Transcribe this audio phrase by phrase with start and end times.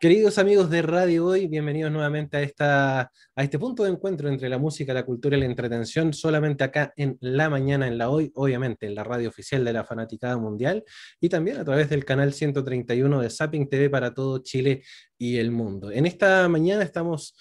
[0.00, 4.48] Queridos amigos de Radio Hoy, bienvenidos nuevamente a, esta, a este punto de encuentro entre
[4.48, 8.32] la música, la cultura y la entretención, solamente acá en la mañana, en la Hoy,
[8.34, 10.84] obviamente en la radio oficial de la Fanaticada Mundial
[11.20, 14.82] y también a través del canal 131 de Zapping TV para todo Chile
[15.18, 15.90] y el mundo.
[15.92, 17.36] En esta mañana estamos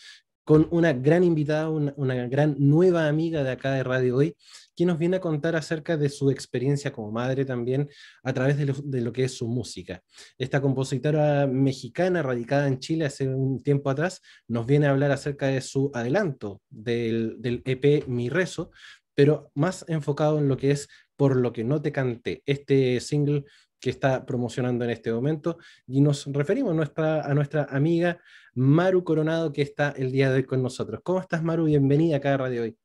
[0.49, 4.35] con una gran invitada, una, gran nueva amiga de acá de Radio Hoy,
[4.75, 7.87] quien nos viene a contar acerca de su experiencia como madre también
[8.23, 10.01] a través de lo, que es su música.
[10.39, 15.45] Esta compositora mexicana radicada en Chile hace un tiempo atrás nos viene a hablar acerca
[15.45, 18.71] de su adelanto del, del EP Mi Rezo,
[19.13, 23.43] pero más enfocado en lo que es Por lo que no te canté, este single
[23.79, 25.57] que está promocionando en este momento
[25.87, 28.19] y nos referimos nuestra, a nuestra amiga
[28.59, 30.99] Maru Coronado que está el día de hoy con nosotros.
[31.01, 31.63] ¿Cómo estás Maru?
[31.63, 32.77] Bienvenida acá a Radio Hoy.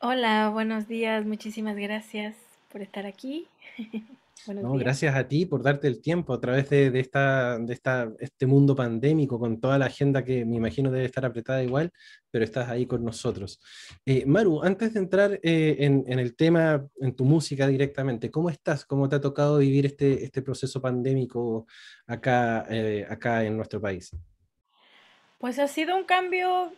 [0.00, 2.36] Hola, buenos días, muchísimas gracias
[2.70, 3.48] por estar aquí.
[4.46, 8.46] no, gracias a ti por darte el tiempo a través de, esta, de esta, este
[8.46, 11.90] mundo pandémico, con toda la agenda que me imagino debe estar apretada igual,
[12.30, 13.58] pero estás ahí con nosotros.
[14.06, 18.84] Eh, Maru, antes de entrar eh, en, el tema, en tu música directamente, ¿cómo estás?
[18.84, 21.66] ¿Cómo te ha tocado vivir este, este proceso pandémico
[22.06, 24.14] acá, eh, acá en nuestro país?
[25.42, 26.72] Pues ha sido un cambio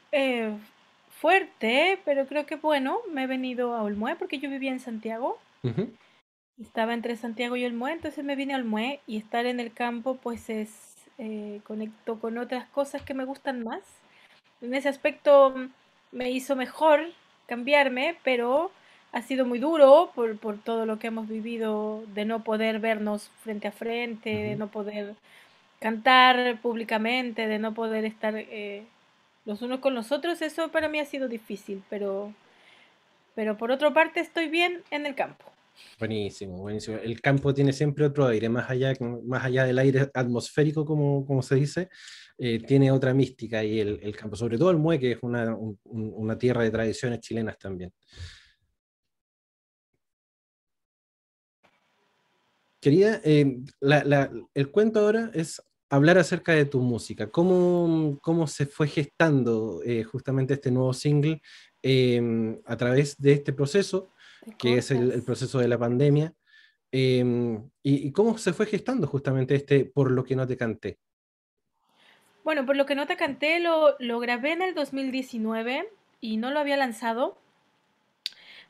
[1.20, 5.38] fuerte, pero creo que bueno, me he venido a Olmué porque yo vivía en Santiago.
[6.58, 10.16] Estaba entre Santiago y Olmué, entonces me vine a Olmué y estar en el campo
[10.16, 10.70] pues es,
[11.18, 13.82] eh, conecto con otras cosas que me gustan más.
[14.62, 15.54] En ese aspecto
[16.10, 17.00] me hizo mejor
[17.46, 18.70] cambiarme, pero
[19.12, 23.30] ha sido muy duro por, por todo lo que hemos vivido de no poder vernos
[23.42, 25.16] frente a frente, de no poder
[25.84, 28.86] cantar públicamente, de no poder estar eh,
[29.44, 32.32] los unos con los otros, eso para mí ha sido difícil, pero,
[33.34, 35.44] pero por otra parte estoy bien en el campo.
[35.98, 36.96] Buenísimo, buenísimo.
[36.96, 38.94] El campo tiene siempre otro aire, más allá,
[39.26, 41.90] más allá del aire atmosférico, como, como se dice,
[42.38, 45.54] eh, tiene otra mística y el, el, campo, sobre todo el Mue, que es una,
[45.84, 47.92] una tierra de tradiciones chilenas también.
[52.80, 55.60] Querida, eh, la, la, el cuento ahora es
[55.90, 57.30] hablar acerca de tu música.
[57.30, 61.40] ¿Cómo, cómo se fue gestando eh, justamente este nuevo single
[61.82, 64.10] em, a través de este proceso,
[64.58, 66.34] que es el, proceso de la pandemia?
[66.92, 70.98] Em, y, cómo se fue gestando justamente este Por lo que no te canté?
[72.44, 75.88] Bueno, por lo que no te canté lo, lo grabé en el 2019
[76.20, 77.36] y no lo había lanzado.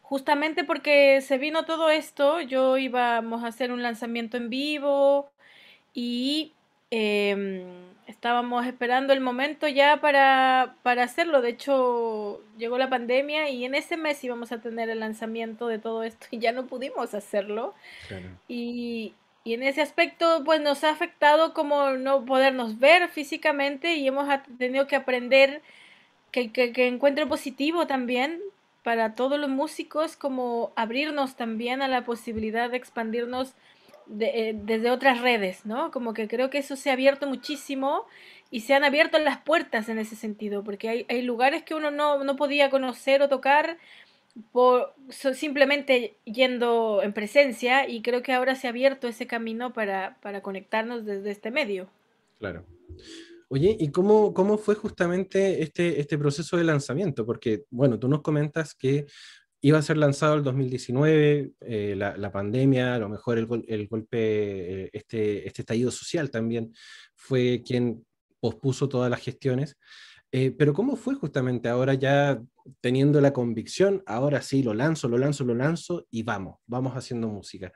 [0.01, 5.31] Justamente porque se vino todo esto, yo íbamos a hacer un lanzamiento en vivo
[5.95, 6.54] y
[6.97, 7.65] Em,
[8.07, 11.43] estábamos esperando el momento ya para, para, hacerlo.
[11.43, 15.81] De hecho, llegó la pandemia y en ese mes íbamos a tener el lanzamiento de
[15.81, 17.75] todo esto y ya no pudimos hacerlo.
[18.47, 19.13] Y,
[19.43, 24.29] y, en ese aspecto, pues nos ha afectado como no podernos ver físicamente y hemos
[24.57, 25.63] tenido que aprender
[26.31, 28.41] que, que, que encuentre positivo también
[28.85, 33.55] para todos los músicos, como abrirnos también a la posibilidad de expandirnos
[34.21, 35.91] eh, desde otras redes, ¿no?
[35.91, 38.07] Como que creo que eso se ha abierto muchísimo
[38.51, 41.91] y se han abierto las puertas en ese sentido, porque hay, hay lugares que uno
[41.91, 43.79] no, no, podía conocer o tocar
[44.53, 50.19] por, simplemente yendo en presencia y creo que ahora se ha abierto ese camino para,
[50.21, 51.89] para conectarnos desde este medio.
[52.39, 52.65] Claro.
[53.49, 57.25] Oye, ¿y cómo, cómo fue justamente este, este proceso de lanzamiento?
[57.25, 59.07] Porque, bueno, tú nos comentas que
[59.65, 64.91] iba a ser lanzado el 2019, eh, la, pandemia, a lo mejor el, golpe, eh,
[64.93, 66.75] este, este estallido social también
[67.15, 68.05] fue quien
[68.41, 69.79] pospuso todas las gestiones.
[70.33, 72.43] Eh, pero ¿cómo fue justamente ahora ya
[72.83, 77.29] teniendo la convicción, ahora sí, lo lanzo, lo lanzo, lo lanzo y vamos, vamos haciendo
[77.29, 77.73] música?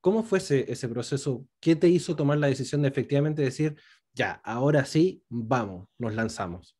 [0.00, 1.44] ¿Cómo fue ese, ese proceso?
[1.58, 3.74] ¿Qué te hizo tomar la decisión de efectivamente decir,
[4.14, 6.76] ya, ahora sí, vamos, nos lanzamos?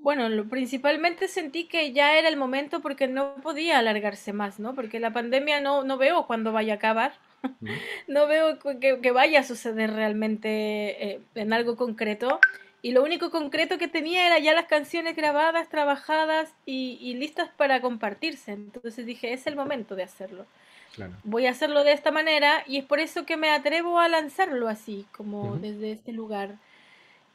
[0.00, 4.74] Bueno, lo, principalmente sentí que ya era el momento porque no podía alargarse más, ¿no?
[4.74, 7.12] Porque la pandemia no, no veo cuándo vaya a acabar.
[8.08, 10.48] no veo que, vaya a suceder realmente
[11.04, 12.40] eh, en algo concreto.
[12.80, 17.80] Y lo único concreto que tenía era ya las canciones grabadas, trabajadas y, listas para
[17.80, 18.52] compartirse.
[18.52, 20.46] Entonces dije, es el momento de hacerlo.
[21.22, 24.68] Voy a hacerlo de esta manera y es por eso que me atrevo a lanzarlo
[24.68, 26.56] así, como desde este lugar.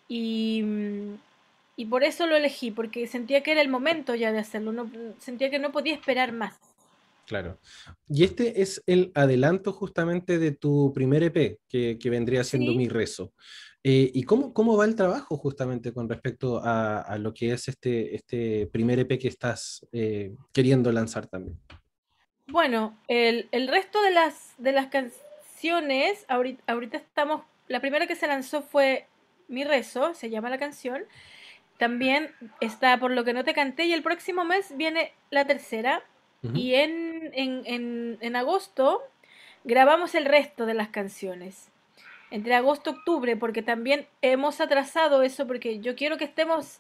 [0.08, 1.14] Y, mm,
[1.76, 4.92] y por eso lo elegí, porque sentía que era el momento ya de hacerlo, no,
[5.20, 6.60] sentía que no podía esperar más.
[7.26, 7.58] Claro.
[8.10, 12.90] Y este es el adelanto justamente de tu primer EP, que, que vendría siendo Mi
[12.90, 13.34] Rezo.
[13.86, 17.68] Eh, ¿Y cómo, cómo va el trabajo justamente con respecto a, a, lo que es
[17.68, 21.60] este, este primer EP que estás eh, queriendo lanzar también?
[22.48, 28.16] Bueno, el, el, resto de las, de las canciones, ahorita, ahorita estamos, la primera que
[28.16, 29.08] se lanzó fue
[29.50, 31.04] Mi rezo, se llama la canción.
[31.78, 32.32] También
[32.62, 36.04] está Por lo que no te canté y el próximo mes viene la tercera.
[36.54, 39.02] Y en, en, en, agosto
[39.64, 41.70] grabamos el resto de las canciones.
[42.32, 46.80] Entre agosto y octubre, porque también hemos atrasado eso, porque yo quiero que estemos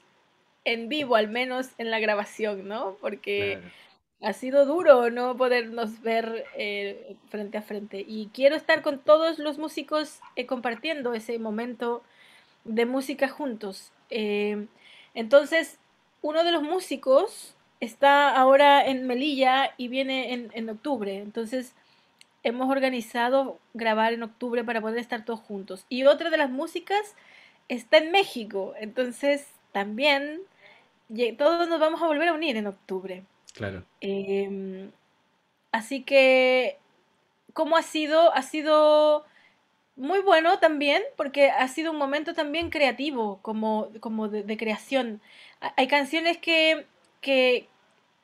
[0.66, 2.98] en vivo, al menos en la grabación, ¿no?
[3.00, 3.62] Porque
[4.24, 8.04] ha sido duro no podernos ver eh, frente a frente.
[8.08, 12.04] Y quiero estar con todos los músicos eh, compartiendo ese momento
[12.64, 13.92] de música juntos.
[14.10, 14.68] Eh,
[15.14, 15.78] entonces,
[16.22, 21.18] uno de los músicos está ahora en Melilla y viene en, en, octubre.
[21.18, 21.74] Entonces,
[22.44, 25.86] hemos organizado grabar en octubre para poder estar todos juntos.
[25.90, 27.16] Y otra de las músicas
[27.68, 28.74] está en México.
[28.78, 30.42] Entonces, también
[31.38, 33.24] todos nos vamos a volver a unir en octubre.
[33.54, 33.84] Claro.
[34.02, 34.92] Em,
[35.72, 36.78] así que,
[37.54, 38.34] ¿cómo ha sido?
[38.34, 39.26] Ha sido
[39.96, 45.22] muy bueno también, porque ha sido un momento también creativo, como, como de, creación.
[45.76, 46.86] Hay canciones que,
[47.22, 47.68] que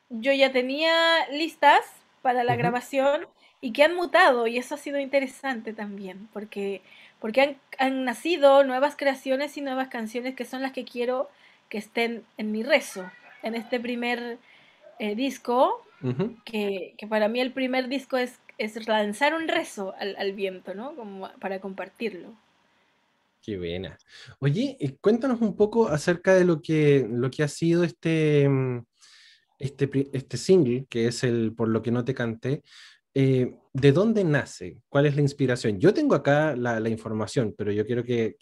[0.08, 1.80] yo ya tenía listas
[2.22, 3.26] para la grabación
[3.60, 6.82] y que han mutado, y eso ha sido interesante también, porque,
[7.20, 11.30] porque han, han nacido nuevas creaciones y nuevas canciones que son las que quiero
[11.68, 13.10] que estén en mi rezo,
[13.42, 14.38] en este primer
[14.98, 15.82] eh, disco,
[16.44, 20.94] que, para mí el primer disco es, es lanzar un rezo al, viento, ¿no?
[20.94, 22.36] Como para compartirlo.
[23.42, 23.96] Qué buena.
[24.38, 28.84] Oye, cuéntanos un poco acerca de lo que, lo que ha sido este, mm,
[29.58, 32.62] este, este single, que es el Por lo que no te canté.
[33.14, 34.78] Eh, ¿de dónde nace?
[34.88, 35.80] ¿Cuál es la inspiración?
[35.80, 38.36] Yo tengo acá la, información, pero yo quiero que,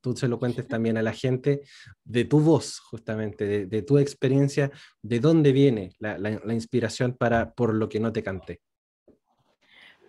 [0.00, 1.62] tú se lo cuentes también a la gente
[2.04, 4.70] de tu voz, justamente, de, tu experiencia,
[5.02, 8.60] de dónde viene la, inspiración para por lo que no te canté.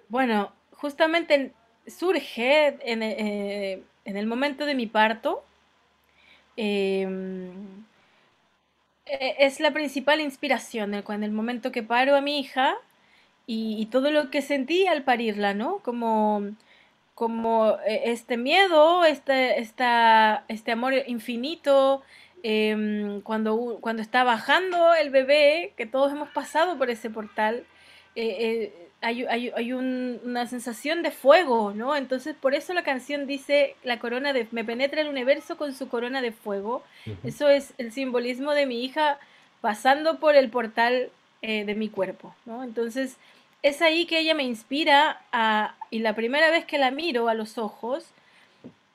[0.09, 1.51] Bueno, justamente
[1.87, 5.43] surge en, eh, el momento de mi parto.
[6.57, 7.85] Em,
[9.05, 12.75] e, es la principal inspiración, en el momento que paro a mi hija,
[13.47, 15.79] y, todo lo que sentí al parirla, ¿no?
[15.79, 16.43] Como,
[17.15, 22.01] como eh, este miedo, este, esta, este amor infinito,
[22.43, 27.65] em, cuando, cuando está bajando el bebé, que todos hemos pasado por ese portal,
[28.15, 31.95] eh, eh, hay, hay, hay una sensación de fuego, ¿no?
[31.95, 35.87] Entonces por eso la canción dice, la corona de, me penetra el universo con su
[35.89, 36.83] corona de fuego.
[37.23, 39.19] Eso es el simbolismo de mi hija
[39.61, 41.09] pasando por el portal
[41.41, 42.63] de mi cuerpo, ¿no?
[42.63, 43.17] Entonces
[43.61, 47.33] es ahí que ella me inspira a, y la primera vez que la miro a
[47.33, 48.07] los ojos,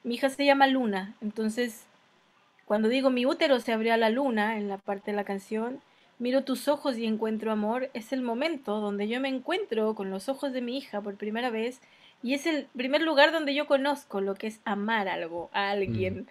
[0.02, 1.84] mi hija se llama Luna, entonces
[2.66, 5.80] cuando digo mi útero se abrió a la luna en la parte de la canción,
[6.20, 10.28] miro tus ojos y encuentro amor, es el momento donde yo me encuentro con los
[10.28, 11.80] ojos de mi hija por primera vez
[12.22, 16.28] y es el primer lugar donde yo conozco lo que es amar algo, a alguien.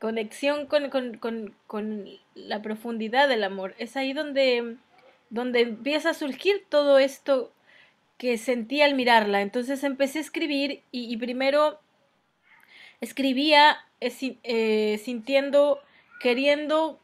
[0.00, 3.74] Conexión con, con, con la profundidad del amor.
[3.76, 4.78] Es ahí donde
[5.30, 7.52] donde empieza a surgir todo esto
[8.18, 9.40] que sentí al mirarla.
[9.40, 11.80] Entonces empecé a escribir y, primero
[13.00, 15.80] escribía eh, eh, sintiendo,
[16.20, 17.00] queriendo,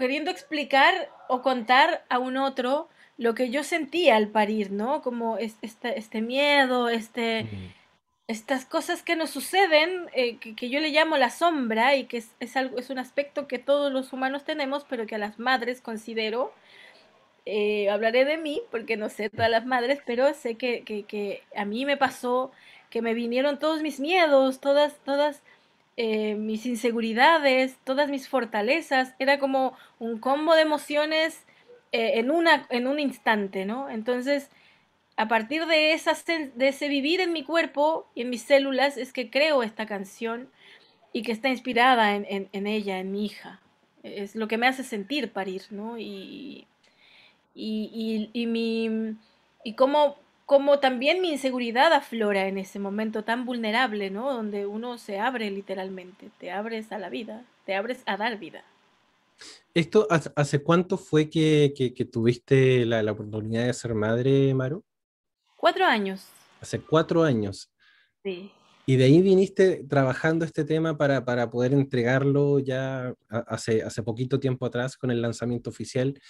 [0.00, 5.02] queriendo explicar o contar a un otro lo que yo sentía al parir, ¿no?
[5.02, 7.46] Como este, este miedo, este,
[8.26, 12.30] estas cosas que nos suceden, eh, que, yo le llamo la sombra y que es,
[12.40, 15.80] es, algo, es un aspecto que todos los humanos tenemos, pero que a las madres
[15.80, 16.52] considero
[17.46, 21.64] eh, hablaré de mí, porque no sé todas las madres, pero sé que, que, a
[21.64, 22.52] mí me pasó
[22.90, 25.42] que me vinieron todos mis miedos, todas, todas
[26.02, 29.14] eh, mis inseguridades, todas mis fortalezas.
[29.18, 31.44] Era como un combo de emociones
[31.92, 33.90] eh, en, una, en un instante, ¿no?
[33.90, 34.48] Entonces,
[35.18, 39.12] a partir de, esas, de ese vivir en mi cuerpo y en mis células, es
[39.12, 40.48] que creo esta canción
[41.12, 43.60] y que está inspirada en, ella, en mi hija.
[44.02, 45.98] Es lo que me hace sentir parir, ¿no?
[45.98, 46.66] Y,
[47.54, 49.18] y, y, mi,
[49.64, 50.16] y cómo,
[50.80, 54.32] también mi inseguridad aflora en ese momento tan vulnerable, ¿no?
[54.32, 58.64] Donde uno se abre literalmente, te abres a la vida, te abres a dar vida.
[59.74, 64.82] ¿Esto hace cuánto fue que, tuviste la, la, oportunidad de ser madre, Maru?
[65.54, 66.26] Cuatro años.
[66.60, 67.70] Hace cuatro años.
[68.24, 68.50] Sí.
[68.86, 74.40] Y de ahí viniste trabajando este tema para, para poder entregarlo ya hace, hace poquito
[74.40, 76.20] tiempo atrás con el lanzamiento oficial.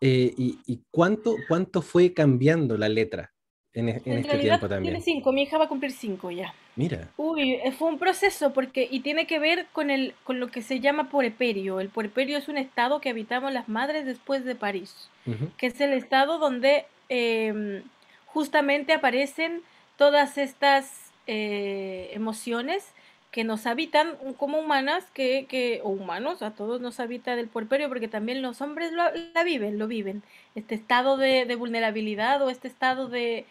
[0.00, 3.32] Eh, y, cuánto, cuánto fue cambiando la letra
[3.74, 4.94] en, este tiempo también?
[4.94, 6.54] Tiene cinco, mi hija va a cumplir cinco ya.
[6.76, 7.08] Mira.
[7.16, 10.62] Uy, eh, fue un proceso porque, y tiene que ver con, el, con lo que
[10.62, 11.80] se llama puerperio.
[11.80, 15.10] El puerperio es un estado que habitamos las madres después de París,
[15.56, 17.82] que es el estado donde em,
[18.26, 19.62] justamente aparecen
[19.96, 22.92] todas estas eh, emociones
[23.30, 27.88] que nos habitan como humanas, que, que, o humanos, a todos nos habita del puerperio,
[27.88, 30.22] porque también los hombres lo, la viven, lo viven.
[30.54, 33.44] Este estado de, de vulnerabilidad o este estado de,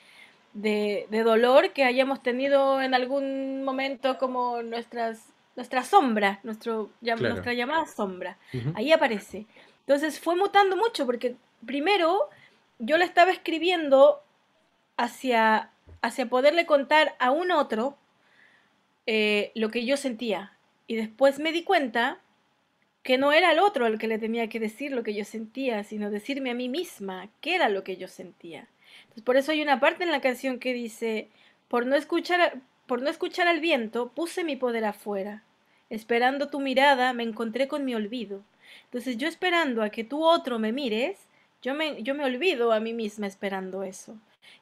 [0.57, 5.23] de, de, dolor que hayamos tenido en algún momento como nuestras,
[5.55, 7.29] nuestra sombra, nuestro, claro.
[7.29, 8.37] nuestra llamada sombra.
[8.53, 8.73] Uh -huh.
[8.75, 9.45] Ahí aparece.
[9.81, 11.35] Entonces fue mutando mucho, porque
[11.65, 12.29] primero
[12.79, 14.21] yo la estaba escribiendo
[14.97, 15.69] hacia,
[16.01, 17.95] hacia poderle contar a un otro,
[19.05, 20.53] eh, lo que yo sentía.
[20.87, 22.17] Y después me di cuenta
[23.03, 25.83] que no era el otro al que le tenía que decir lo que yo sentía,
[25.83, 28.67] sino decirme a mí misma qué era lo que yo sentía.
[29.17, 31.29] Entonces, por eso hay una parte en la canción que dice,
[31.69, 35.43] por no escuchar, por no escuchar al viento, puse mi poder afuera.
[35.89, 38.43] Esperando tu mirada, me encontré con mi olvido.
[38.85, 41.17] Entonces, yo esperando a que tú otro me mires,
[41.63, 44.15] yo me, yo me olvido a mí misma esperando eso.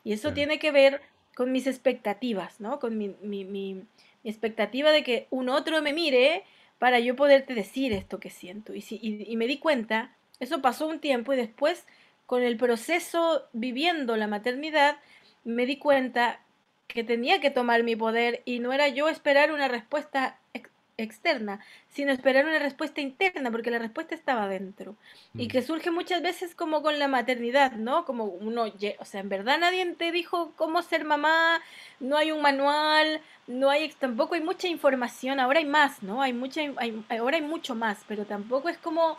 [0.05, 0.35] Y eso sí.
[0.35, 1.01] tiene que ver
[1.35, 2.79] con mis expectativas, ¿no?
[2.79, 3.83] Con mi, mi, mi,
[4.23, 6.43] expectativa de que un otro me mire
[6.79, 8.73] para yo poderte decir esto que siento.
[8.73, 11.85] Y, si, y, y me di cuenta, eso pasó un tiempo y después,
[12.25, 14.97] con el proceso viviendo la maternidad,
[15.43, 16.39] me di cuenta
[16.87, 21.59] que tenía que tomar mi poder y no era yo esperar una respuesta ex externa,
[21.89, 24.95] sino esperar una respuesta interna, porque la respuesta estaba dentro.
[25.33, 25.41] Mm.
[25.41, 28.05] Y que surge muchas veces como con la maternidad, ¿no?
[28.05, 28.65] Como uno,
[28.99, 31.61] o sea, en verdad nadie te dijo cómo ser mamá,
[31.99, 36.21] no hay un manual, no hay, tampoco hay mucha información, ahora hay más, ¿no?
[36.21, 39.17] Hay mucha, hay, ahora hay mucho más, pero tampoco es como,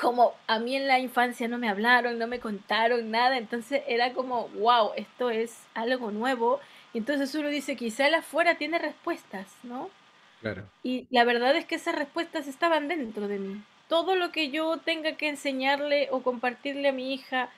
[0.00, 4.12] como a mí en la infancia no me hablaron, no me contaron nada, entonces era
[4.12, 6.60] como, wow, esto es algo nuevo.
[6.92, 9.90] Y entonces uno dice, quizá el afuera tiene respuestas, ¿no?
[10.40, 10.64] Claro.
[10.82, 13.62] Y la verdad es que esas respuestas estaban dentro de mí.
[13.88, 17.50] Todo lo que yo tenga que enseñarle o compartirle a mi hija,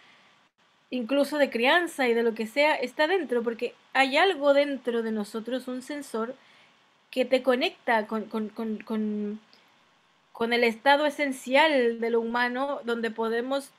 [0.91, 5.13] incluso de crianza y de lo que sea, está dentro, porque hay algo dentro de
[5.13, 6.35] nosotros, un sensor,
[7.11, 9.41] que te conecta con, con, con, con,
[10.33, 13.71] con el estado esencial de lo humano, donde podemos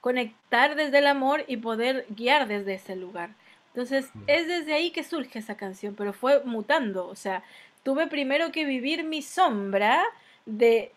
[0.00, 3.30] conectar desde el amor y poder guiar desde ese lugar.
[3.68, 7.42] Entonces, es desde ahí que surge esa canción, pero fue mutando, o sea,
[7.82, 10.02] tuve primero que vivir mi sombra
[10.44, 10.92] de,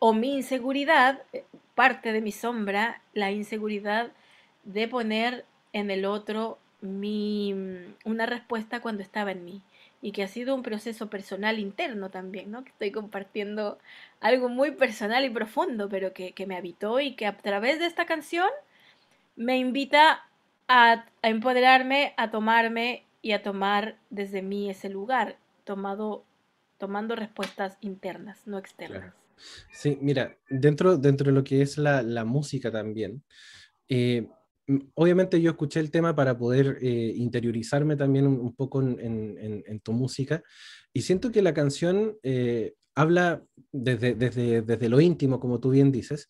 [0.00, 4.12] o mi inseguridad, eh, parte de mi sombra, la inseguridad
[4.64, 9.62] de poner en el otro mi, mm, una respuesta cuando estaba en mí.
[10.04, 12.62] Y que ha sido un proceso personal interno también, ¿no?
[12.62, 13.78] Que estoy compartiendo
[14.20, 17.86] algo muy personal y profundo, pero que, que me habitó y que a través de
[17.86, 18.50] esta canción
[19.36, 20.22] me invita
[20.68, 26.24] a, empoderarme, a tomarme y a tomar desde mí ese lugar tomado,
[26.78, 29.14] tomando respuestas internas, no externas.
[29.72, 33.22] Sí, mira, dentro, dentro de lo que es la, la música también,
[33.88, 34.28] eh,
[34.94, 40.42] obviamente yo escuché el tema para poder eh, interiorizarme también un, poco en, tu música
[40.92, 43.42] y siento que la canción eh, habla
[43.72, 46.28] desde, desde, desde lo íntimo, como tú bien dices,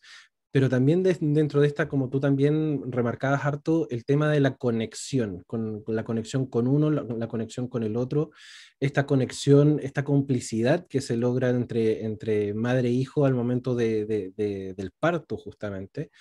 [0.54, 4.54] pero también de, dentro de esta, como tú también remarcabas harto, el tema de la
[4.54, 8.30] conexión, con, la conexión con uno, la, conexión con el otro,
[8.78, 14.06] esta conexión, esta complicidad que se logra entre, entre madre e hijo al momento de,
[14.76, 16.12] del parto, justamente.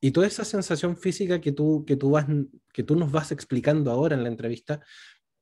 [0.00, 2.26] Y toda esa sensación física que tú, que, tú vas,
[2.72, 4.80] que tú nos vas explicando ahora en la entrevista,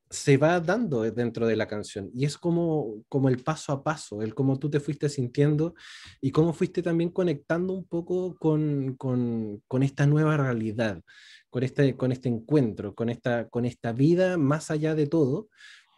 [0.09, 2.09] se va dando dentro de la canción.
[2.15, 5.75] Y es como, como el paso a paso, el cómo tú te fuiste sintiendo
[6.19, 11.01] y cómo fuiste también conectando un poco con, con, con esta nueva realidad,
[11.49, 15.47] con este, con este encuentro, con esta, con esta vida más allá de todo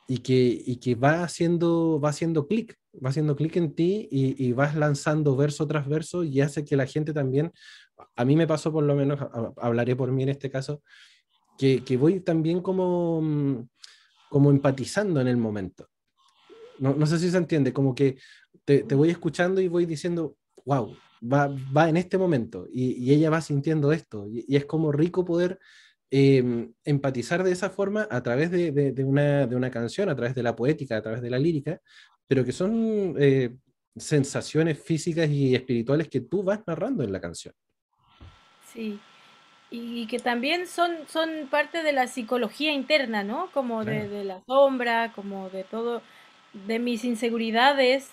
[0.08, 4.46] y que, y que va haciendo, va haciendo clic, va haciendo clic en ti y,
[4.46, 7.54] y, vas lanzando verso tras verso y hace que la gente también,
[8.16, 9.20] a mí me pasó por lo menos,
[9.58, 10.82] hablaré por mí en este caso,
[11.58, 13.68] que, que voy también como mm,
[14.32, 15.90] como empatizando en el momento.
[16.80, 18.18] No, no sé si se entiende, como que
[18.64, 23.14] te, te, voy escuchando y voy diciendo, wow, va, va en este momento y, y
[23.14, 24.26] ella va sintiendo esto.
[24.30, 25.60] Y, y, es como rico poder
[26.10, 30.16] eh, empatizar de esa forma a través de, de, de, una, de, una, canción, a
[30.16, 31.82] través de la poética, a través de la lírica,
[32.26, 33.54] pero que son eh,
[33.98, 37.54] sensaciones físicas y espirituales que tú vas narrando en la canción.
[38.74, 39.00] Sí,
[39.72, 43.50] y que también son, son parte de la psicología interna, ¿no?
[43.54, 46.02] Como de, de la sombra, como de todo,
[46.54, 48.12] de mis inseguridades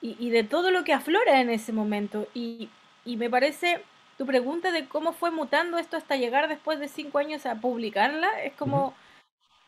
[0.00, 2.28] y, y, de todo lo que aflora en ese momento.
[2.34, 2.68] Y,
[3.04, 3.82] y, me parece
[4.16, 8.28] tu pregunta de cómo fue mutando esto hasta llegar después de cinco años a publicarla,
[8.44, 8.94] es como, uh -huh.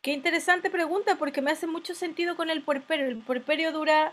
[0.03, 3.07] qué interesante pregunta porque me hace mucho sentido con el puerperio.
[3.07, 4.13] El puerperio dura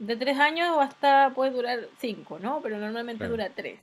[0.00, 2.60] de tres años o hasta puede durar cinco, ¿no?
[2.60, 3.32] Pero normalmente claro.
[3.32, 3.78] dura tres.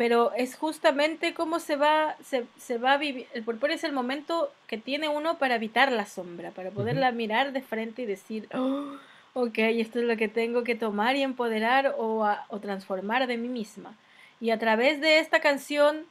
[0.00, 3.92] Pero es justamente cómo se va, se, se va a vivir, el porpor es el
[3.92, 8.48] momento que tiene uno para evitar la sombra, para poderla mirar de frente y decir,
[8.54, 8.96] oh,
[9.34, 13.48] ok, esto es lo que tengo que tomar y empoderar o, o transformar de mí
[13.48, 13.94] misma.
[14.40, 16.06] Y a través de esta canción,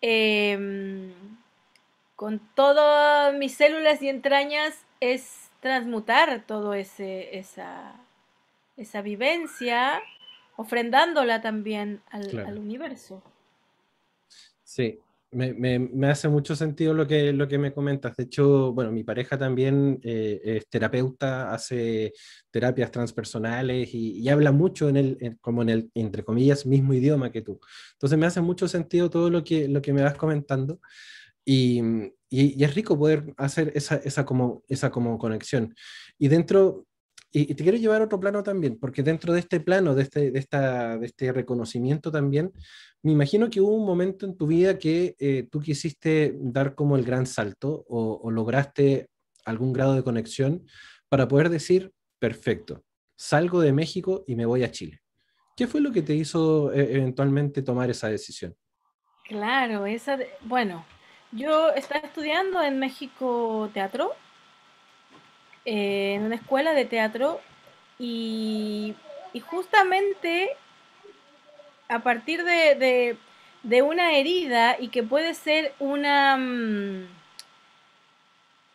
[0.00, 1.12] em,
[2.16, 7.92] con todas mis células y entrañas, es transmutar todo ese, esa,
[8.78, 10.00] esa vivencia,
[10.60, 13.22] ofrendándola también al, universo.
[14.62, 14.98] Sí,
[15.30, 18.14] me, hace mucho sentido lo que, lo que me comentas.
[18.14, 22.12] De hecho, bueno, mi pareja también eh, es terapeuta, hace
[22.50, 27.40] terapias transpersonales y, habla mucho en el, como en el, entre comillas, mismo idioma que
[27.40, 27.58] tú.
[27.92, 30.78] Entonces me hace mucho sentido todo lo que, lo que me vas comentando.
[31.42, 31.80] Y,
[32.28, 35.74] y, es rico poder hacer esa, esa, como, esa como conexión.
[36.18, 36.84] Y dentro,
[37.32, 40.30] y, te quiero llevar a otro plano también, porque dentro de este plano, de este,
[40.30, 42.52] de esta, de este reconocimiento también,
[43.02, 46.96] me imagino que hubo un momento en tu vida que eh, tú quisiste dar como
[46.96, 49.08] el gran salto o, o lograste
[49.44, 50.66] algún grado de conexión
[51.08, 52.84] para poder decir, perfecto,
[53.16, 55.00] salgo de México y me voy a Chile.
[55.56, 58.56] ¿Qué fue lo que te hizo eh, eventualmente tomar esa decisión?
[59.24, 60.84] Claro, esa, bueno,
[61.32, 64.12] yo estaba estudiando en México teatro,
[65.72, 67.40] eh, en una escuela de teatro,
[67.96, 68.96] y,
[69.46, 70.50] justamente
[71.88, 73.16] a partir de,
[73.80, 76.36] una herida y que puede ser una...
[76.36, 77.06] Mm,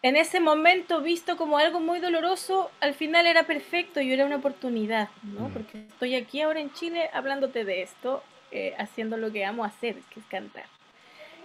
[0.03, 4.37] en ese momento visto como algo muy doloroso, al final era perfecto y era una
[4.37, 5.49] oportunidad, ¿no?
[5.49, 5.51] Mm.
[5.51, 9.97] Porque estoy aquí ahora en Chile hablándote de esto, eh, haciendo lo que amo hacer,
[10.11, 10.67] que es cantar.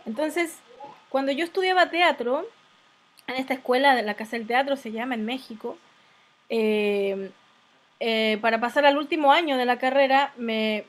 [0.06, 0.60] Entonces,
[1.08, 2.46] cuando yo estudiaba teatro,
[3.30, 5.78] en esta escuela de la Casa del Teatro, se llama en México,
[6.48, 7.30] eh,
[8.00, 10.84] eh, para pasar al último año de la carrera, me,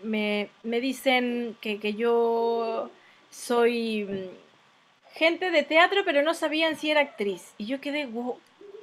[0.63, 2.89] dicen que, yo
[3.29, 7.53] soy mm, gente de teatro, pero no sabían si era actriz.
[7.57, 8.09] Y yo quedé,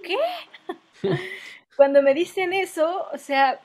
[0.03, 0.17] ¿qué?
[1.77, 3.61] Cuando me dicen eso, o sea,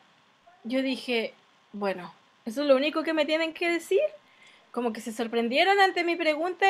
[0.64, 1.34] yo dije,
[1.74, 2.14] bueno,
[2.46, 4.02] eso es lo único que me tienen que decir.
[4.72, 6.66] Como que se sorprendieron ante mi pregunta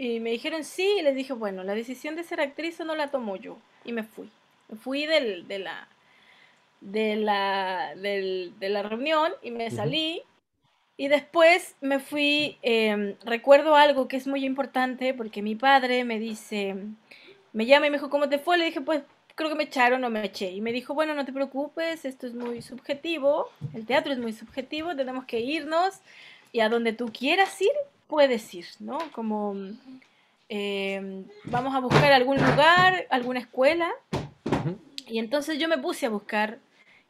[0.00, 3.10] y me dijeron sí, y les dije, bueno, la decisión de ser actriz no la
[3.10, 3.58] tomo yo.
[3.84, 4.30] Y me fui.
[4.70, 5.88] Me fui del, de, la,
[6.80, 10.22] de, la, de la reunión y me salí.
[10.96, 16.18] Y después me fui, em, recuerdo algo que es muy importante porque mi padre me
[16.18, 16.76] dice,
[17.52, 18.56] me llama y me dijo, ¿cómo te fue?
[18.56, 19.02] Le dije, pues
[19.34, 20.50] creo que me echaron o me eché.
[20.50, 24.32] Y me dijo, bueno, no te preocupes, esto es muy subjetivo, el teatro es muy
[24.32, 26.00] subjetivo, tenemos que irnos
[26.52, 27.68] y a donde tú quieras ir,
[28.10, 28.98] puedes ir, ¿no?
[29.12, 29.54] Como
[30.48, 33.90] em, vamos a buscar algún lugar, alguna escuela.
[35.06, 36.58] Y entonces yo me puse a buscar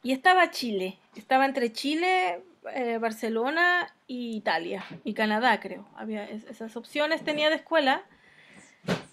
[0.02, 2.40] y estaba Chile, estaba entre Chile,
[2.74, 5.86] eh, Barcelona y Italia y Canadá, creo.
[5.96, 8.02] Había esas opciones tenía de escuela.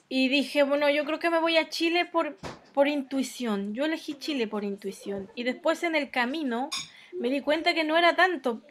[0.10, 2.38] Y dije, bueno, yo creo que me voy a Chile por,
[2.73, 3.73] por intuición.
[3.73, 5.30] Yo elegí Chile por intuición.
[5.36, 6.69] Y después en el camino
[7.20, 8.62] me di cuenta que no era tanto,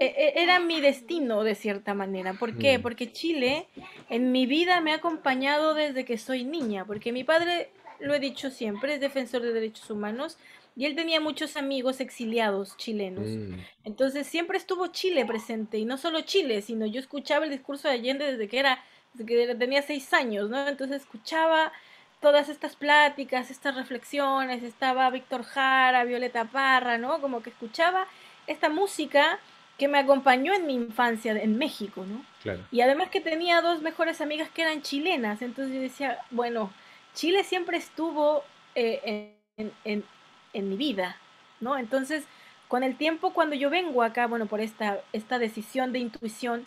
[0.00, 2.34] e, e, era mi destino de cierta manera.
[2.34, 2.78] ¿Por qué?
[2.78, 2.82] Mm.
[2.82, 3.66] Porque Chile
[4.08, 8.20] en mi vida me ha acompañado desde que soy niña, porque mi padre, lo he
[8.20, 10.38] dicho siempre, es defensor de derechos humanos
[10.76, 13.26] y él tenía muchos amigos exiliados chilenos.
[13.26, 13.54] Mm.
[13.84, 17.94] Entonces siempre estuvo Chile presente y no solo Chile, sino yo escuchaba el discurso de
[17.94, 20.68] Allende desde que era, desde que tenía seis años, ¿no?
[20.68, 21.72] Entonces escuchaba
[22.20, 27.20] todas estas pláticas, estas reflexiones, estaba Víctor Jara, Violeta Parra, ¿no?
[27.20, 28.06] Como que escuchaba
[28.46, 29.38] esta música
[29.78, 32.24] que me acompañó en mi infancia en México, ¿no?
[32.42, 32.64] Claro.
[32.70, 36.72] Y además que tenía dos mejores amigas que eran chilenas, entonces yo decía, bueno,
[37.14, 38.42] Chile siempre estuvo
[38.74, 40.04] eh, en,
[40.52, 41.16] en, mi vida,
[41.60, 41.76] ¿no?
[41.76, 42.24] Entonces,
[42.68, 46.66] con el tiempo, cuando yo vengo acá, bueno, por esta, esta decisión de intuición,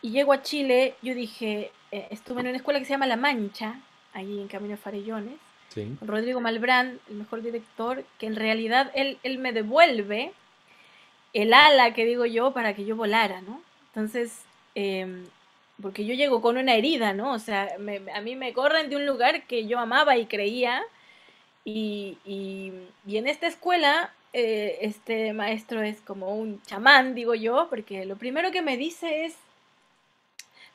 [0.00, 3.16] y llego a Chile, yo dije, eh, estuve en una escuela que se llama La
[3.16, 3.80] Mancha,
[4.18, 5.38] allí en Camino Farellones,
[6.00, 10.32] Rodrigo Malbrán, el mejor director, que en realidad él, él me devuelve
[11.34, 13.62] el ala que digo yo para que yo volara, ¿no?
[13.88, 14.40] Entonces,
[14.74, 15.24] em,
[15.80, 17.32] porque yo llego con una herida, ¿no?
[17.32, 17.68] O sea,
[18.14, 20.82] a mí me corren de un lugar que yo amaba y creía,
[21.64, 22.72] y, y,
[23.06, 28.16] y en esta escuela eh, este maestro es como un chamán, digo yo, porque lo
[28.16, 29.36] primero que me dice es,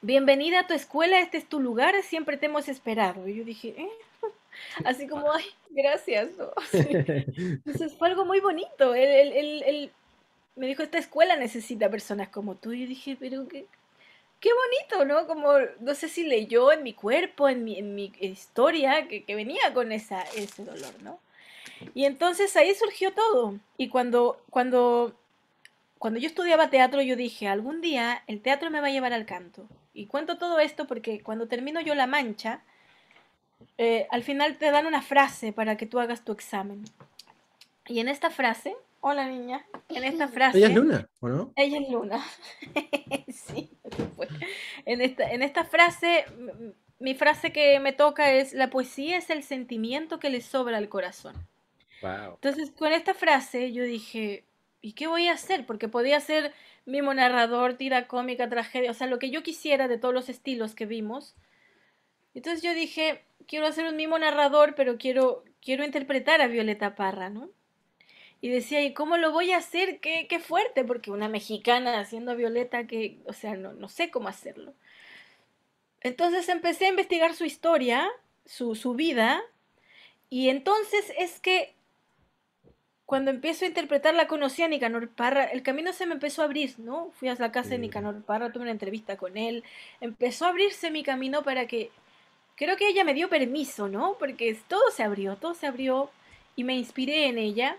[0.03, 3.27] bienvenida a tu escuela, este es tu lugar, siempre te hemos esperado.
[3.27, 3.89] Y yo dije, ¿eh?
[4.85, 6.29] así como, ay, gracias.
[6.73, 8.93] Entonces fue algo muy bonito.
[8.93, 9.91] Él,
[10.55, 12.73] me dijo, esta escuela necesita personas como tú.
[12.73, 13.65] Y yo dije, pero qué,
[14.43, 15.25] bonito, ¿no?
[15.25, 19.91] Como, no sé si leyó en mi cuerpo, en mi, historia, que, que venía con
[19.91, 21.19] esa, ese dolor, ¿no?
[21.95, 23.57] Y entonces ahí surgió todo.
[23.77, 25.15] Y cuando, cuando
[25.97, 29.25] cuando yo estudiaba teatro, yo dije, algún día el teatro me va a llevar al
[29.25, 29.65] canto.
[29.93, 32.63] Y cuento todo esto porque cuando termino yo La Mancha,
[33.77, 36.83] eh, al final te dan una frase para que tú hagas tu examen.
[37.87, 40.57] Y en esta frase, hola niña, en esta frase...
[40.57, 41.53] Ella es Luna, ¿o no?
[41.55, 42.23] Ella es Luna.
[43.27, 43.69] sí,
[44.15, 44.27] fue.
[44.85, 46.25] En esta, en esta frase,
[46.99, 50.89] mi frase que me toca es, la poesía es el sentimiento que le sobra al
[50.89, 51.35] corazón.
[52.01, 52.33] Wow.
[52.35, 54.43] Entonces, con esta frase yo dije,
[54.81, 55.65] ¿y qué voy a hacer?
[55.65, 56.53] Porque podía ser
[56.85, 60.75] mimo narrador, tira cómica, tragedia, o sea, lo que yo quisiera de todos los estilos
[60.75, 61.35] que vimos.
[62.33, 67.29] Entonces yo dije, quiero hacer un mimo narrador, pero quiero, quiero interpretar a Violeta Parra,
[67.29, 67.49] ¿no?
[68.41, 70.01] Y decía, ¿y cómo lo voy a hacer?
[70.01, 74.11] Qué, qué fuerte, porque una mexicana haciendo a Violeta, que, o sea, no, no sé
[74.11, 74.73] cómo hacerlo.
[76.01, 78.09] Entonces empecé a investigar su historia,
[78.45, 79.41] su, su vida,
[80.29, 81.75] y entonces es que
[83.13, 86.45] cuando empiezo a interpretar la conocí a Nicanor Parra, el camino se me empezó a
[86.45, 87.11] abrir, ¿no?
[87.19, 89.63] Fui a la casa de Nicanor Parra, tuve una entrevista con él,
[90.01, 91.91] empezó a abrirse mi camino para que,
[92.55, 94.15] creo que ella me dio permiso, ¿no?
[94.17, 96.09] Porque todo se abrió, todo se abrió
[96.55, 97.77] y me inspiré en ella.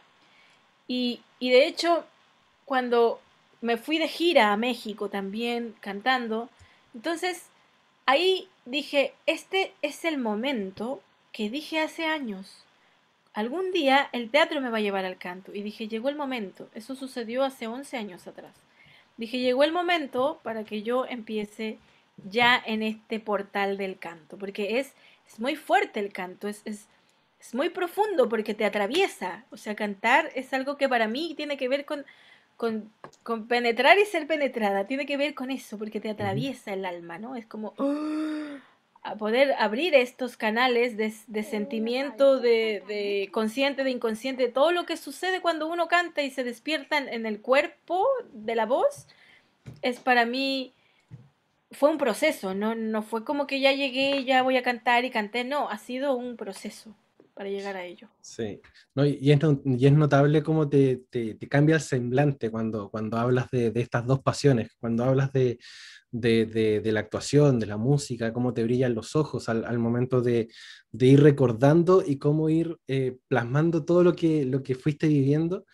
[0.87, 2.05] Y, y de hecho,
[2.64, 3.20] cuando
[3.61, 6.49] me fui de gira a México también cantando,
[6.94, 7.49] entonces
[8.07, 12.63] ahí dije, este es el momento que dije hace años
[13.35, 15.53] algún día el teatro me va a llevar al canto.
[15.55, 16.70] Y dije, llegó el momento.
[16.75, 18.55] Eso sucedió hace 11 años atrás.
[19.16, 21.79] Dije, llegó el momento para que yo empiece
[22.29, 24.92] ya en este portal del canto, porque es,
[25.29, 26.87] es muy fuerte el canto, es, es,
[27.40, 29.44] es, muy profundo porque te atraviesa.
[29.51, 32.05] O sea, cantar es algo que para mí tiene que ver con,
[32.57, 32.90] con,
[33.23, 37.18] con penetrar y ser penetrada, tiene que ver con eso, porque te atraviesa el alma,
[37.18, 37.37] ¿no?
[37.37, 37.75] Es como
[39.05, 44.87] a poder abrir estos canales de, de sentimiento, de, de, consciente, de inconsciente, todo lo
[44.87, 49.07] que sucede cuando uno canta y se despierta en, el cuerpo de la voz,
[49.83, 50.73] es para mí,
[51.71, 52.75] fue un proceso, ¿no?
[52.75, 56.17] no fue como que ya llegué, ya voy a cantar y canté, no, ha sido
[56.17, 56.97] un proceso
[57.35, 58.09] para llegar a ello.
[58.23, 58.62] Sí,
[58.95, 63.19] no, y, es, y es notable cómo te, te, te, cambia el semblante cuando, cuando
[63.19, 65.59] hablas de, de estas dos pasiones, cuando hablas de,
[66.14, 70.22] de, de, la actuación, de la música, cómo te brillan los ojos al, al momento
[70.22, 70.48] de,
[70.92, 75.66] de, ir recordando y cómo ir eh, plasmando todo lo que, lo que fuiste viviendo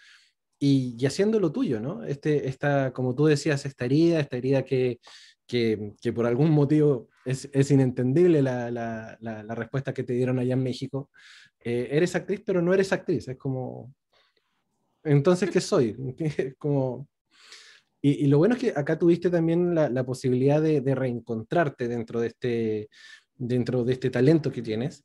[0.58, 2.04] y, y, haciendo lo tuyo, ¿no?
[2.04, 5.00] Este, esta, como tú decías, esta herida, esta herida que,
[5.46, 10.14] que, que por algún motivo es, es inentendible la, la, la, la, respuesta que te
[10.14, 11.10] dieron allá en México.
[11.62, 13.94] Eh, eres actriz, pero no eres actriz, es como...
[15.04, 15.96] Entonces, ¿qué soy?
[16.58, 17.08] como
[18.02, 22.88] y, lo bueno es que acá tuviste también la, posibilidad de, reencontrarte dentro de, este,
[23.36, 25.04] dentro de este talento que tienes.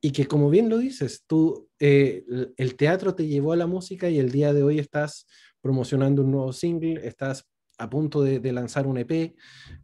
[0.00, 2.24] Y que como bien lo dices, tú, eh,
[2.56, 5.26] el teatro te llevó a la música y el día de hoy estás
[5.60, 9.34] promocionando un nuevo single, estás a punto de, lanzar un EP,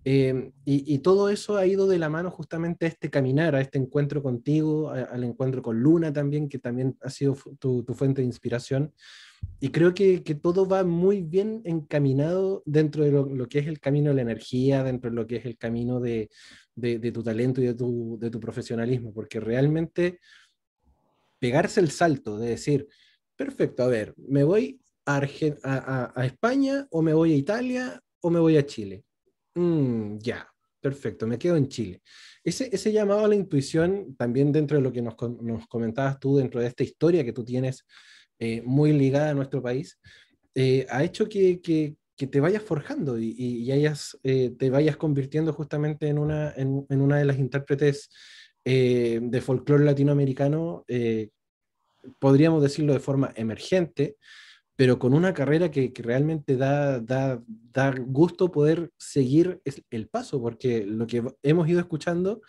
[0.04, 3.78] eh, y, todo eso ha ido de la mano justamente a este caminar, a este
[3.78, 8.94] encuentro contigo, al encuentro con Luna también, que también ha sido tu fuente de inspiración
[9.60, 13.66] y creo que, que, todo va muy bien encaminado dentro de lo, lo, que es
[13.66, 16.30] el camino de la energía, dentro de lo que es el camino de,
[16.74, 20.18] de, de tu talento y de tu, de tu, profesionalismo, porque realmente
[21.38, 22.88] pegarse el salto de decir,
[23.36, 27.36] perfecto, a ver, me voy a, Argen a, a, a España o me voy a
[27.36, 29.04] Italia o me voy a Chile.
[29.54, 30.48] Mm, ya,
[30.80, 32.02] perfecto, me quedo en Chile.
[32.44, 36.36] Ese, ese, llamado a la intuición, también dentro de lo que nos, nos comentabas tú,
[36.36, 37.84] dentro de esta historia que tú tienes
[38.40, 39.98] eh, muy ligada a nuestro país,
[40.54, 44.96] eh, ha hecho que, que, que, te vayas forjando y, y hayas, eh, te vayas
[44.96, 48.10] convirtiendo justamente en una, en, en una de las intérpretes
[48.64, 50.84] eh, de folclore latinoamericano,
[52.18, 54.16] podríamos decirlo de forma emergente,
[54.74, 60.40] pero con una carrera que, que realmente da, da, da, gusto poder seguir el paso,
[60.40, 62.40] porque lo que hemos ido escuchando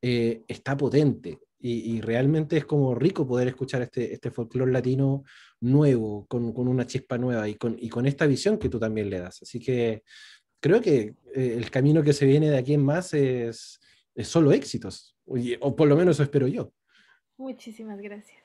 [0.00, 5.22] está potente, y, y, realmente es como rico poder escuchar este, este folclore latino
[5.60, 9.08] nuevo, con, con, una chispa nueva y con, y con esta visión que tú también
[9.08, 9.42] le das.
[9.42, 10.02] Así que
[10.60, 13.78] creo que eh, el camino que se viene de aquí en más es,
[14.14, 16.72] es solo éxitos, o, o por lo menos eso espero yo.
[17.36, 18.41] Muchísimas gracias.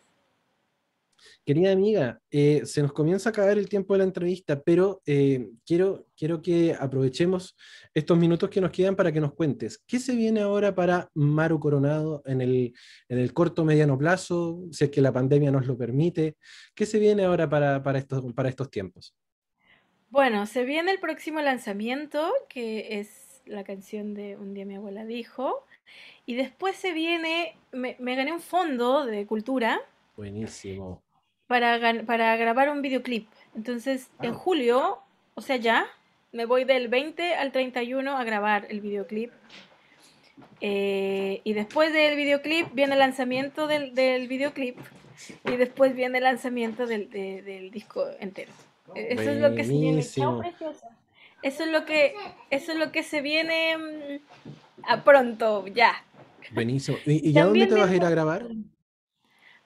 [1.46, 5.48] Querida amiga, eh, se nos comienza a acabar el tiempo de la entrevista, pero eh,
[5.66, 7.56] quiero, quiero que aprovechemos
[7.94, 11.60] estos minutos que nos quedan para que nos cuentes qué se viene ahora para Maru
[11.60, 12.74] Coronado en el,
[13.08, 16.36] en el corto mediano plazo, si es que la pandemia nos lo permite,
[16.76, 19.16] qué se viene ahora para, para, estos, para estos tiempos.
[20.10, 25.06] Bueno, se viene el próximo lanzamiento, que es la canción de Un día mi abuela
[25.06, 25.66] dijo,
[26.26, 29.80] y después se viene, me, me gané un fondo de cultura.
[30.18, 31.07] Buenísimo
[31.48, 33.28] para, para grabar un videoclip.
[33.56, 34.28] Entonces, ah.
[34.28, 35.02] en julio
[35.38, 35.86] o sea, ya.
[36.34, 39.32] Me voy del 20 al 31 a grabar el videoclip.
[40.62, 44.78] Eh, y después del videoclip viene el lanzamiento del, del videoclip.
[45.46, 48.52] Y después viene el lanzamiento del, del disco entero.
[48.96, 50.00] E, eso es lo que se viene.
[50.00, 52.16] Eso es lo que,
[52.50, 56.04] eso es lo que se viene mm, a pronto, ya.
[56.52, 56.98] Buenísimo.
[57.06, 58.48] ¿Y, ya dónde te vas a ir a grabar?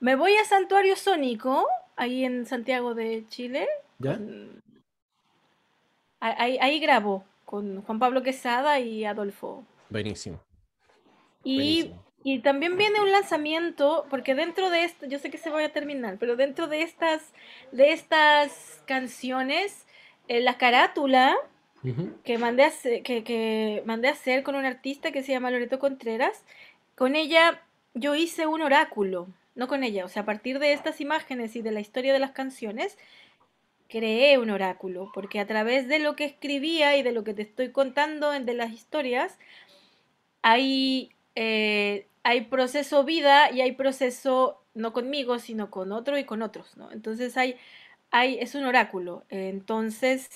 [0.02, 3.68] Me voy a Santuario Sónico, ahí en Santiago de Chile.
[4.00, 4.20] ¿Ya?
[6.20, 9.64] Ahí, ahí grabo con Juan Pablo Quesada y Adolfo.
[9.92, 10.42] Buenísimo.
[11.44, 11.92] Y,
[12.24, 15.70] y, también viene un lanzamiento, porque dentro de esto, yo sé que se va a
[15.70, 17.32] terminar, pero dentro de estas,
[17.72, 19.86] de estas canciones,
[20.28, 21.36] en la carátula
[22.24, 25.52] que, mandé a hacer, que, que mandé a hacer con un artista que se llama
[25.52, 26.44] Loreto Contreras,
[26.96, 27.62] con ella
[27.94, 31.62] yo hice un oráculo, no con ella, o sea, a partir de estas imágenes y
[31.62, 32.98] de la historia de las canciones,
[33.90, 37.42] creé un oráculo, porque a través de lo que escribía y de lo que te
[37.42, 39.38] estoy contando de las historias,
[40.42, 46.42] hay, eh, hay proceso vida y hay proceso no conmigo, sino con otro y con
[46.42, 46.92] otros, ¿no?
[46.92, 47.56] Entonces hay,
[48.10, 49.26] hay, es un oráculo.
[49.30, 50.30] Entonces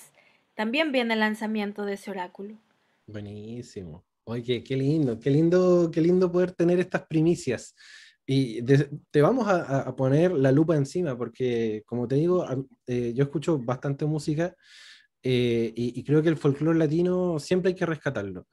[0.54, 2.58] también viene el lanzamiento de ese oráculo.
[3.06, 4.04] Buenísimo.
[4.24, 7.74] Oye, qué lindo, qué lindo, qué lindo poder tener estas primicias.
[8.28, 12.44] Y te vamos a, poner la lupa encima, porque como te digo,
[12.86, 14.56] eh, yo escucho bastante música
[15.22, 18.48] eh, y, creo que el folclore latino siempre hay que rescatarlo.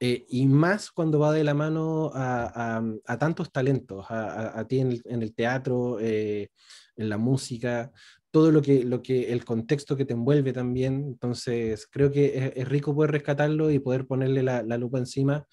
[0.00, 2.82] Eh, y más cuando va de la mano a,
[3.20, 6.48] tantos talentos, a, ti en el, teatro, en
[6.96, 7.92] la música,
[8.32, 11.04] todo lo que, lo que, el contexto que te envuelve también.
[11.06, 15.46] Entonces, creo que es, rico poder rescatarlo y poder ponerle la, la lupa encima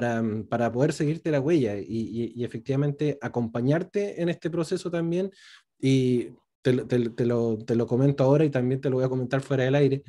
[0.00, 5.30] Mm, para, poder seguirte la huella y, efectivamente acompañarte en este proceso también.
[5.80, 6.30] Y
[6.62, 6.72] te,
[7.24, 10.02] lo, comento ahora y también te lo voy a comentar fuera del aire.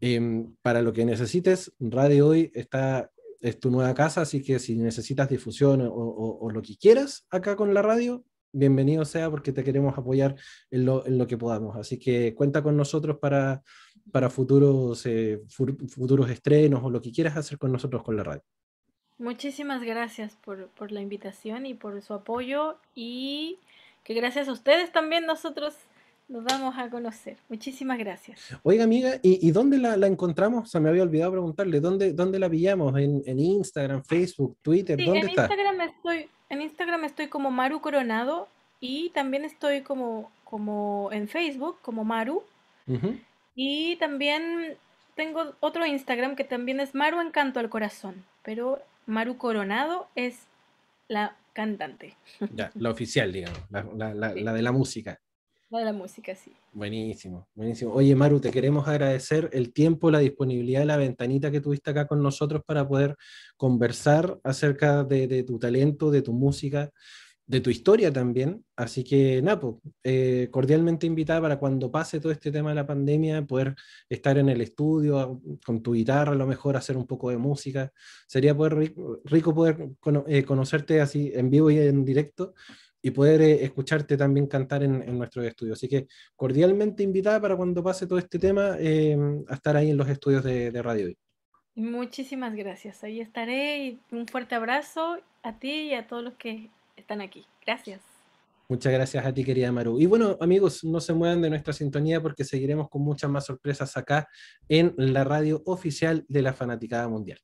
[0.00, 4.76] Em, para lo que necesites, Radio Hoy está, es tu nueva casa, así que si
[4.76, 9.96] necesitas difusión o, lo que quieras acá con la radio, bienvenido sea porque te queremos
[9.96, 10.36] apoyar
[10.70, 11.76] en lo, en lo que podamos.
[11.76, 13.62] Así que cuenta con nosotros para,
[14.12, 18.42] para futuros, eh, futuros estrenos o lo que quieras hacer con nosotros con la radio.
[19.18, 23.58] Muchísimas gracias por, por, la invitación y por su apoyo y
[24.02, 25.74] que gracias a ustedes también nosotros
[26.28, 27.36] nos vamos a conocer.
[27.48, 28.40] Muchísimas gracias.
[28.62, 30.70] Oiga, amiga, ¿y, y dónde la, la, encontramos?
[30.70, 32.96] Se me había olvidado preguntarle, ¿dónde, dónde la pillamos?
[32.98, 34.98] ¿En, en Instagram, Facebook, Twitter?
[34.98, 35.42] ¿Dónde en está?
[35.42, 38.48] Instagram estoy, en Instagram estoy como Maru Coronado
[38.80, 42.42] y también estoy como, como en Facebook, como Maru.
[43.54, 44.76] Y también
[45.14, 50.46] tengo otro Instagram que también es Maru Encanto al Corazón, pero Maru Coronado es
[51.08, 52.16] la cantante.
[52.52, 55.20] Ya, la oficial, digamos, la, de la música.
[55.70, 56.52] La de la música, sí.
[56.72, 57.92] Buenísimo, buenísimo.
[57.92, 62.22] Oye, Maru, te queremos agradecer el tiempo, la disponibilidad, la ventanita que tuviste acá con
[62.22, 63.16] nosotros para poder
[63.56, 66.90] conversar acerca de tu talento, de tu música
[67.46, 68.64] de tu historia también.
[68.76, 73.44] Así que, Napo, eh, cordialmente invitada para cuando pase todo este tema de la pandemia,
[73.46, 73.74] poder
[74.08, 77.92] estar en el estudio con tu guitarra, a lo mejor hacer un poco de música.
[78.26, 79.90] Sería poder, rico, poder
[80.26, 82.54] eh, conocerte así en vivo y en directo
[83.02, 85.74] y poder eh, escucharte también cantar en, en, nuestro estudio.
[85.74, 90.08] Así que cordialmente invitada para cuando pase todo este tema a estar ahí en los
[90.08, 91.14] estudios de, de Radio
[91.76, 93.02] Muchísimas gracias.
[93.02, 97.46] Ahí estaré y un fuerte abrazo a ti y a todos los que están aquí.
[97.64, 98.00] Gracias.
[98.68, 100.00] Muchas gracias a ti, querida Maru.
[100.00, 103.96] Y bueno, amigos, no se muevan de nuestra sintonía porque seguiremos con muchas más sorpresas
[103.96, 104.26] acá
[104.68, 107.38] en la radio oficial de la Fanaticada Mundial.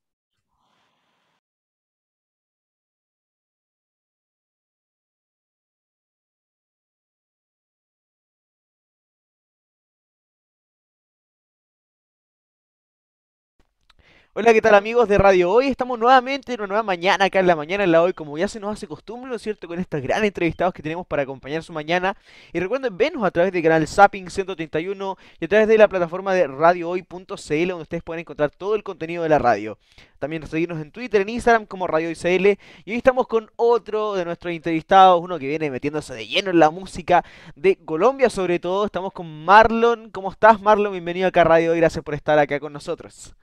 [14.33, 15.66] Hola, ¿qué tal amigos de Radio Hoy?
[15.66, 18.47] Estamos nuevamente en una nueva mañana acá en la mañana en la hoy, como ya
[18.47, 19.66] se nos hace costumbre, ¿no es cierto?
[19.66, 22.16] Con estos grandes entrevistados que tenemos para acompañar su mañana.
[22.53, 26.33] Y recuerden vernos a través del canal Zapping 131 y a través de la plataforma
[26.33, 29.79] de radiohoy.cl donde ustedes pueden encontrar todo el contenido de la radio.
[30.21, 32.57] También seguirnos en Twitter, en Instagram como Radio CL.
[32.85, 36.61] Y hoy estamos con otro de nuestros entrevistados, uno que viene metiéndose de lleno en
[36.61, 37.25] la música
[37.57, 38.87] de Colombia sobre todo.
[38.87, 40.09] Estamos con Marlon.
[40.11, 40.93] ¿Cómo estás, Marlon?
[40.93, 41.79] Bienvenido acá a Radio Hoy.
[41.79, 43.35] Gracias por estar acá con nosotros.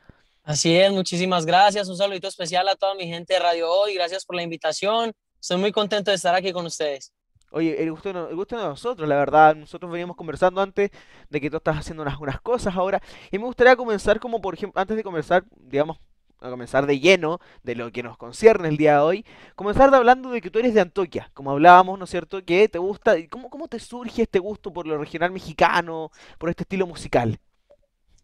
[0.48, 1.90] Así es, muchísimas gracias.
[1.90, 3.96] Un saludito especial a toda mi gente de Radio Hoy.
[3.96, 5.12] Gracias por la invitación.
[5.42, 7.12] Estoy muy contento de estar aquí con ustedes.
[7.52, 9.58] Oye, el gusto, el gusto de nosotros, la verdad.
[9.58, 10.90] Nosotros veníamos conversando antes
[11.30, 13.02] de que tú estás haciendo unas, unas cosas ahora.
[13.30, 15.98] Y me gustaría comenzar como, por ejemplo, antes de comenzar, digamos,
[16.40, 20.30] a comenzar de lleno de lo que nos concierne el día de hoy, comenzar hablando
[20.30, 22.42] de que tú eres de Antoquia, como hablábamos, ¿no es cierto?
[22.46, 26.64] Que te gusta, ¿cómo, cómo te surge este gusto por lo regional mexicano, por este
[26.64, 27.38] estilo musical?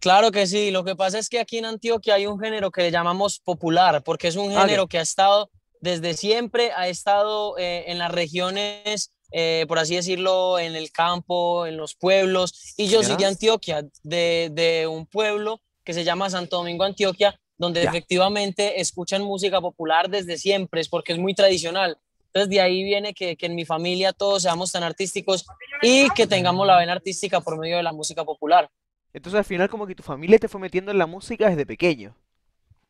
[0.03, 2.81] Claro que sí, lo que pasa es que aquí en Antioquia hay un género que
[2.81, 7.85] le llamamos popular, porque es un género que ha estado desde siempre, ha estado eh,
[7.87, 13.01] en las regiones, eh, por así decirlo, en el campo, en los pueblos, y yo
[13.01, 18.81] soy de Antioquia, de, de un pueblo que se llama Santo Domingo, Antioquia, donde efectivamente
[18.81, 21.97] escuchan música popular desde siempre, es porque es muy tradicional.
[22.25, 25.45] Entonces de ahí viene que, que en mi familia todos seamos tan artísticos
[25.81, 28.69] y que tengamos la vena artística por medio de la música popular.
[29.13, 32.15] Entonces al final como que tu familia te fue metiendo en la música desde pequeño.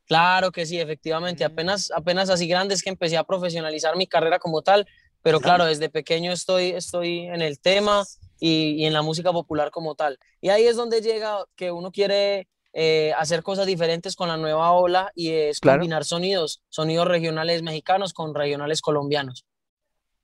[0.06, 1.44] Claro que sí, efectivamente.
[1.48, 1.52] Mm.
[1.52, 4.86] Apenas, apenas así grande es que empecé a profesionalizar mi carrera como tal,
[5.22, 8.04] pero claro, desde pequeño estoy, estoy en el tema
[8.40, 10.20] y, y en la música popular como tal.
[10.42, 14.72] Y ahí es donde llega que uno quiere eh, hacer cosas diferentes con la nueva
[14.72, 15.80] ola y es Claro.
[15.80, 19.46] combinar sonidos, sonidos regionales mexicanos con regionales colombianos.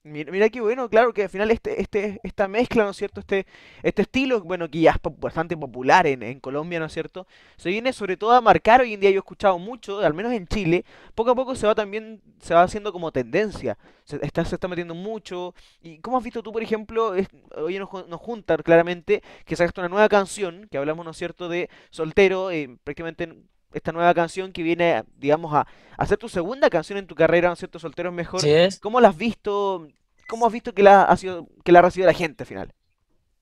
[0.04, 3.20] Mira, mira qué bueno, claro que al final este, este, esta mezcla, ¿no es cierto?
[3.20, 3.46] Este,
[3.84, 7.28] este estilo, bueno, que ya es bastante popular en, en Colombia, ¿no es cierto?
[7.58, 10.32] Se viene sobre todo a marcar hoy en día, yo he escuchado mucho, al menos
[10.32, 10.86] en Chile,
[11.16, 14.70] poco a poco se va también, se va haciendo como tendencia, se está, se está
[14.70, 15.54] metiendo mucho.
[15.82, 17.14] ¿Y cómo has visto tú, por ejemplo,
[17.58, 21.50] hoy nos, nos junta claramente que sacaste una nueva canción, que hablamos, ¿no es cierto?,
[21.50, 23.36] de Soltero, eh, prácticamente
[23.74, 25.68] esta nueva canción que viene, digamos, a,
[26.06, 27.80] ser tu segunda canción en tu carrera, ¿no es cierto?
[27.80, 28.40] Soltero es mejor.
[28.40, 28.80] Así es.
[28.80, 29.88] ¿Cómo la has visto?
[30.28, 32.74] ¿Cómo has visto que la ha sido, que la ha recibido la gente al final?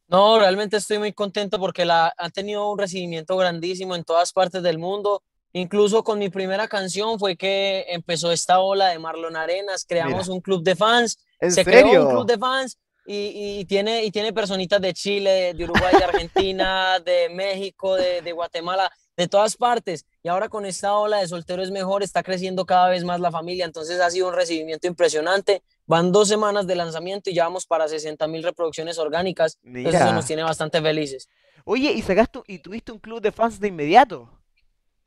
[0.08, 4.64] No, realmente estoy muy contento porque la, ha tenido un recibimiento grandísimo en todas partes
[4.64, 5.22] del mundo.
[5.54, 10.34] Incluso con mi primera canción fue que empezó esta ola de Marlon Arenas, creamos Mira.
[10.34, 12.10] un club de fans, ¿En se creó un serio?
[12.10, 17.00] club de fans y, y tiene, y tiene personitas de Chile, de Uruguay, de Argentina,
[17.00, 20.06] de México, de, de Guatemala, de todas partes.
[20.24, 23.32] Y ahora con esta ola de soltero es mejor, está creciendo cada vez más la
[23.32, 25.64] familia, entonces ha sido un recibimiento impresionante.
[25.88, 29.58] Van dos semanas de lanzamiento y ya vamos para 60 mil reproducciones orgánicas.
[29.64, 30.16] Entonces eso Mira.
[30.16, 31.28] nos tiene bastante felices.
[31.66, 34.30] Oye, y sacaste y tuviste un club de fans de inmediato.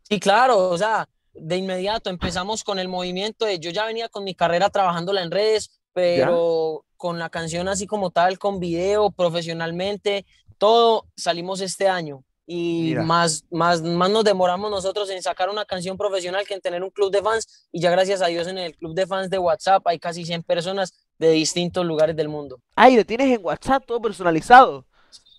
[0.03, 4.25] Sí, claro, o sea, de inmediato empezamos con el movimiento de, yo ya venía con
[4.25, 10.27] mi carrera trabajándola en redes, pero con la canción así como tal, con video, profesionalmente,
[10.59, 12.25] todo salimos este año.
[12.53, 13.05] Y Mira.
[13.05, 16.91] más, más, más nos demoramos nosotros en sacar una canción profesional que en tener un
[16.91, 17.69] club de fans.
[17.71, 20.43] Y ya gracias a Dios en el club de fans de WhatsApp hay casi 100
[20.43, 22.61] personas de distintos lugares del mundo.
[22.75, 24.85] Ay, lo tienes en WhatsApp todo personalizado.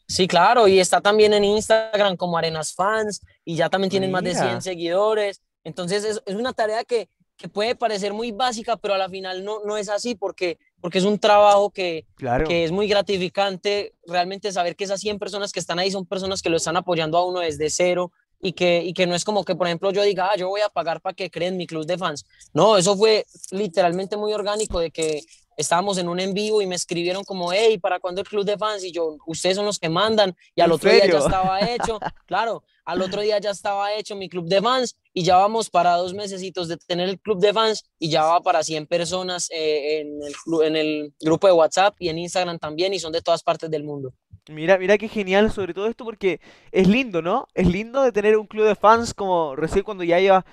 [0.07, 4.23] Sí, claro, y está también en Instagram como Arenas Fans y ya también tienen más
[4.23, 4.47] de Mira.
[4.47, 5.41] 100 seguidores.
[5.65, 9.43] Entonces es, es una tarea que, que puede parecer muy básica, pero a la final
[9.43, 12.47] no, no es así porque, porque es un trabajo que, Claro.
[12.47, 16.41] que es muy gratificante realmente saber que esas 100 personas que están ahí son personas
[16.41, 19.45] que lo están apoyando a uno desde cero y que, y que no es como
[19.45, 21.85] que, por ejemplo, yo diga, ah, yo voy a pagar para que creen mi club
[21.85, 22.25] de fans.
[22.53, 25.21] No, eso fue literalmente muy orgánico de que
[25.61, 28.57] estábamos en un en vivo y me escribieron como, hey, ¿para cuándo el club de
[28.57, 28.83] fans?
[28.83, 30.35] Y yo, ustedes son los que mandan.
[30.55, 34.15] Y al ¿En otro día ya estaba hecho, claro, al otro día ya estaba hecho
[34.15, 37.53] mi club de fans y ya vamos para dos mesecitos de tener el club de
[37.53, 41.95] fans y ya va para 100 personas eh, en, el, en el grupo de WhatsApp
[41.99, 44.13] y en Instagram también y son de todas partes del mundo.
[44.49, 47.47] Mira, mira qué genial sobre todo esto porque es lindo, ¿no?
[47.53, 50.45] Es lindo de tener un club de fans como recién cuando ya llevas,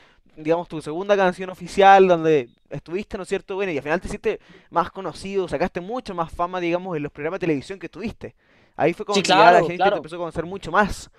[0.43, 3.55] digamos, tu segunda canción oficial donde estuviste, ¿no es cierto?
[3.57, 7.13] Bueno, y al final te hiciste más conocido, sacaste mucho más fama, digamos, en los
[7.13, 8.37] programas de televisión que tuviste.
[8.77, 9.99] Ahí fue cuando Sí, ya la claro, gente te claro.
[9.99, 11.11] empezó a conocer mucho más.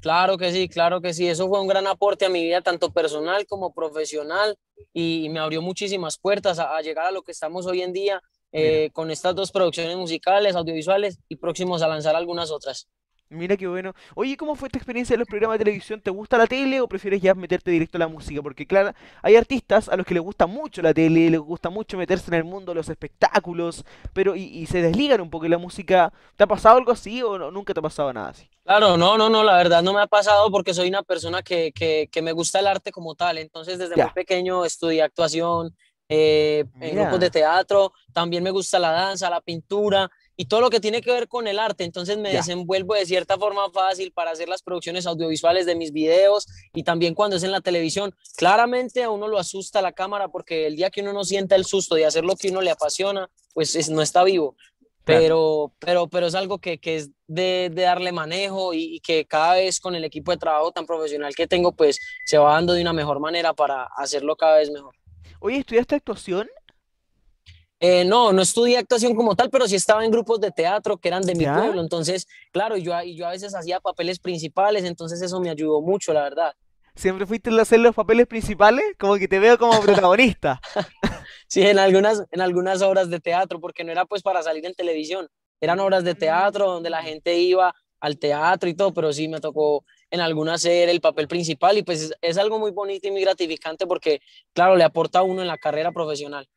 [0.00, 1.28] Claro que sí, claro que sí.
[1.28, 4.56] Eso fue un gran aporte a mi vida, tanto personal como profesional,
[4.92, 7.92] y, y me abrió muchísimas puertas a, a llegar a lo que estamos hoy en
[7.92, 12.88] día eh, con estas dos producciones musicales, audiovisuales y próximos a lanzar algunas otras.
[13.30, 13.92] Mira qué bueno.
[14.14, 16.00] Oye, ¿cómo fue esta experiencia de los programas de televisión?
[16.00, 18.40] ¿Te gusta la tele o prefieres ya meterte directo a la música?
[18.40, 21.98] Porque claro, hay artistas a los que les gusta mucho la tele, les gusta mucho
[21.98, 25.50] meterse en el mundo de los espectáculos, pero y, y se desligan un poco de
[25.50, 26.10] la música.
[26.36, 28.48] ¿Te ha pasado algo así o no- nunca te ha pasado nada así?
[28.64, 31.72] Claro, no, no, no, la verdad no me ha pasado porque soy una persona que,
[31.72, 33.38] que, que me gusta el arte como tal.
[33.38, 33.96] Entonces, desde Ya.
[33.96, 35.74] muy pequeño estudié actuación
[36.08, 40.70] eh, en grupos de teatro, también me gusta la danza, la pintura y todo lo
[40.70, 41.84] que tiene que ver con el arte.
[41.84, 42.38] Entonces, me Ya.
[42.38, 47.14] desenvuelvo de cierta forma fácil para hacer las producciones audiovisuales de mis videos y también
[47.14, 48.14] cuando es en la televisión.
[48.36, 51.64] Claramente a uno lo asusta la cámara porque el día que uno no sienta el
[51.64, 54.54] susto de hacer lo que uno le apasiona, pues es- no está vivo
[55.04, 59.24] pero, pero, pero es algo que, que es de, de darle manejo y, y que
[59.24, 62.74] cada vez con el equipo de trabajo tan profesional que tengo, pues se va dando
[62.74, 64.94] de una mejor manera para hacerlo cada vez mejor.
[65.40, 66.46] Oye, ¿estudiaste actuación?
[67.80, 71.08] Eh, no, no estudié actuación como tal, pero sí estaba en grupos de teatro que
[71.08, 71.56] eran de mi ¿Ya?
[71.56, 75.80] pueblo, entonces, claro, y yo, yo a veces hacía papeles principales, entonces eso me ayudó
[75.80, 76.54] mucho, la verdad.
[76.96, 78.84] ¿Siempre fuiste a hacer los papeles principales?
[78.98, 80.60] Como que te veo como protagonista.
[81.46, 84.74] Sí, en algunas, en algunas obras de teatro, porque no era pues para salir en
[84.74, 85.28] televisión,
[85.60, 89.40] eran obras de teatro donde la gente iba al teatro y todo, pero sí me
[89.40, 93.12] tocó en alguna hacer el papel principal y pues es, es algo muy bonito y
[93.12, 94.20] muy gratificante porque,
[94.52, 96.48] claro, le aporta a uno en la carrera profesional.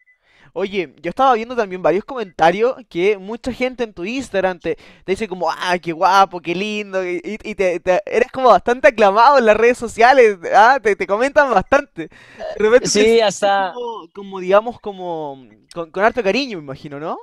[0.53, 5.11] Oye, yo estaba viendo también varios comentarios que mucha gente en tu Instagram te, te
[5.13, 9.37] dice como, ah, qué guapo, qué lindo, y, y te, te- eres como bastante aclamado
[9.37, 12.09] en las redes sociales, ah, te, te comentan bastante.
[12.55, 15.37] De repente te Sí, hasta, como, como, digamos, como
[15.73, 17.17] con, con harto cariño, me imagino, ¿no?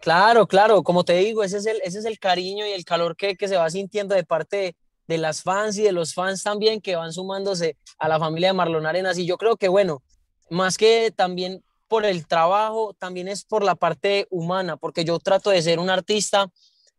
[0.00, 3.16] claro, claro, como te digo, ese es el, ese es el cariño y el calor
[3.16, 4.76] que, que se va sintiendo de parte de,
[5.06, 8.54] de las fans y de los fans también que van sumándose a la familia de
[8.54, 9.18] Marlon Arenas.
[9.18, 10.02] Y yo creo que, bueno,
[10.50, 15.50] más que también por el trabajo, también es por la parte humana, porque yo trato
[15.50, 16.50] de ser un artista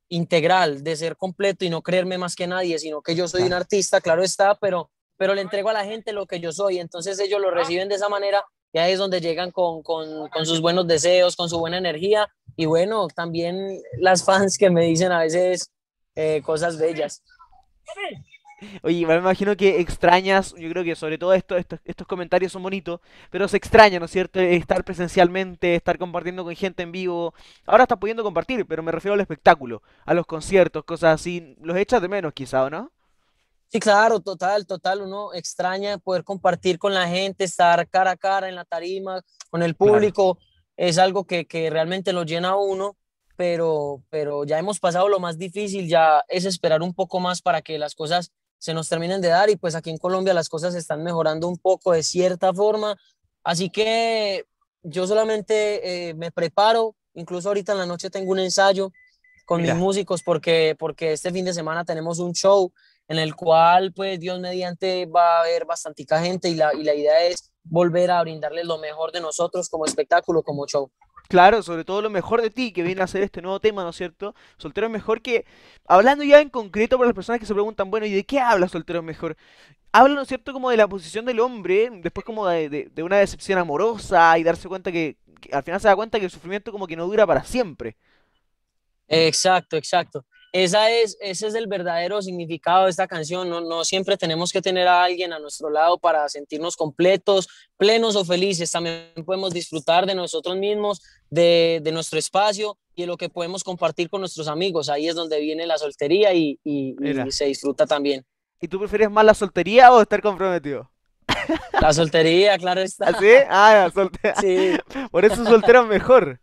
[0.09, 3.53] integral, de ser completo y no creerme más que nadie, sino que yo soy un
[3.53, 7.19] artista, claro está, pero, pero le entrego a la gente lo que yo soy, entonces
[7.19, 10.61] ellos lo reciben de esa manera y ahí es donde llegan con, con, con sus
[10.61, 15.19] buenos deseos, con su buena energía y bueno, también las fans que me dicen a
[15.19, 15.71] veces
[16.15, 17.21] eh, cosas bellas.
[18.82, 22.64] Oye, me imagino que extrañas, yo creo que sobre todo esto, estos, estos comentarios son
[22.64, 22.99] bonitos,
[23.30, 24.39] pero se extraña, ¿no es cierto?
[24.39, 27.34] Estar presencialmente, estar compartiendo con gente en vivo.
[27.68, 31.55] Ahora estás pudiendo compartir, pero me refiero al espectáculo, a los conciertos, cosas así.
[31.62, 32.91] Los echas de menos quizá, ¿o no?
[33.70, 38.47] Sí, claro, total, total, uno extraña poder compartir con la gente, estar cara a cara
[38.47, 40.16] en la tarima, con el Claro.
[40.16, 40.39] público,
[40.78, 42.95] es algo que, que realmente lo llena a uno,
[43.36, 47.62] pero, pero ya hemos pasado lo más difícil, ya es esperar un poco más para
[47.62, 50.76] que las cosas se nos terminen de dar y pues aquí en Colombia las cosas
[50.76, 52.97] están mejorando un poco de cierta forma,
[53.43, 54.45] así que
[54.84, 58.91] yo solamente eh, me preparo, incluso ahorita en la noche tengo un ensayo
[59.45, 62.72] con mis músicos porque, porque este fin de semana tenemos un show
[63.08, 66.93] en el cual, pues, Dios mediante va a haber bastantica gente y la, y la
[66.93, 70.91] idea es volver a brindarles lo mejor de nosotros como espectáculo, como show.
[71.28, 73.89] Claro, sobre todo lo mejor de ti, que viene a ser este nuevo tema, ¿no
[73.89, 74.36] es cierto?
[74.57, 75.45] Soltero mejor que,
[75.88, 78.67] hablando ya en concreto para las personas que se preguntan, bueno, ¿y de qué habla
[78.69, 79.38] Soltero mejor?
[79.93, 83.03] Habla, ¿no es cierto?, como de la posición del hombre, después como de, de- de
[83.03, 86.32] una decepción amorosa y darse cuenta que, que al final se da cuenta que el
[86.32, 87.97] sufrimiento como que no dura para siempre.
[89.09, 90.25] Exacto, exacto.
[90.54, 93.50] Esa es, ese es el verdadero significado de esta canción.
[93.50, 98.16] No, no siempre tenemos que tener a alguien a nuestro lado para sentirnos completos, plenos
[98.16, 98.72] o felices.
[98.72, 103.64] También podemos disfrutar de nosotros mismos, de, de nuestro espacio y de lo que podemos
[103.64, 104.89] compartir con nuestros amigos.
[104.89, 107.26] Ahí es donde viene la soltería y, y- Mira.
[107.28, 108.26] y se disfruta también.
[108.60, 110.89] ¿Y tú prefieres más la soltería o estar comprometido?
[111.82, 113.10] La soltería, claro está.
[113.10, 113.28] ¿Así?
[113.50, 114.36] Ah, la soltera.
[114.41, 114.72] Sí,
[115.12, 116.39] Por eso soltero es mejor.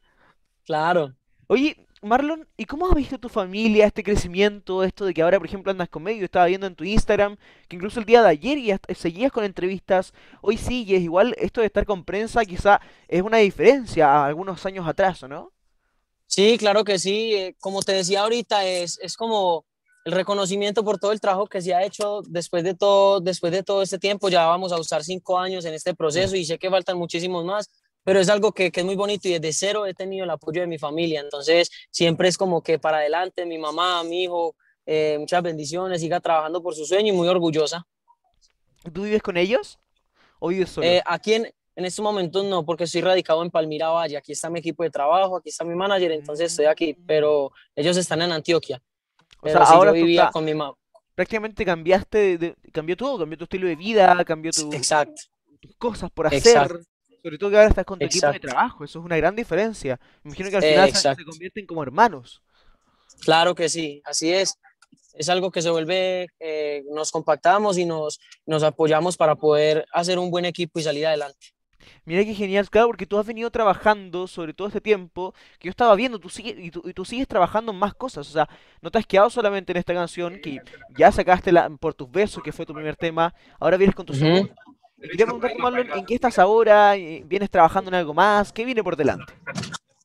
[0.65, 1.13] claro.
[1.49, 5.47] Oye, Marlon, ¿y cómo has visto tu familia este crecimiento, esto de que ahora, por
[5.47, 6.25] ejemplo, andas con medio?
[6.25, 7.37] Estaba viendo en tu Instagram
[7.69, 11.67] que incluso el día de ayer ya seguías con entrevistas, hoy sigues, igual esto de
[11.69, 15.53] estar con prensa quizá es una diferencia a algunos años atrás, ¿o no?
[16.27, 17.35] Sí, claro que sí.
[17.35, 19.67] eh, Como te decía ahorita, es, es como
[20.05, 23.63] el reconocimiento por todo el trabajo que se ha hecho después de todo, después de
[23.63, 24.29] todo este tiempo.
[24.29, 27.71] Ya vamos a usar cinco años en este proceso y sé que faltan muchísimos más,
[28.05, 30.61] pero es algo que, que es muy bonito y desde cero he tenido el apoyo
[30.61, 31.21] de mi familia.
[31.21, 34.55] Entonces, siempre es como que para adelante, mi mamá, mi hijo,
[34.87, 37.87] eh, muchas bendiciones, siga trabajando por su sueño y muy orgullosa.
[38.93, 39.79] ¿Tú vives con ellos
[40.39, 40.87] o vives solo?
[40.87, 44.17] Eh, aquí en, en estos momentos no, porque estoy radicado en Palmira Valle.
[44.19, 47.97] Aquí está mi equipo de trabajo, aquí está mi manager, entonces estoy aquí, pero ellos
[47.97, 48.83] están en Antioquia.
[49.41, 50.75] O sea, sí, ahora vivía con mi mamá.
[51.15, 55.23] prácticamente cambiaste, de, cambió todo, cambió tu estilo de vida, cambió tu- Exacto,
[55.79, 56.39] cosas por hacer.
[56.39, 56.79] exacto,
[57.25, 59.99] Sobre todo que ahora estás con tu equipo de trabajo, eso es una gran diferencia.
[60.23, 62.43] Me imagino que al final se, convierten como hermanos.
[63.21, 64.59] Claro que sí, así es.
[65.15, 70.19] Es algo que se vuelve, eh, nos compactamos y nos, nos apoyamos para poder hacer
[70.19, 71.55] un buen equipo y salir adelante.
[72.05, 75.71] Mira qué genial, claro, porque tú has venido trabajando sobre todo este tiempo que yo
[75.71, 78.47] estaba viendo, tú sigues, y, tú, y tú sigues trabajando en más cosas, o sea,
[78.83, 80.61] no te has quedado solamente en esta canción que
[80.95, 84.13] ya sacaste la, por tus besos, que fue tu primer tema, ahora vienes con tu
[84.13, 84.21] Ujú.
[84.21, 84.55] segundo.
[84.97, 86.95] Y quería preguntarte, Marlon, ¿en qué estás ahora?
[86.95, 88.53] ¿Vienes trabajando en algo más?
[88.53, 89.33] ¿Qué viene por delante?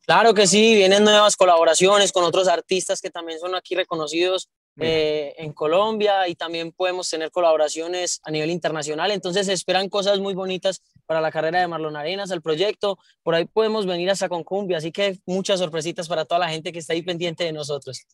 [0.05, 4.49] Claro que sí, vienen nuevas colaboraciones con otros artistas que también son aquí reconocidos
[4.81, 9.11] eh, en Colombia y también podemos tener colaboraciones a nivel internacional.
[9.11, 12.97] Entonces se esperan cosas muy bonitas para la carrera de Marlon Arenas, el proyecto.
[13.21, 16.71] Por ahí podemos venir hasta con cumbia, así que muchas sorpresitas para toda la gente
[16.71, 18.07] que está ahí pendiente de nosotros.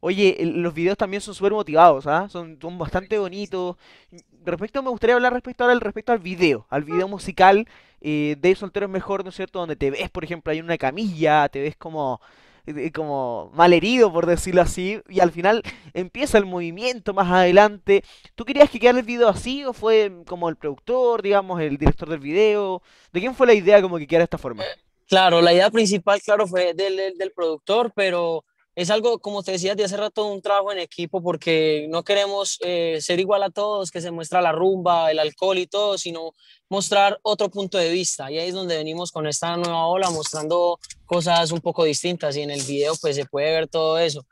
[0.00, 2.28] Oye, los videos también son súper motivados, ¿ah?
[2.28, 3.76] Son, bastante bonitos.
[4.44, 7.66] Respecto, me gustaría hablar respecto ahora al respecto al video, al video musical
[8.00, 9.58] eh, de Soltero es Mejor, ¿no es cierto?
[9.60, 12.20] Donde te ves, por ejemplo, hay una camilla, te ves como,
[12.66, 15.62] eh, como mal herido, por decirlo así, y al final
[15.94, 18.04] empieza el movimiento más adelante.
[18.34, 22.08] ¿Tú querías que quedara el video así o fue como el productor, digamos, el director
[22.10, 22.82] del video?
[23.12, 24.64] ¿De quién fue la idea como que quedara de esta forma?
[25.06, 28.44] Claro, la idea principal, claro, fue del- del productor, pero,
[28.74, 32.58] es algo, como te decía de hace rato, un trabajo en equipo porque no queremos
[32.62, 36.34] eh, ser igual a todos, que se muestra la rumba, el alcohol y todo, sino
[36.68, 38.30] mostrar otro punto de vista.
[38.30, 42.42] Y ahí es donde venimos con esta nueva ola, mostrando cosas un poco distintas y
[42.42, 44.26] en el video pues se puede ver todo eso.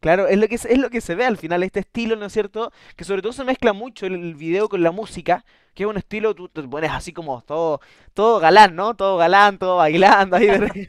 [0.00, 2.32] Claro, es lo que es lo que se ve al final, este estilo, ¿no es
[2.32, 2.72] cierto?
[2.96, 5.44] Que sobre todo se mezcla mucho el, video con la música,
[5.74, 7.80] que es un estilo, tú te pones así como todo,
[8.14, 8.94] todo galán, ¿no?
[8.94, 10.88] Todo galán, todo bailando ahí de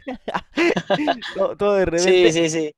[1.57, 2.32] todo, de repente.
[2.32, 2.76] Sí, sí, sí.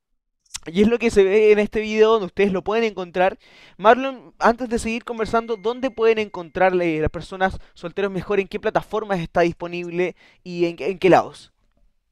[0.67, 3.39] Y es lo que se ve en este video donde ustedes lo pueden encontrar.
[3.77, 8.39] Marlon, antes de seguir conversando, ¿dónde pueden encontrarle las personas solteros mejor?
[8.39, 11.51] ¿En qué plataformas está disponible y en, en qué lados?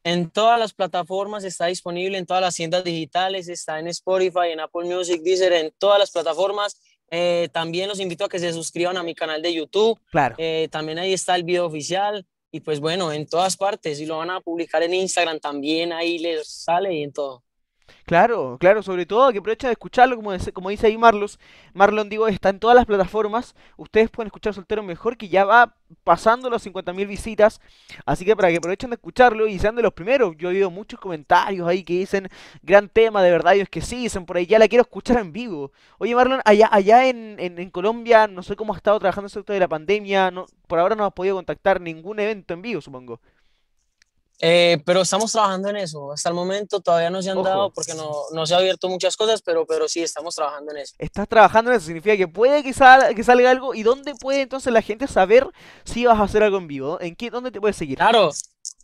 [0.03, 4.59] En todas las plataformas está disponible, en todas las tiendas digitales, está en Spotify, en
[4.59, 6.79] Apple Music, Deezer, en todas las plataformas.
[7.11, 9.99] Eh, también los invito a que se suscriban a mi canal de YouTube.
[10.11, 10.35] Claro.
[10.37, 12.25] Eh, también ahí está el video oficial.
[12.51, 13.99] Y pues bueno, en todas partes.
[13.99, 17.43] Y lo van a publicar en Instagram también, ahí les sale y en todo.
[18.05, 21.39] Claro, claro, sobre todo que aprovecha de escucharlo, como dice, como dice ahí Marlos.
[21.73, 23.55] Marlon, digo, está en todas las plataformas.
[23.77, 25.73] Ustedes pueden escuchar Soltero Mejor, que ya va
[26.03, 27.61] pasando los 50.000 visitas.
[28.05, 30.35] Así que para que aprovechen de escucharlo y sean de los primeros.
[30.37, 32.29] Yo he oído muchos comentarios ahí que dicen,
[32.61, 35.17] gran tema, de verdad, y es que sí, dicen por ahí, ya la quiero escuchar
[35.19, 35.71] en vivo.
[35.97, 39.53] Oye, Marlon, allá, allá en, en, Colombia, no sé cómo ha estado trabajando el sector
[39.53, 40.31] de la pandemia.
[40.31, 43.19] No, por ahora no has podido contactar ningún evento en vivo, supongo.
[44.41, 46.13] Eh, pero estamos trabajando en eso.
[46.13, 49.17] Hasta el momento todavía no se han dado porque no, no, se ha abierto muchas
[49.17, 50.95] cosas, pero, pero sí estamos trabajando en eso.
[50.97, 53.73] Estás trabajando en eso, significa que puede que, salga, que salga algo.
[53.73, 55.47] ¿Y dónde puede entonces la gente saber
[55.83, 57.01] si vas a hacer algo en vivo?
[57.01, 57.97] ¿En qué, ¿Dónde te puedes seguir?
[57.97, 58.31] Claro,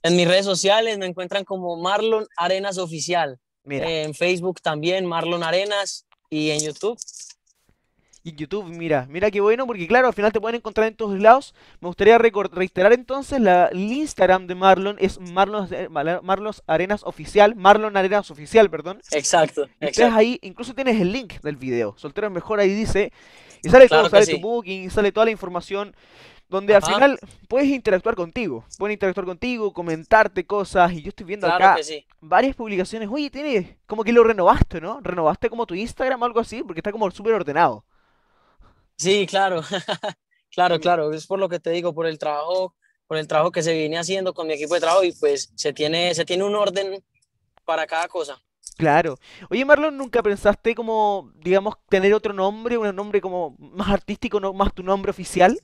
[0.03, 3.39] en mis redes sociales me encuentran como Marlon Arenas Oficial.
[3.64, 6.06] en Facebook también, Marlon Arenas.
[6.30, 6.99] Y en YouTube,
[8.26, 11.19] y YouTube, mira, mira qué bueno, porque claro, al final te pueden encontrar en todos
[11.19, 11.53] lados.
[11.80, 17.95] Me gustaría reiterar entonces la, el Instagram de Marlon, es Marlon, Marlon Arenas Oficial, Marlon
[17.95, 18.99] Arenas Oficial, perdón.
[19.11, 20.15] Exacto, exacto.
[20.15, 23.13] ahí, incluso tienes el link del video, Soltero Mejor ahí dice,
[23.61, 25.95] y sale todo, sale tu booking, sale toda la información
[26.49, 31.45] donde al final puedes interactuar contigo, pueden interactuar contigo, comentarte cosas, y yo estoy viendo
[31.45, 31.78] acá
[32.21, 34.99] varias publicaciones, oye, tienes, como que lo renovaste, ¿no?
[35.01, 37.86] Renovaste como tu Instagram o algo así, porque está como súper ordenado.
[38.98, 39.62] Sí, claro,
[40.52, 42.76] claro, claro, es por lo que te digo, por el trabajo,
[43.08, 45.74] por el trabajo que se viene haciendo con mi equipo de trabajo y pues se
[45.74, 47.04] tiene, se tiene un orden
[47.66, 48.41] para cada cosa.
[48.78, 49.18] Claro.
[49.50, 54.54] Oye, Marlon, ¿nunca pensaste como, digamos, tener otro nombre, un nombre como más artístico, no
[54.54, 55.58] más tu nombre oficial?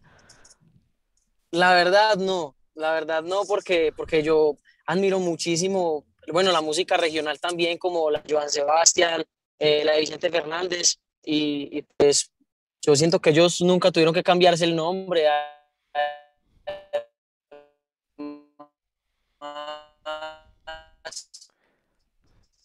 [1.52, 4.56] La verdad no, la verdad no, porque, porque yo
[4.86, 9.26] admiro muchísimo, bueno, la música regional también, como la de Joan Sebastián,
[9.60, 12.32] eh, la de Vicente Fernández, y, y, pues
[12.82, 15.26] yo siento que ellos nunca tuvieron que cambiarse el nombre.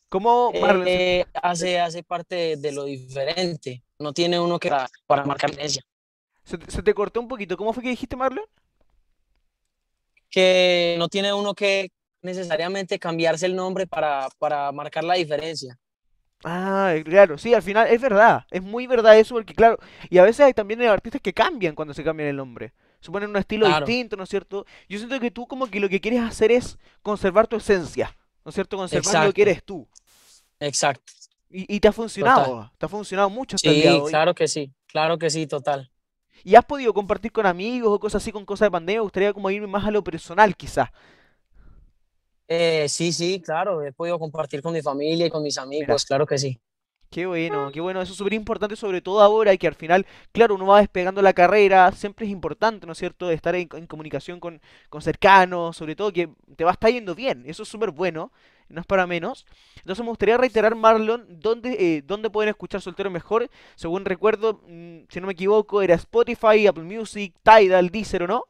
[0.09, 3.83] ¿Cómo eh, hace, hace parte de lo diferente?
[3.99, 4.71] No tiene uno que
[5.07, 5.83] para, marcar diferencia.
[6.45, 7.57] Se, se, te cortó un poquito.
[7.57, 8.45] ¿Cómo fue que dijiste, Marlon?
[10.31, 11.91] Que no tiene uno que
[12.23, 15.79] necesariamente cambiarse el nombre para, para marcar la diferencia.
[16.49, 20.23] Ah, claro, sí, al final es verdad, es muy verdad eso, porque claro, y a
[20.23, 23.67] veces hay también artistas que cambian cuando se cambian el nombre, se ponen un estilo
[23.67, 24.65] distinto, ¿no es cierto?
[24.89, 28.51] Yo siento que tú como que lo que quieres hacer es conservar tu esencia, ¿no
[28.51, 28.77] es cierto?
[28.77, 29.89] Conservar lo que eres tú.
[30.61, 31.13] Exacto.
[31.51, 34.11] Y, te ha funcionado, te ha funcionado mucho hasta el día de hoy.
[34.11, 35.91] claro que sí, claro que sí, total.
[36.45, 39.01] ¿Y has podido compartir con amigos o cosas así con cosas de pandemia?
[39.01, 40.91] Me gustaría como irme más a lo personal quizás.
[42.49, 46.27] Eh, sí, sí, claro, he podido compartir con mi familia y con mis amigos, claro
[46.27, 46.61] que sí.
[47.11, 50.07] Qué bueno, qué bueno, eso es súper importante, sobre todo ahora y que al final,
[50.33, 54.41] claro, uno va despegando la carrera, siempre es importante, ¿no es cierto?, estar en, comunicación
[54.41, 57.91] con, con, cercanos, sobre todo que te va a estar yendo bien, eso es súper
[57.93, 58.33] bueno,
[58.69, 59.47] no es para menos.
[59.77, 63.49] Entonces me gustaría reiterar, Marlon, ¿dónde, eh, dónde pueden escuchar Soltero Mejor?
[63.77, 68.45] Según recuerdo, mm, si no me equivoco, era Spotify, Apple Music, Tidal, Deezer, ¿o no?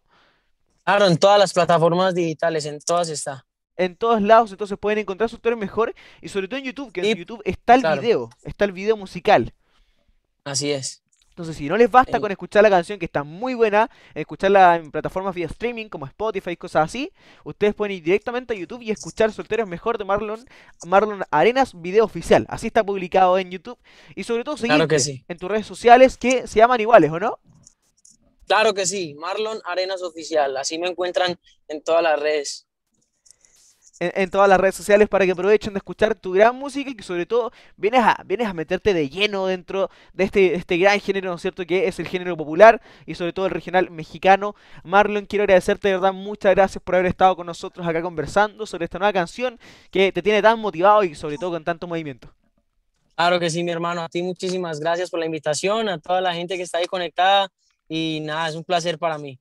[0.82, 3.46] Claro, en todas las plataformas digitales, en todas está
[3.76, 7.00] en todos lados, entonces pueden encontrar su historia mejor y sobre todo en YouTube, que
[7.00, 9.52] en YouTube está el video, está el video musical.
[10.44, 11.02] Así es.
[11.36, 14.90] Entonces, si no les basta con escuchar la canción, que está muy buena, escucharla en
[14.90, 17.12] plataformas vía streaming como Spotify y cosas así,
[17.44, 20.46] ustedes pueden ir directamente a YouTube y escuchar Solteros Mejor de Marlon,
[20.86, 22.46] Marlon Arenas, video oficial.
[22.48, 23.78] Así está publicado en YouTube.
[24.14, 24.80] Y sobre todo seguir
[25.28, 27.38] en tus redes sociales que se llaman iguales, ¿o no?
[28.46, 30.56] Claro que sí, Marlon Arenas Oficial.
[30.56, 32.65] Así me encuentran en todas las redes.
[34.00, 37.02] En, todas las redes sociales para que aprovechen de escuchar tu gran música y que
[37.02, 41.30] sobre todo vienes a, vienes a meterte de lleno dentro de este, este gran género,
[41.30, 41.64] ¿no es cierto?
[41.64, 44.54] Que es el género popular y sobre todo el regional mexicano.
[44.84, 48.84] Marlon, quiero agradecerte de verdad, muchas gracias por haber estado con nosotros acá conversando sobre
[48.84, 49.58] esta nueva canción
[49.90, 52.28] que te tiene tan motivado y sobre todo con tanto movimiento.
[53.14, 54.02] Claro que sí, mi hermano.
[54.02, 57.48] A ti muchísimas gracias por la invitación, a toda la gente que está ahí conectada
[57.88, 59.38] y nada, es un placer para mí.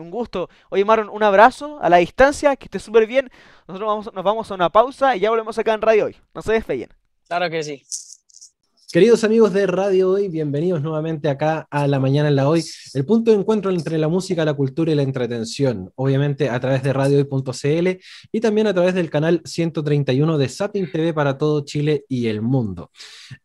[0.00, 0.48] Un gusto.
[0.70, 3.30] Oye, Marlon, un abrazo a la distancia, que esté súper bien.
[3.66, 6.16] Nosotros vamos, nos vamos a una pausa y ya volvemos acá en Radio Hoy.
[6.34, 6.90] No se despeguen.
[7.26, 7.82] Claro que sí.
[8.90, 13.04] Queridos amigos de Radio Hoy, bienvenidos nuevamente acá a La Mañana en la Hoy, el
[13.04, 16.94] punto de encuentro entre la música, la cultura y la entretención, obviamente a través de
[16.94, 18.00] radiohoy.cl
[18.32, 22.40] y también a través del canal 131 de Sapping TV para todo Chile y el
[22.40, 22.90] mundo.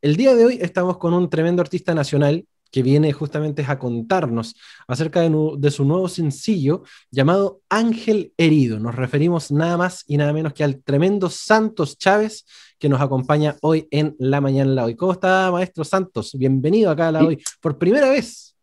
[0.01, 4.55] El día de hoy estamos con un tremendo artista nacional que viene justamente a contarnos
[4.87, 8.79] acerca de, su nuevo sencillo llamado Ángel Herido.
[8.79, 12.47] Nos referimos nada más y nada menos que al tremendo Santos Chávez
[12.79, 14.95] que nos acompaña hoy en La Mañana la Hoy.
[14.95, 16.33] ¿Cómo está, maestro Santos?
[16.33, 18.55] Bienvenido acá a la Hoy, por primera vez.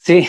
[0.00, 0.26] Sí,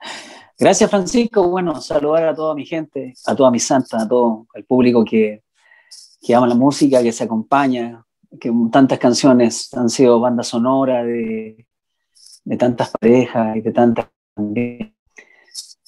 [0.58, 1.48] gracias Francisco.
[1.48, 5.44] Bueno, saludar a toda mi gente, a toda mi santa, a todo el público que,
[6.20, 8.04] que ama la música, que se acompaña,
[8.38, 11.65] que tantas canciones han sido banda sonora de
[12.46, 14.06] de tantas parejas y de tantas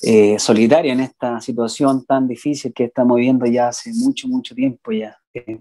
[0.03, 4.91] eh, solitarias en esta situación tan difícil que estamos viviendo ya hace mucho, mucho tiempo
[4.91, 5.17] ya.
[5.33, 5.61] Eh,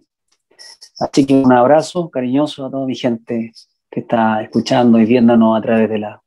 [1.00, 3.54] así que un abrazo cariñoso a toda mi gente
[3.92, 6.22] que está escuchando y viéndonos a través de la,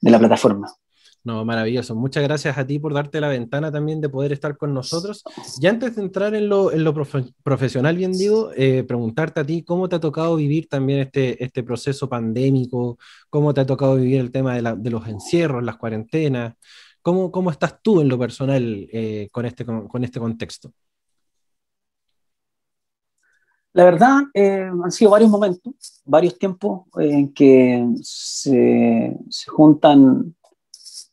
[0.00, 0.68] de la plataforma.
[1.22, 1.94] No, maravilloso.
[1.94, 5.22] Muchas gracias a ti por darte la ventana también de poder estar con nosotros.
[5.60, 6.94] Y antes de entrar en lo, en lo
[7.42, 11.62] profesional, bien digo, eh, preguntarte a ti cómo te ha tocado vivir también este, este
[11.62, 12.98] proceso pandémico,
[13.28, 16.54] cómo te ha tocado vivir el tema de, la, de los encierros, las cuarentenas,
[17.02, 20.72] cómo, cómo estás tú en lo personal eh, con, este, con, este contexto.
[23.74, 30.34] La verdad, eh, han sido varios momentos, varios tiempos en que se, se juntan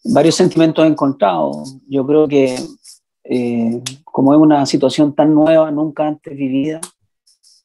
[0.08, 1.78] varios sentimientos encontrados.
[1.88, 2.56] Yo creo que
[3.24, 6.80] eh, como es una situación tan nueva, nunca antes vivida,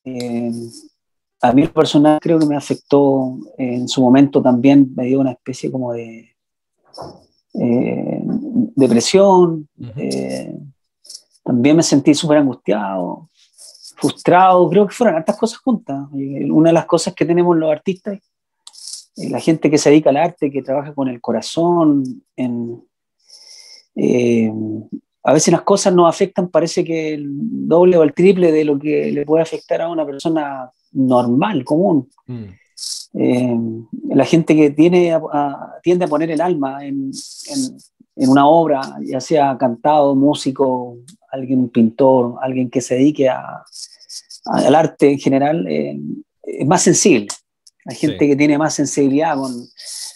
[0.05, 0.53] eh,
[1.41, 5.71] a mí personal creo que me afectó en su momento también, me dio una especie
[5.71, 6.37] como de
[7.55, 8.23] eh,
[8.77, 9.69] depresión,
[11.43, 13.29] también me sentí súper angustiado,
[13.97, 16.09] frustrado, creo que fueron hartas cosas juntas.
[16.13, 18.21] Una de las cosas que tenemos los artistas eh,
[19.17, 22.83] la gente que se dedica al arte, que trabaja con el corazón, en,
[23.95, 24.51] eh,
[25.25, 27.29] a veces las cosas nos afectan, parece que el
[27.69, 32.09] doble o el triple de lo que le puede afectar a una persona normal, común.
[32.27, 32.45] Mm.
[33.15, 33.59] Eh,
[34.09, 35.17] la gente que tiene
[35.83, 37.11] tiende a poner el alma en,
[38.17, 40.97] en, una obra, ya sea cantado, músico,
[41.31, 43.63] alguien, pintor, alguien que se dedique a,
[44.47, 47.29] al arte en general, es más sensible.
[47.85, 49.53] Hay gente que tiene más sensibilidad con...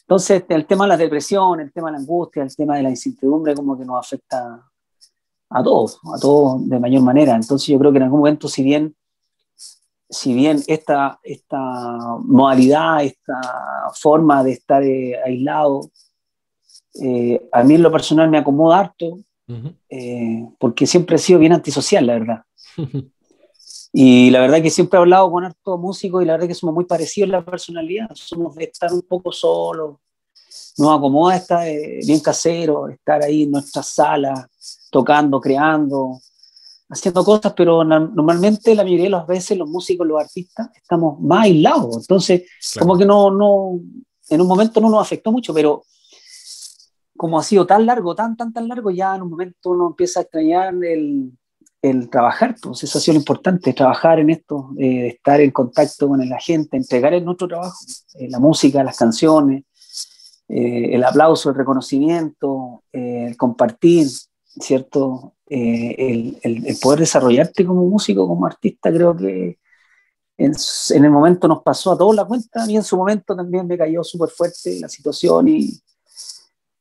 [0.00, 2.90] Entonces, el tema de la depresión, el tema de la angustia, el tema de la
[2.90, 4.64] incertidumbre, como que nos afecta
[5.50, 7.34] a todos, a todos de mayor manera.
[7.34, 8.94] Entonces, yo creo que en algún momento, si bien,
[10.08, 11.58] si bien esta, esta
[12.20, 13.40] modalidad, esta
[13.94, 15.90] forma de estar eh, aislado,
[17.02, 19.18] eh, a mí en lo personal me acomoda harto,
[19.88, 22.42] eh, porque siempre he sido bien antisocial, la verdad.
[23.93, 26.74] Y la verdad que siempre he hablado con harto músicos y la verdad que somos
[26.74, 28.09] muy parecidos en la personalidad.
[28.14, 29.97] Somos de estar un poco solos.
[30.78, 34.49] Nos acomoda estar eh, bien casero, estar ahí en nuestra sala,
[34.91, 36.20] tocando, creando,
[36.89, 41.45] haciendo cosas, pero normalmente la mayoría de las veces los músicos, los artistas, estamos más
[41.45, 41.97] aislados.
[41.99, 42.43] Entonces,
[42.78, 43.80] como que no, no,
[44.28, 45.84] en un momento no nos afectó mucho, pero
[47.16, 50.20] como ha sido tan largo, tan, tan, tan largo, ya en un momento uno empieza
[50.20, 51.32] a extrañar el,
[51.91, 56.09] el trabajar, pues eso ha sido lo importante, trabajar en esto, eh, estar en contacto
[56.09, 57.78] con la gente, entregar en nuestro trabajo,
[58.14, 59.64] eh, la música, las canciones,
[60.49, 64.07] eh, el aplauso, el reconocimiento, el compartir,
[64.61, 65.34] ¿cierto?
[65.49, 69.59] El, el, poder desarrollarte como músico, como artista, creo que
[70.39, 70.53] en,
[70.91, 73.78] en, el momento nos pasó a todos la cuenta, mí en su momento también me
[73.78, 75.80] cayó súper fuerte la situación y,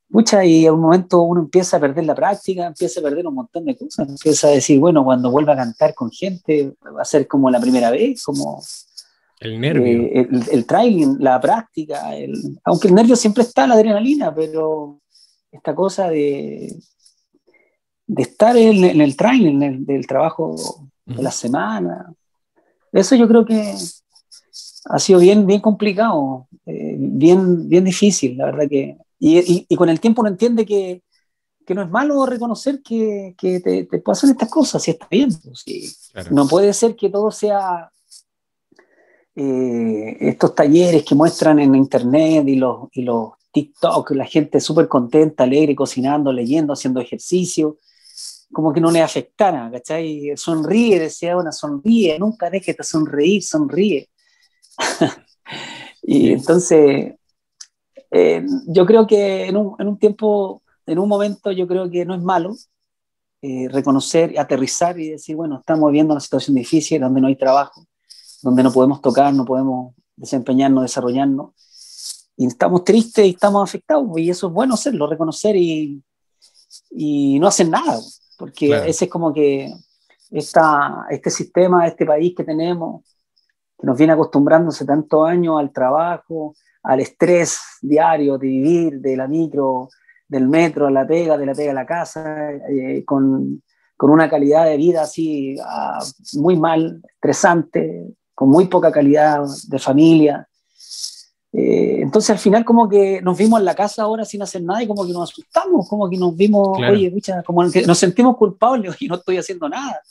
[0.10, 3.36] Mucha, y a un momento uno empieza a perder la práctica, empieza a perder un
[3.36, 7.06] montón de cosas, empieza a decir, bueno, cuando vuelva a cantar con gente, va a
[7.06, 8.62] ser como la primera vez, como...
[9.40, 9.86] El nervio.
[9.86, 12.04] Eh, el, el, trailing, la práctica,
[12.64, 15.02] aunque el nervio siempre está, la adrenalina, pero
[15.52, 16.74] esta cosa de,
[18.08, 20.56] de estar en, el trailing, del trabajo
[21.06, 22.14] de la semana,
[22.92, 23.76] eso yo creo que
[24.86, 29.90] ha sido bien, bien complicado, eh, bien, bien difícil, la verdad que y, y, con
[29.90, 31.04] el tiempo uno entiende que,
[31.66, 35.30] que no es malo reconocer que, que te, te, pasan estas cosas, si está bien.
[35.44, 36.32] Pues, claro.
[36.32, 37.90] No puede ser que todo sea
[39.36, 44.88] eh, estos talleres que muestran en internet y los, y los TikTok, la gente súper
[44.88, 47.80] contenta, alegre, cocinando, leyendo, haciendo ejercicio,
[48.52, 50.34] como que no le afectara, ¿cachai?
[50.36, 54.10] Sonríe, decía una, sonríe, nunca dejes de sonreír, sonríe.
[56.04, 57.16] y entonces,
[58.18, 62.06] eh, yo creo que en un, en un, tiempo, en un momento, yo creo que
[62.06, 62.56] no es malo
[63.42, 67.86] eh, reconocer, aterrizar y decir, bueno, estamos viviendo una situación difícil donde no hay trabajo,
[68.42, 71.50] donde no podemos tocar, no podemos desempeñarnos, desarrollarnos,
[72.38, 76.02] y estamos tristes y estamos afectados, y eso es bueno hacerlo, reconocer y,
[76.92, 78.00] y no hacer nada,
[78.38, 78.86] porque claro.
[78.86, 79.74] ese es como que
[80.32, 83.04] esta, este sistema, este país que tenemos,
[83.78, 86.56] que nos viene acostumbrando hace tantos años al trabajo,
[86.86, 89.90] al estrés diario de vivir, de la micro,
[90.28, 93.62] del metro, a la pega, de la pega a la casa, eh, con,
[93.96, 99.80] con, una calidad de vida así uh, muy mal, estresante, con muy poca calidad de
[99.80, 100.48] familia.
[101.58, 104.84] Eh, entonces al final como que nos vimos en la casa ahora sin hacer nada
[104.84, 106.94] y como que nos asustamos, como que nos vimos, claro.
[106.94, 110.02] oye, escucha, como que nos sentimos culpables y no estoy haciendo nada.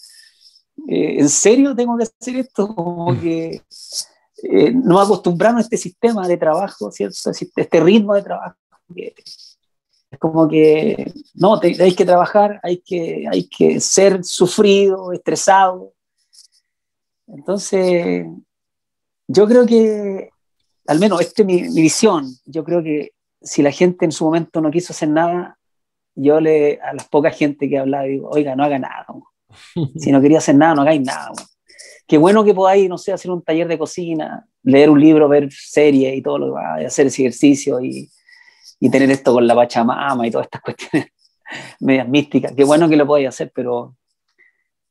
[0.89, 2.75] Eh, ¿En serio tengo que hacer esto?
[2.75, 3.21] Como mm.
[3.21, 3.63] que
[4.43, 7.17] eh, no acostumbrarnos a este sistema de trabajo, ¿cierto?
[7.31, 8.57] Este ritmo de trabajo.
[8.97, 15.93] es como que, no, hay que trabajar, hay que, hay que ser sufrido, estresado.
[17.27, 18.27] Entonces,
[19.29, 20.31] yo creo que,
[20.87, 24.25] al menos esta es mi, mi, visión, yo creo que si la gente en su
[24.25, 25.59] momento no quiso hacer nada,
[26.15, 29.07] yo le, a las pocas gente que hablaba digo, oiga, no haga nada.
[29.97, 31.31] Si no quería hacer nada, no hagáis nada.
[32.07, 35.49] Qué bueno que podáis, no sé, hacer un taller de cocina, leer un libro, ver
[35.51, 38.11] series y todo lo demás, hacer ese ejercicio y,
[38.81, 41.09] y tener esto con la Pachamama y todas estas cuestiones
[41.81, 42.53] medias místicas.
[42.53, 43.97] Qué bueno que lo podáis hacer, pero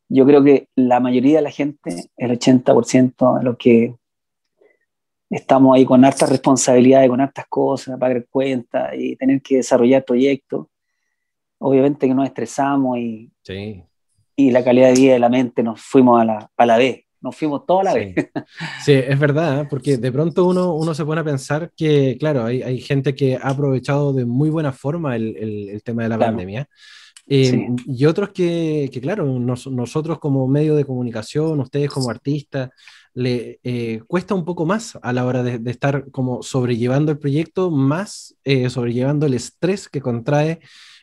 [0.09, 3.95] yo creo que la mayoría de la gente, el 80% de los que
[5.29, 10.67] estamos ahí con hartas responsabilidades, con hartas cosas, pagar cuentas y tener que desarrollar proyectos,
[11.59, 13.83] obviamente que nos estresamos y, sí.
[14.35, 17.02] y la calidad de vida de la mente nos fuimos a la, a la vez,
[17.23, 17.99] nos fuimos toda la sí.
[17.99, 18.15] vez.
[18.85, 19.67] Sí, es verdad, ¿eh?
[19.69, 23.37] porque de pronto uno, uno se pone a pensar que, claro, hay, hay gente que
[23.37, 26.33] ha aprovechado de muy buena forma el, el, el tema de la claro.
[26.33, 26.67] pandemia.
[27.25, 27.67] Eh, sí.
[27.87, 32.69] Y otros que, que claro, nos, nosotros como medio de comunicación, ustedes como artistas,
[33.13, 37.19] le eh, cuesta un poco más a la hora de, de, estar como sobrellevando el
[37.19, 40.59] proyecto, más eh, sobrellevando el estrés que contrae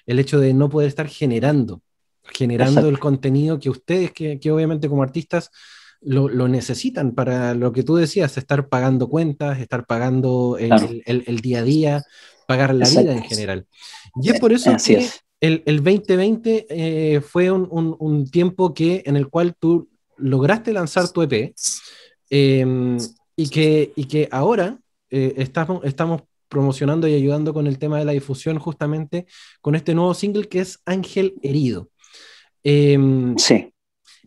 [0.07, 1.83] el hecho de no poder estar generando,
[2.25, 2.89] generando Exacto.
[2.89, 5.51] el contenido que ustedes, que, que obviamente como artistas,
[6.01, 10.89] lo, lo, necesitan para lo que tú decías, estar pagando cuentas, estar pagando el, claro.
[11.05, 12.05] el, el día a día,
[12.47, 13.11] pagar la Exacto.
[13.11, 13.67] vida en general.
[14.23, 15.21] Y es por eso Así que es.
[15.41, 20.73] el, el 2020 eh, fue un, un, un, tiempo que, en el cual tú lograste
[20.73, 21.55] lanzar tu EP
[22.31, 22.99] eh,
[23.37, 24.79] y, que, y que ahora
[25.11, 29.27] eh, estamos, estamos promocionando y ayudando con el tema de la difusión justamente
[29.61, 31.89] con este nuevo single que es Ángel Herido.
[32.65, 32.99] Eh,
[33.37, 33.73] sí.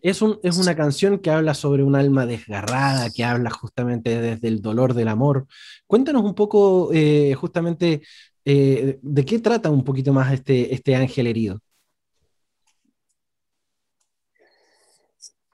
[0.04, 4.50] Es, un, es, una canción que habla sobre un alma desgarrada, que habla justamente desde
[4.50, 5.48] el dolor del amor.
[5.88, 8.02] Cuéntanos un poco eh, justamente
[8.44, 11.60] eh, de qué trata un poquito más este, este ángel herido.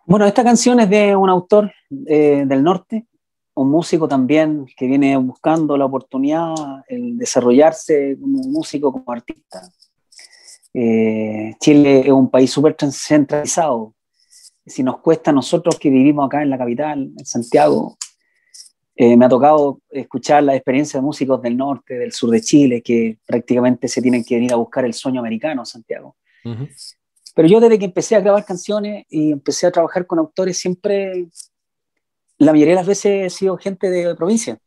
[0.08, 1.72] Bueno, esta canción es de un autor
[2.08, 3.06] eh, del norte,
[3.54, 6.56] un músico también que viene buscando la oportunidad,
[6.88, 9.62] el desarrollarse como músico, como artista.
[10.74, 13.94] Eh, Chile es un país súper centralizado.
[14.70, 17.98] Si nos cuesta a nosotros que vivimos acá en la capital, en Santiago,
[18.96, 22.82] eh, me ha tocado escuchar la experiencia de músicos del norte, del sur de Chile,
[22.82, 26.18] que prácticamente se tienen que venir a buscar el sueño americano, Santiago.
[26.46, 26.70] Uh -huh.
[27.34, 31.28] Pero yo desde que empecé a grabar canciones y empecé a trabajar con autores, siempre,
[32.38, 34.60] la mayoría de las veces he sido gente de provincia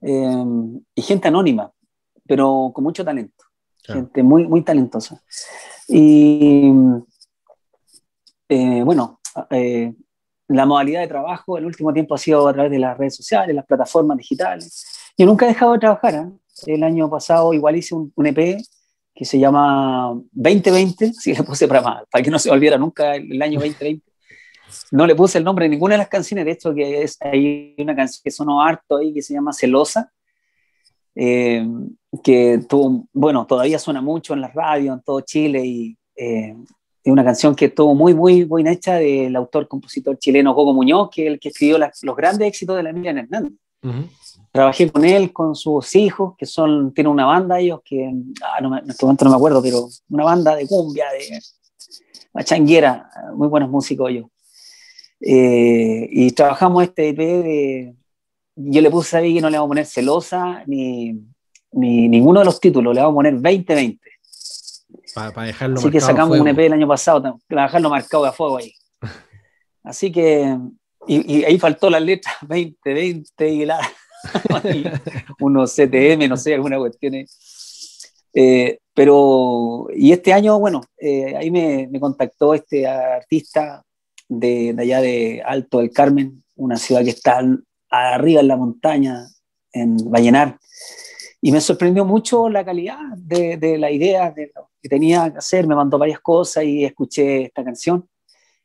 [0.00, 0.44] eh,
[0.94, 1.70] y gente anónima,
[2.26, 3.44] pero con mucho talento,
[3.82, 4.00] claro.
[4.00, 5.22] gente muy, muy talentosa.
[5.88, 6.72] Y
[8.50, 9.20] eh, bueno,
[9.50, 9.94] eh,
[10.48, 13.54] la modalidad de trabajo el último tiempo ha sido a través de las redes sociales,
[13.54, 15.12] las plataformas digitales.
[15.16, 16.14] Yo nunca he dejado de trabajar.
[16.14, 16.26] ¿eh?
[16.66, 18.58] El año pasado igual hice un, un, EP
[19.14, 23.40] que se llama 2020, si le puse para, para que no se olvidara nunca el,
[23.40, 24.04] año 2020.
[24.90, 27.76] No le puse el nombre de ninguna de las canciones, de hecho que es, hay
[27.78, 30.10] una canción que sonó harto ahí que se llama Celosa,
[31.14, 31.64] eh,
[32.24, 36.56] que tuvo, bueno, todavía suena mucho en la radio, en todo Chile y eh,
[37.02, 41.26] es una canción que estuvo muy, muy bien hecha del autor-compositor chileno Coco Muñoz, que
[41.26, 43.52] es el que escribió las, los grandes éxitos de la Miriam Hernández.
[43.82, 44.08] Uh -huh.
[44.52, 48.76] trabajé con él, con sus hijos, que son, tienen una banda ellos, que ah, no
[48.76, 51.40] en este momento no me acuerdo, pero una banda de cumbia, de
[52.34, 54.26] machanguera, muy buenos músicos ellos.
[55.20, 57.94] Eh, y trabajamos este EP de,
[58.56, 61.12] yo le puse ahí que no le vamos a poner celosa ni,
[61.72, 63.98] ni ninguno de los títulos, le vamos a poner 2020.
[65.14, 68.58] Para dejarlo Así que sacamos un EP el año pasado, para dejarlo marcado a fuego
[68.58, 68.72] ahí.
[69.82, 70.56] Así que,
[71.06, 73.80] y, ahí faltó la letra 2020 y la,
[75.40, 77.24] unos CTM, no sé, alguna cuestión.
[78.32, 83.82] Eh, pero, y este año, bueno, eh, ahí me, me, contactó este artista
[84.28, 87.40] de, de, allá de Alto del Carmen, una ciudad que está
[87.88, 89.26] arriba en la montaña,
[89.72, 90.58] en Vallenar,
[91.40, 95.66] y me sorprendió mucho la calidad de, de la idea de que tenía que hacer,
[95.66, 98.08] me mandó varias cosas y escuché esta canción,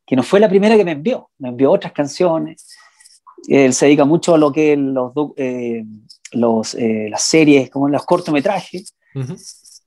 [0.05, 2.67] que no fue la primera que me envió, me envió otras canciones,
[3.47, 5.83] él se dedica mucho a lo que los, eh,
[6.31, 8.95] los eh, las series, como los cortometrajes,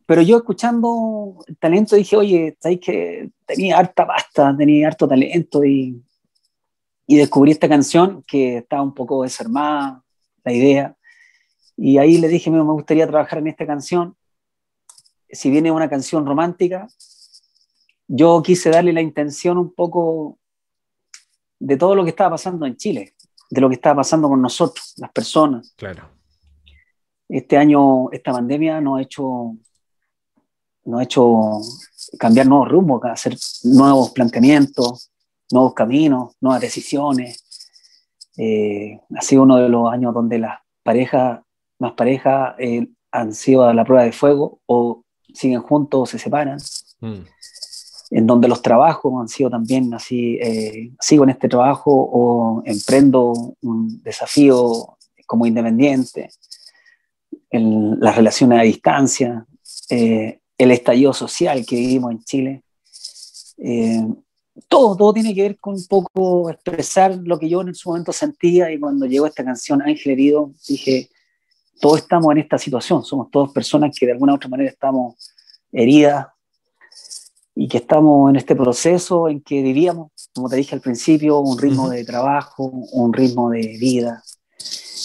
[0.06, 5.62] pero yo escuchando el talento dije, oye, sabéis que tenía harta pasta, tenía harto talento
[5.64, 6.02] y,
[7.06, 10.02] y descubrí esta canción que estaba un poco desarmada,
[10.44, 10.96] la idea.
[11.76, 14.16] Y ahí le dije, me gustaría trabajar en esta canción.
[15.30, 16.88] Si viene una canción romántica,
[18.06, 20.38] yo quise darle la intención un poco
[21.58, 23.14] de todo lo que estaba pasando en Chile,
[23.50, 25.74] de lo que estaba pasando con nosotros, las personas.
[25.76, 26.08] Claro.
[27.28, 29.54] Este año, esta pandemia nos ha hecho
[30.88, 31.60] nos ha hecho
[32.18, 35.10] cambiar nuevos rumbos, hacer nuevos planteamientos,
[35.52, 37.44] nuevos caminos, nuevas decisiones.
[38.38, 41.40] Eh, ha sido uno de los años donde las parejas,
[41.78, 46.18] más parejas, eh, han sido a la prueba de fuego o siguen juntos o se
[46.18, 46.58] separan.
[47.00, 47.24] Mm.
[48.10, 53.54] En donde los trabajos han sido también así, eh, sigo en este trabajo o emprendo
[53.60, 56.30] un desafío como independiente,
[57.50, 59.46] en las relaciones a distancia,
[60.58, 62.62] el estallido social que vivimos en Chile.
[63.58, 64.06] Eh,
[64.66, 68.12] todo, todo tiene que ver con un poco expresar lo que yo en su momento
[68.12, 71.08] sentía y cuando llegó esta canción Ángel Herido, dije,
[71.80, 75.14] todos estamos en esta situación, somos todas personas que de alguna u otra manera estamos
[75.72, 76.26] heridas
[77.54, 81.58] y que estamos en este proceso en que vivíamos, como te dije al principio, un
[81.58, 84.22] ritmo de trabajo, un ritmo de vida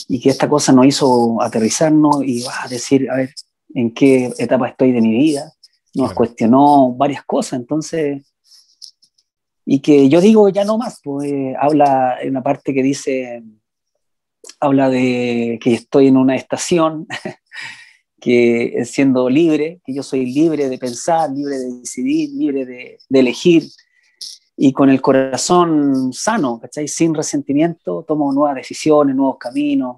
[0.08, 3.34] y que esta cosa nos hizo aterrizarnos y va a decir, a ver,
[3.74, 5.52] en qué etapa estoy de mi vida,
[5.96, 8.24] nos cuestionó varias cosas, entonces,
[9.66, 13.44] y que yo digo ya no más, pues habla en una parte que dice,
[14.60, 17.08] habla de que estoy en una estación,
[18.20, 23.70] que siendo libre, que yo soy libre de pensar, libre de decidir, libre de, elegir,
[24.56, 26.88] y con el corazón sano, ¿cachai?
[26.88, 29.98] Sin resentimiento, tomo nuevas decisiones, nuevos caminos,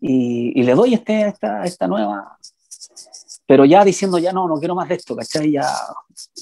[0.00, 2.38] y, le doy este, esta, esta nueva,
[3.46, 5.52] pero ya diciendo ya no, no quiero más de esto, ¿cachai?
[5.52, 5.68] Ya,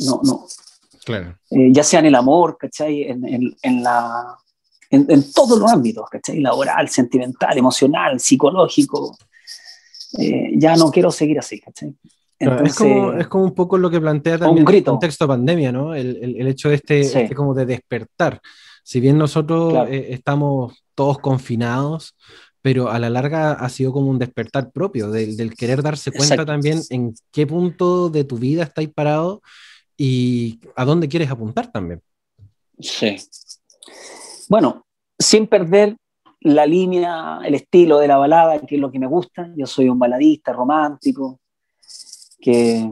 [0.01, 0.47] no, no.
[1.05, 1.39] Claro.
[1.51, 3.03] Eh, ya sea en el amor, ¿cachai?
[3.03, 4.39] En, en, en la,
[4.91, 6.41] en, en, todos los ámbitos, ¿cachai?
[6.41, 9.16] Laboral, sentimental, emocional, psicológico.
[10.18, 11.95] Eh, ya no quiero seguir así, ¿cachai?
[12.39, 15.72] Entonces, es, como, es, como, un poco lo que plantea también el contexto de pandemia,
[15.72, 15.95] ¿no?
[15.95, 18.41] El, el, el hecho de este, este, como de despertar.
[18.84, 22.14] Si bien nosotros eh, estamos todos confinados,
[22.62, 26.80] pero a la larga ha sido como un despertar propio, del, querer darse cuenta también
[26.91, 29.43] en qué punto de tu vida estáis parado
[29.97, 32.01] y a dónde quieres apuntar también.
[32.80, 33.16] Sí.
[34.49, 34.84] Bueno,
[35.18, 35.96] sin perder
[36.40, 39.51] la línea, el estilo de la balada, que es lo que me gusta.
[39.57, 41.40] Yo soy un baladista romántico,
[42.40, 42.90] que,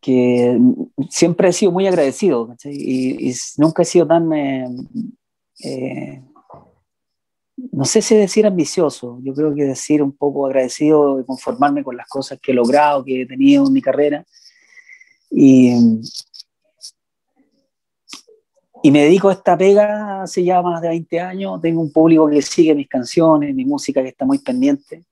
[0.00, 0.58] que
[1.08, 4.66] siempre he sido muy agradecido y, nunca he sido tan eh,
[5.64, 6.22] eh,
[7.72, 11.96] no sé si decir ambicioso, yo creo que decir un poco agradecido y conformarme con
[11.96, 14.24] las cosas que he logrado, que he tenido en mi carrera.
[15.30, 15.72] Y,
[18.88, 21.60] y me dedico a esta pega hace ya más de 20 años.
[21.60, 25.04] Tengo un público que sigue mis canciones, mi música que está muy pendiente.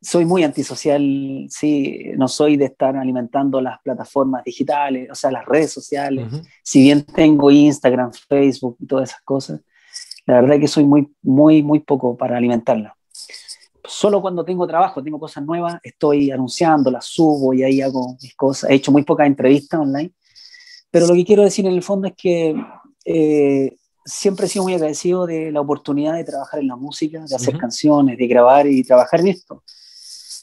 [0.00, 1.02] Soy muy antisocial,
[1.48, 6.28] sí, no soy de estar alimentando las plataformas digitales, o sea, las redes sociales.
[6.62, 9.60] Si bien tengo Instagram, Facebook y todas esas cosas,
[10.24, 12.96] la verdad es que soy muy, muy, muy poco para alimentarla.
[13.84, 18.36] Solo cuando tengo trabajo, tengo cosas nuevas, estoy anunciando, las subo y ahí hago mis
[18.36, 18.70] cosas.
[18.70, 20.12] He hecho muy pocas entrevistas online,
[20.88, 22.54] pero lo que quiero decir en el fondo es que
[23.04, 27.34] eh, siempre he sido muy agradecido de la oportunidad de trabajar en la música, de
[27.34, 29.62] hacer canciones, de grabar y trabajar en esto.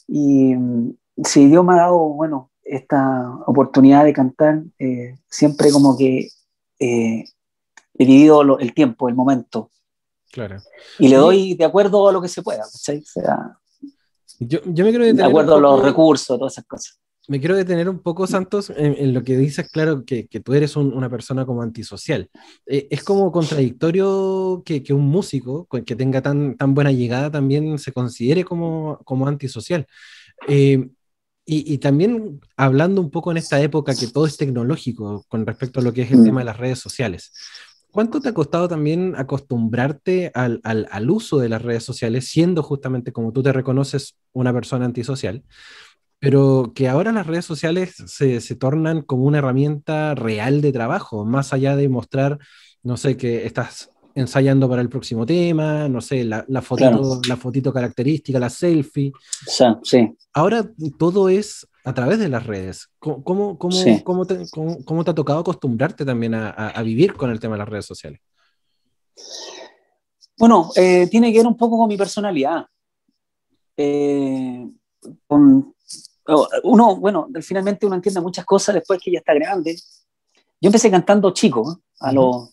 [0.08, 0.94] Y mm,
[1.24, 6.28] si Dios me ha dado, bueno, esta oportunidad de cantar, eh, siempre como que
[6.78, 7.24] eh,
[7.98, 9.70] he vivido el tiempo, el momento.
[10.30, 10.58] Claro.
[10.98, 12.98] Y le doy de acuerdo a lo que se pueda, ¿cachai?
[12.98, 13.58] O sea,
[14.38, 16.99] Yo, yo me quiero de un acuerdo a los recursos, todas esas cosas.
[17.30, 20.52] Me quiero detener un poco, Santos, en, en lo que dices, claro, que, que tú
[20.52, 22.28] eres un- una persona como antisocial.
[22.66, 27.78] Eh, es como contradictorio que, que un músico que tenga tan, tan buena llegada también
[27.78, 29.86] se considere como, como antisocial.
[30.48, 30.88] Eh,
[31.46, 35.78] y, y también hablando un poco en esta época que todo es tecnológico con respecto
[35.78, 36.24] a lo que es el Mm.
[36.24, 37.32] tema de las redes sociales.
[37.92, 42.62] ¿Cuánto te ha costado también acostumbrarte al, al- al uso de las redes sociales, siendo
[42.64, 45.44] justamente como tú te reconoces una persona antisocial?
[46.20, 51.24] Pero que ahora las redes sociales se, se tornan como una herramienta real de trabajo,
[51.24, 52.38] más allá de mostrar,
[52.82, 57.20] no sé, que estás ensayando para el próximo tema, no sé, la, la fotito, Claro.
[57.28, 59.12] la fotito característica, la selfie.
[59.82, 60.14] Sí.
[60.34, 60.68] Ahora
[60.98, 62.90] todo es a través de las redes.
[62.98, 64.02] ¿Cómo, cómo, cómo, Sí.
[64.04, 67.68] cómo te, ha tocado acostumbrarte también a, a- a vivir con el tema de las
[67.68, 68.20] redes sociales?
[70.38, 72.66] Bueno, eh, tiene que ver un poco con mi personalidad.
[73.76, 74.68] Eh,
[75.26, 75.74] con-
[76.64, 79.76] uno, bueno, finalmente uno entiende muchas cosas después que ya está grande.
[80.60, 82.50] Yo empecé cantando chico, a los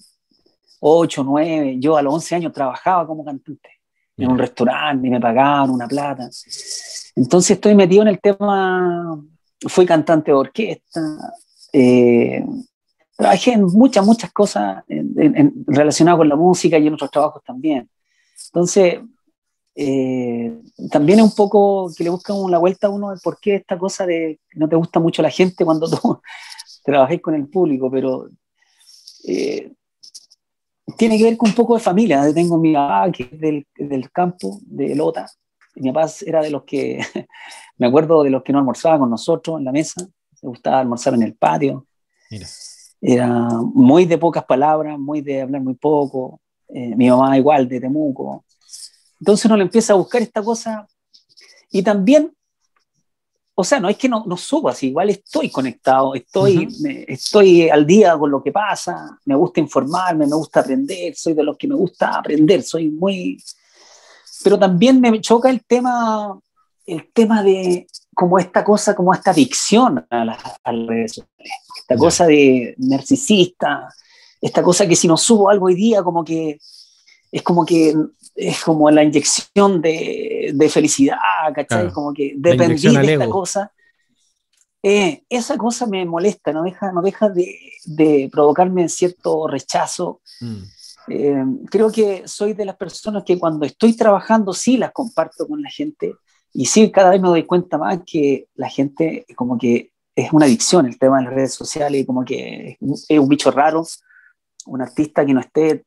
[0.80, 3.70] 8, 9, yo a los 11 años trabajaba como cantante
[4.18, 6.30] en un restaurante y me pagaban una plata.
[7.16, 9.22] Entonces estoy metido en el tema,
[9.68, 11.02] fui cantante de orquesta,
[11.72, 12.44] eh,
[13.16, 14.84] trabajé en muchas, muchas cosas
[15.68, 17.90] relacionadas con la música y en otros trabajos también.
[18.48, 19.00] Entonces,
[19.80, 20.60] eh,
[20.90, 23.78] también es un poco que le buscan la vuelta a uno de por qué esta
[23.78, 26.20] cosa de que no te gusta mucho la gente cuando tú
[26.84, 28.28] trabajes con el público, pero
[29.28, 29.72] eh,
[30.98, 32.26] tiene que ver con un poco de familia.
[32.26, 35.30] Yo Tengo mi papá que es del, del campo, de Lota.
[35.76, 37.00] Mi papá era de los que,
[37.78, 40.02] me acuerdo de los que no almorzaba con nosotros en la mesa.
[40.42, 41.86] Le gustaba almorzar en el patio.
[42.32, 42.48] Mira.
[43.00, 43.28] Era
[43.62, 46.42] muy de pocas palabras, muy de hablar muy poco.
[46.68, 48.44] Eh, mi mamá igual, de Temuco.
[49.20, 50.88] Entonces uno le empieza a buscar esta cosa
[51.72, 52.34] y también,
[53.56, 56.76] o sea, no es que no, no subo así, igual estoy conectado, estoy, Ujú.
[56.82, 61.34] me- estoy al día con lo que pasa, me gusta informarme, me gusta aprender, soy
[61.34, 63.42] de los que me gusta aprender, soy muy...
[64.44, 66.40] Pero también me choca el tema,
[66.86, 72.00] el tema de como esta cosa, como esta adicción a las, redes sociales, esta Ya.
[72.00, 73.90] cosa de narcisista,
[74.40, 76.60] esta cosa que si no subo algo hoy día, como que
[77.32, 77.96] es como que
[78.38, 81.18] es como la inyección de, de felicidad,
[81.48, 81.66] ¿cachai?
[81.66, 81.94] Claro.
[81.94, 83.72] Como que dependí de esta cosa.
[84.84, 90.22] Eh, esa cosa me molesta, no deja, no deja de, de provocarme cierto rechazo.
[90.40, 90.64] Mm.
[91.10, 95.62] Eh, creo que soy de las personas que cuando estoy trabajando sí las comparto con
[95.62, 96.14] la gente
[96.54, 100.46] y sí cada vez me doy cuenta más que la gente como que es una
[100.46, 103.84] adicción el tema de las redes sociales y como que es un bicho raro,
[104.66, 105.86] un artista que no esté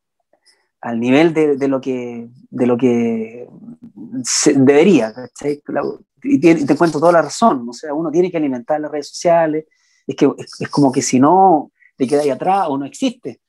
[0.82, 3.46] al nivel de, de lo que de lo que
[4.24, 5.12] se- debería.
[5.68, 5.82] La-
[6.22, 9.08] y tiene- te encuentro toda la razón o sea uno tiene que alimentar las redes
[9.08, 9.64] sociales
[10.06, 13.40] es que es, es como que si no te quedas ahí atrás o no existe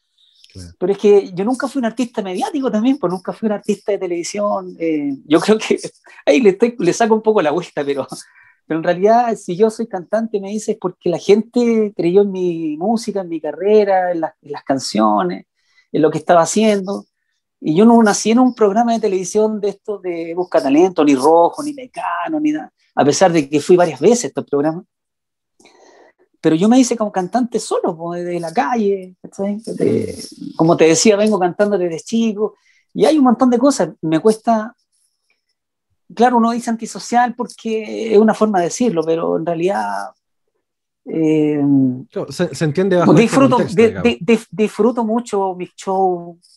[0.54, 0.70] Claro.
[0.80, 3.94] pero es que yo nunca fui un artista mediático también, pues nunca fui un artista
[3.94, 4.76] de televisión.
[4.80, 5.78] eh, yo creo que
[6.26, 8.06] ahí le, estoy- le saco un poco la vuelta, pero,
[8.68, 12.76] pero en realidad si yo soy cantante me dices porque la gente creyó en mi
[12.78, 15.46] música, en mi carrera, en, las- en las canciones,
[15.94, 17.06] en lo que estaba haciendo.
[17.64, 21.14] Y yo no nací en un programa de televisión de estos de Busca Talento, ni
[21.14, 24.84] Rojo, ni Mecano, ni nada, a pesar de que fui varias veces a estos programas.
[26.42, 29.16] Pero yo me hice como cantante solo, po, de la calle.
[29.76, 30.16] De-
[30.56, 32.56] como te decía, vengo cantando desde chico,
[32.96, 33.90] y hay un montón de cosas.
[34.02, 34.76] Me cuesta,
[36.16, 40.10] claro, uno dice antisocial porque es una forma de decirlo, pero en realidad
[41.06, 41.64] eh,
[42.30, 44.04] Se, se entiende bajo este disfruto, contexto, di- digamos.
[44.04, 46.51] di- di- disfruto mucho mis shows,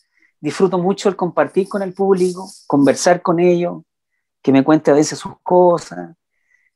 [0.45, 3.81] disfruto mucho el compartir con el público, conversar con ellos,
[4.41, 6.15] que me cuente a veces sus cosas,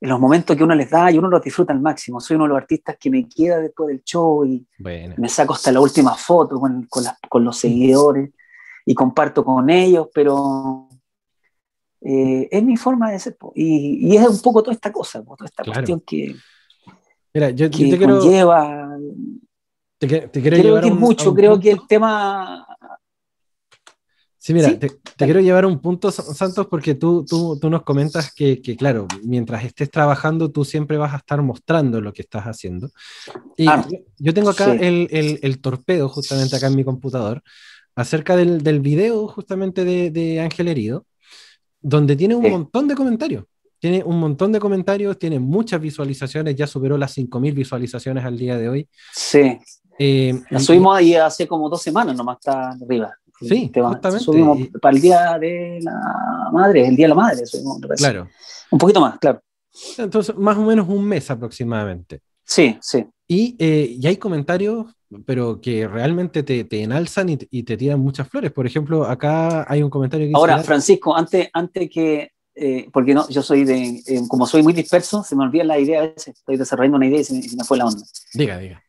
[0.01, 2.19] en los momentos que uno les da y uno los disfruta al máximo.
[2.19, 5.15] Soy uno de los artistas que me queda después del show y Bueno.
[5.17, 8.31] me saco hasta la última foto con, con, las- con los seguidores
[8.85, 10.87] y comparto con ellos, pero
[12.01, 13.37] eh, es mi forma de ser.
[13.55, 15.77] Y, y es un poco toda esta cosa, toda esta Claro.
[15.79, 16.35] cuestión que,
[17.33, 18.97] Mira, yo, te quiero, conlleva.
[19.99, 21.63] te, que- te quiero Creo llevar que un- mucho, un creo punto.
[21.63, 22.65] que el tema.
[24.49, 24.77] Sí, mira, Sí.
[24.77, 28.59] te, te quiero llevar un punto, Sa- Santos, porque tú, tú, tú nos comentas que,
[28.63, 32.89] que, claro, mientras estés trabajando, tú siempre vas a estar mostrando lo que estás haciendo.
[33.55, 33.85] Y Ah,
[34.17, 34.79] yo- tengo acá sí.
[34.81, 37.43] el, el, el torpedo, justamente acá en mi computador,
[37.95, 41.05] acerca del, del video justamente de, de Ángel Herido,
[41.79, 42.49] donde tiene un Sí.
[42.49, 43.43] montón de comentarios.
[43.77, 48.57] Tiene un montón de comentarios, tiene muchas visualizaciones, ya superó las 5.000 visualizaciones al día
[48.57, 48.89] de hoy.
[49.13, 49.59] Sí,
[50.01, 53.13] Eh, la subimos ahí hace como dos semanas, nomás está arriba.
[53.41, 54.19] Sí, justamente.
[54.19, 57.45] Subimos para el Día de la Madre, el Día de la Madre.
[57.45, 58.27] Subimos, claro.
[58.71, 59.41] Un poquito más, claro.
[59.97, 62.21] Entonces, más o menos un mes aproximadamente.
[62.43, 63.05] Sí, sí.
[63.27, 64.87] Y, eh, y hay comentarios,
[65.25, 68.51] pero que realmente te, te enalzan y, y, te tiran muchas flores.
[68.51, 73.29] Por ejemplo, acá hay un comentario que Ahora, Francisco, antes, antes que, eh, porque no,
[73.29, 76.35] yo soy de, eh, como soy muy disperso, se me olvida la idea a veces,
[76.35, 78.01] estoy desarrollando una idea y se me, se me fue la onda.
[78.33, 78.83] Diga, diga.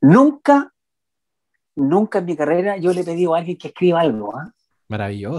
[0.00, 0.72] Nunca,
[1.88, 4.32] nunca en mi carrera yo le he pedido a alguien que escriba algo.
[4.38, 4.50] ¿eh?
[4.88, 5.38] Maravilloso.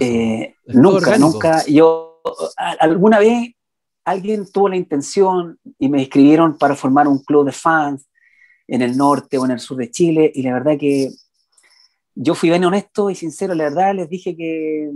[0.68, 1.66] nunca, nunca.
[1.66, 2.22] Yo,
[2.80, 3.54] alguna vez
[4.06, 8.08] alguien tuvo la intención y me escribieron para formar un club de fans
[8.68, 11.10] en el norte o en el sur de Chile y la verdad que
[12.16, 14.89] yo fui bien honesto y sincero, la verdad les dije que,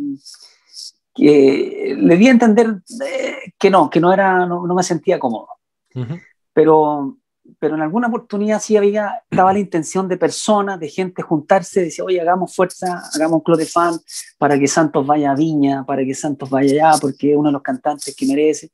[1.14, 5.20] que le di a entender eh, que no, que no era, no, no me sentía
[5.20, 5.48] cómodo.
[5.94, 6.22] Uh -huh.
[6.54, 7.18] Pero
[7.60, 12.04] pero en alguna oportunidad sí había, estaba la intención de personas, de gente juntarse, decía,
[12.04, 14.00] oye, hagamos fuerza, hagamos un club de fan
[14.38, 17.54] para que Santos vaya a Viña, para que Santos vaya allá, porque es uno de
[17.54, 18.72] los cantantes que merece.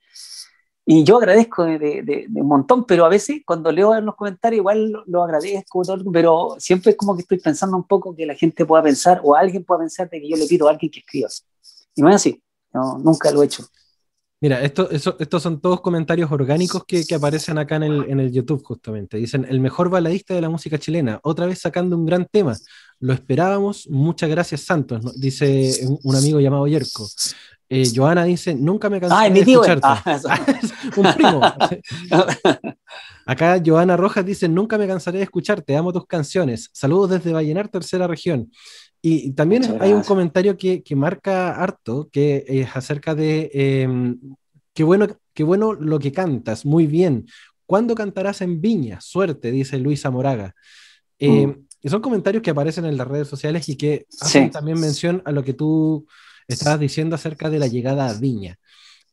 [0.86, 4.58] Y yo agradezco de, de, un montón, pero a veces cuando leo en los comentarios
[4.60, 8.36] igual lo, lo agradezco, pero siempre es como que estoy pensando un poco que la
[8.36, 11.00] gente pueda pensar o alguien pueda pensar de que yo le pido a alguien que
[11.00, 11.30] escriba.
[11.96, 12.42] Y no es así,
[12.74, 13.64] no, nunca lo he hecho.
[14.42, 18.20] Mira, esto, eso, estos son todos comentarios orgánicos que, que aparecen acá en el, en
[18.20, 19.18] el, YouTube, justamente.
[19.18, 22.58] Dicen, el mejor baladista de la música chilena, otra vez sacando un gran tema.
[23.00, 25.12] Lo esperábamos, muchas gracias, Santos, ¿no?
[25.16, 27.08] dice un, amigo llamado Yerko.
[27.70, 29.88] Eh, Joana dice, nunca me cansé de tío, escucharte.
[29.88, 30.46] Ah,
[30.98, 31.42] un primo.
[33.28, 36.70] Acá Joana Rojas dice, nunca me cansaré de escucharte, amo tus canciones.
[36.74, 38.52] Saludos desde Vallenar, tercera región.
[39.02, 39.98] Y también Muchas hay gracias.
[39.98, 44.16] un comentario que, que, marca harto, que es acerca de eh,
[44.74, 47.26] qué, bueno, qué bueno lo que cantas, muy bien.
[47.66, 49.02] ¿Cuándo cantarás en Viña?
[49.02, 50.54] Suerte, dice Luisa Moraga.
[51.18, 51.68] Eh, mm.
[51.84, 54.52] Y son comentarios que aparecen en las redes sociales y que hacen sí.
[54.52, 56.06] también mención a lo que tú
[56.48, 58.60] estabas diciendo acerca de la llegada a Viña.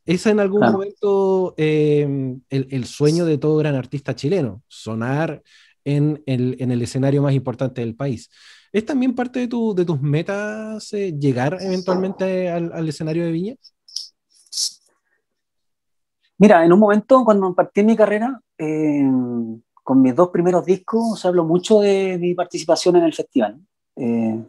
[0.05, 2.07] ¿Es en algún momento eh,
[2.49, 4.63] el, el, sueño de todo gran artista chileno?
[4.67, 5.41] Sonar
[5.83, 8.29] en el, en el escenario más importante del país.
[8.71, 13.31] ¿Es también parte de, tu, de tus metas eh, llegar eventualmente al, al, escenario de
[13.31, 13.55] Viña?
[16.37, 19.09] Mira, en un momento cuando partí mi carrera, eh,
[19.83, 23.59] con mis dos primeros discos, hablo mucho de mi participación en el festival.
[23.95, 24.39] Eh,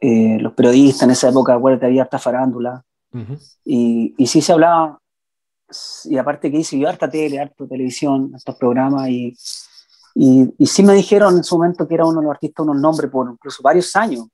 [0.00, 2.84] eh, los periodistas en esa época, acuérdate, había harta farándula.
[3.12, 3.58] Uh -huh.
[3.64, 5.00] y, y sí se hablaba,
[6.04, 9.34] y aparte que hice yo harta tele, harta televisión, estos programas, y,
[10.18, 12.80] y, y, sí me dijeron en su momento que era uno de los artistas, unos
[12.80, 14.26] nombres por incluso varios años.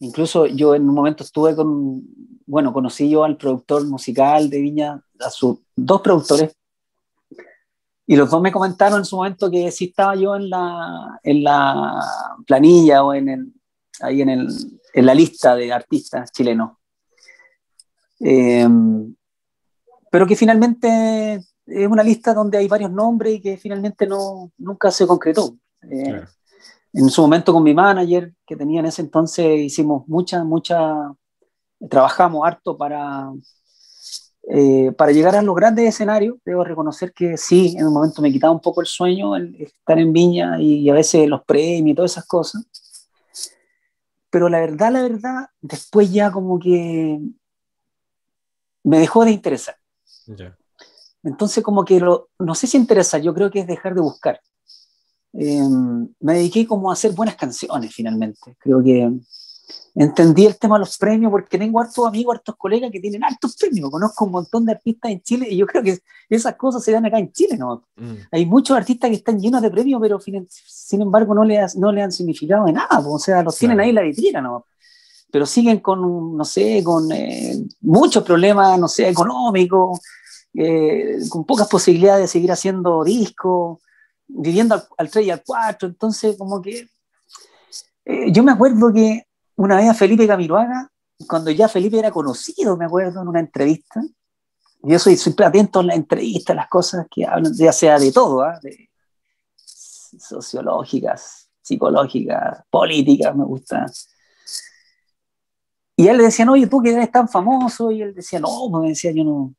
[0.00, 2.02] Incluso yo en un momento estuve con,
[2.44, 6.56] bueno, conocí yo al productor musical de Viña, a sus dos productores,
[8.04, 11.44] y los dos me comentaron en su momento que sí estaba yo en la, en
[11.44, 12.00] la
[12.44, 13.52] planilla o en el,
[14.00, 14.48] ahí en, el,
[14.92, 16.72] en la lista de artistas chilenos.
[18.18, 18.68] Eh,
[20.10, 24.90] pero que finalmente es una lista donde hay varios nombres y que finalmente no, nunca
[24.90, 25.56] se concretó.
[25.82, 26.28] Eh, claro.
[26.92, 31.12] En su momento con mi manager, que tenía en ese entonces, hicimos mucha, mucha,
[31.90, 33.32] trabajamos harto para,
[34.48, 36.36] eh, para llegar a los grandes escenarios.
[36.44, 39.98] Debo reconocer que sí, en un momento me quitaba un poco el sueño el estar
[39.98, 42.64] en Viña y, y a veces los premios y todas esas cosas.
[44.30, 47.20] Pero la verdad, la verdad, después ya como que
[48.84, 49.76] me dejó de interesar.
[50.26, 50.56] Yeah.
[51.24, 54.40] Entonces, como que lo, no sé si interesa, yo creo que es dejar de buscar.
[55.32, 55.68] Eh,
[56.20, 58.56] me dediqué como a hacer buenas canciones finalmente.
[58.60, 59.10] Creo que
[59.94, 63.56] entendí el tema de los premios porque tengo hartos amigos, hartos colegas que tienen altos
[63.56, 63.90] premios.
[63.90, 65.98] Conozco un montón de artistas en Chile y yo creo que
[66.28, 67.56] esas cosas se dan acá en Chile.
[67.56, 67.84] ¿no?
[67.96, 68.14] Mm.
[68.30, 72.02] Hay muchos artistas que están llenos de premios, pero sin embargo no le, no le
[72.02, 73.02] han significado de nada.
[73.06, 74.42] O sea, los tienen ahí en la vitrina.
[74.42, 74.66] ¿no?
[75.32, 80.00] Pero siguen con, no sé, con eh, muchos problemas, no sé, económicos
[80.54, 83.80] eh, con pocas posibilidades de seguir haciendo discos,
[84.26, 86.88] viviendo al, al 3 y al 4, entonces como que
[88.04, 89.26] eh, yo me acuerdo que
[89.56, 90.90] una vez a Felipe Camiroaga,
[91.26, 94.02] cuando ya Felipe era conocido, me acuerdo en una entrevista,
[94.82, 98.46] yo soy siempre atento en la entrevista, las cosas que hablan, ya sea de todo,
[98.46, 98.58] ¿eh?
[98.62, 98.90] de
[99.56, 103.86] sociológicas, psicológicas, políticas, me gusta.
[105.96, 108.88] Y él le decía, oye, tú que eres tan famoso, y él decía, no, me
[108.88, 109.54] decía, yo no,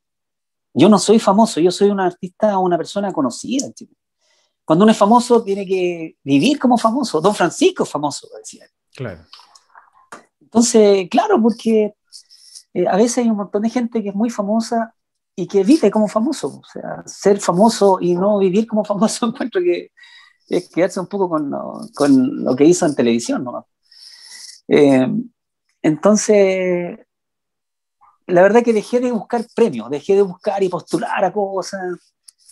[0.78, 3.66] yo no soy famoso, yo soy un artista o una persona conocida.
[4.62, 7.18] Cuando uno es famoso, tiene que vivir como famoso.
[7.22, 8.66] Don Francisco es famoso, decía.
[8.94, 9.24] Claro.
[10.38, 11.94] Entonces, claro, porque
[12.74, 14.94] eh, a veces hay un montón de gente que es muy famosa
[15.34, 16.60] y que vive como famoso.
[16.60, 19.92] O sea, ser famoso y no vivir como famoso, encuentro que
[20.46, 23.66] es quedarse un poco con lo, con lo que hizo en televisión, ¿no?
[24.68, 25.08] Eh,
[25.80, 26.98] entonces,
[28.26, 31.80] la verdad que dejé de buscar premios, dejé de buscar y postular a cosas.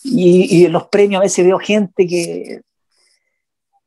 [0.05, 2.61] Y, y en los premios a veces veo gente que,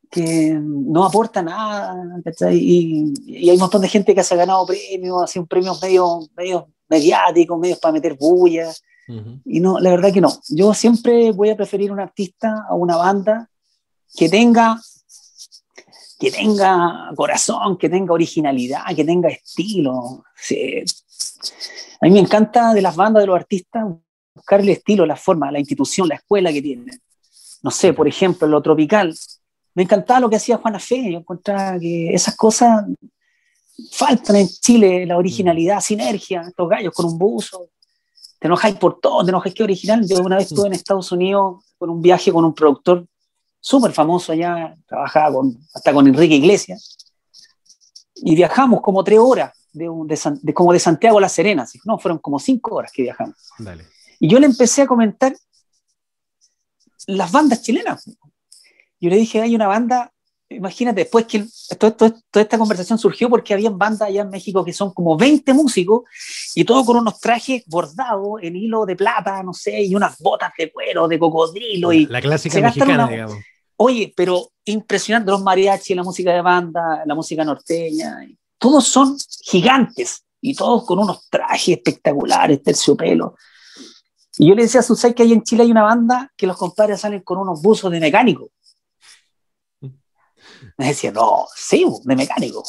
[0.10, 1.96] que no aporta nada,
[2.52, 5.76] Y, y, hay un montón de gente que se ha ganado premios, así un premio
[5.82, 8.72] medio, medio mediático, medios para meter bulla.
[9.46, 10.30] Y no, la verdad que no.
[10.50, 13.50] Yo siempre voy a preferir un artista a una banda
[14.16, 14.82] que tenga
[16.20, 20.24] que tenga corazón, que tenga originalidad, que tenga estilo.
[22.02, 23.86] A mí me encanta de las bandas, de los artistas,
[24.34, 27.02] buscar el estilo, la forma, la institución, la escuela que tienen.
[27.64, 29.16] No sé, por ejemplo, lo tropical.
[29.74, 31.12] Me encantaba lo que hacía Juana Fe.
[31.12, 32.86] Yo encontraba que esas cosas
[33.92, 37.70] faltan en Chile, la originalidad, sinergia, estos gallos con un buzo.
[38.40, 40.08] Te enojáis por todo, te enojáis que original.
[40.08, 43.06] Yo una vez estuve en Estados Unidos con un viaje con un productor
[43.60, 46.98] súper famoso allá, trabajaba con, hasta con Enrique Iglesias,
[48.16, 49.90] y viajamos como tres horas, de,
[50.42, 53.36] de, como de Santiago a La Serena, no, fueron como cinco horas que viajamos.
[54.20, 55.36] Y yo le empecé a comentar
[57.08, 58.06] las bandas chilenas.
[59.00, 60.12] Yo le dije, hay una banda,
[60.50, 61.46] imagínate, después que
[61.78, 66.04] toda esta conversación surgió porque había bandas allá en México que son como 20 músicos
[66.56, 70.52] y todo con unos trajes bordados en hilo de plata, no sé, y unas botas
[70.58, 71.94] de cuero, de cocodrilo.
[71.94, 73.38] Y la clásica mexicana, digamos.
[73.80, 78.26] Oye, pero impresionante los mariachis, la música de banda, la música norteña,
[78.58, 83.36] todos son gigantes y todos con unos trajes espectaculares, terciopelo.
[84.38, 86.58] Y yo le decía a Susay que ahí en Chile hay una banda que los
[86.58, 88.52] compadres salen con unos buzos de mecánico.
[90.78, 92.64] Me decía, no, sí, de mecánico.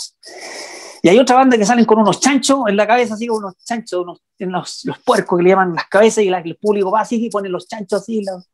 [1.02, 3.54] Y hay otra banda que salen con unos chanchos en la cabeza, así con unos
[3.64, 7.24] chanchos, unos, los, los, puercos que le llaman las cabezas y el público va así
[7.24, 8.24] y pone los chanchos así.
[8.24, 8.48] Los,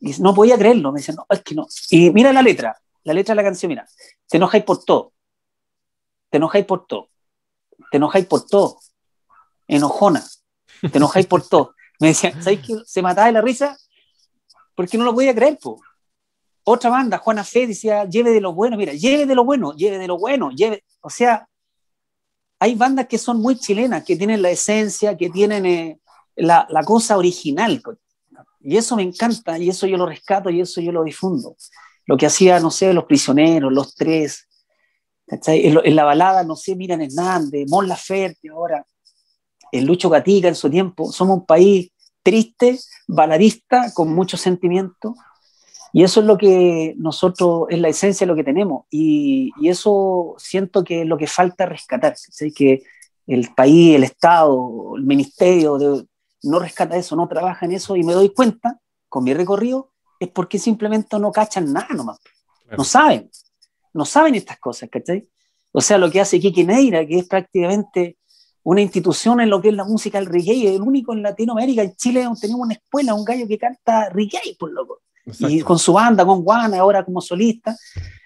[0.00, 1.66] y no podía creerlo, me decía, no, es que no.
[1.90, 3.86] Y mira la letra, la letra de la canción, mira,
[4.28, 5.12] te enojáis por todo,
[6.30, 7.08] te enojáis por todo,
[7.90, 8.78] te enojáis por todo,
[9.66, 10.24] enojona,
[10.80, 11.74] te enojáis por todo.
[12.00, 12.76] Me decía, ¿sabes qué?
[12.86, 13.76] Se mataba de la risa
[14.74, 15.80] porque no lo podía creer, po.
[16.64, 19.98] Otra banda, Juana Fe, decía, lleve de lo bueno, mira, lleve de lo bueno, lleve
[19.98, 21.48] de lo bueno, lleve, o sea,
[22.58, 26.00] hay bandas que son muy chilenas, que tienen la esencia, que tienen eh,
[26.36, 27.80] la, cosa original.
[28.60, 31.56] Y eso me encanta, y eso yo lo rescato, y eso yo lo difundo.
[32.06, 34.47] Lo que hacía, no sé, los prisioneros, los tres,
[35.30, 38.84] en, en, la balada, no sé, Miran Hernández, Mon Laferte ahora,
[39.72, 41.90] el Lucho Gatica en su tiempo, somos un país
[42.22, 45.14] triste, baladista, con mucho sentimiento,
[45.92, 49.68] y eso es lo que nosotros, es la esencia de lo que tenemos, y, y
[49.68, 52.14] eso siento que es lo que falta rescatar,
[52.54, 52.82] que
[53.26, 56.06] el país, el Estado, el Ministerio de,
[56.42, 58.78] no rescata eso, no trabaja en eso y me doy cuenta
[59.08, 62.18] con mi recorrido es porque simplemente no cachan nada nomás.
[62.76, 63.30] No saben,
[63.98, 65.28] no saben estas cosas, ¿cachai?
[65.72, 68.16] O sea, lo que hace Kiki Neira, que es prácticamente
[68.62, 71.94] una institución en lo que es la música del reggae, el único en Latinoamérica, en
[71.96, 75.00] Chile tenemos una escuela, un gallo que canta reggae, por loco.
[75.40, 77.76] Y con su banda, con Juana, ahora como solista.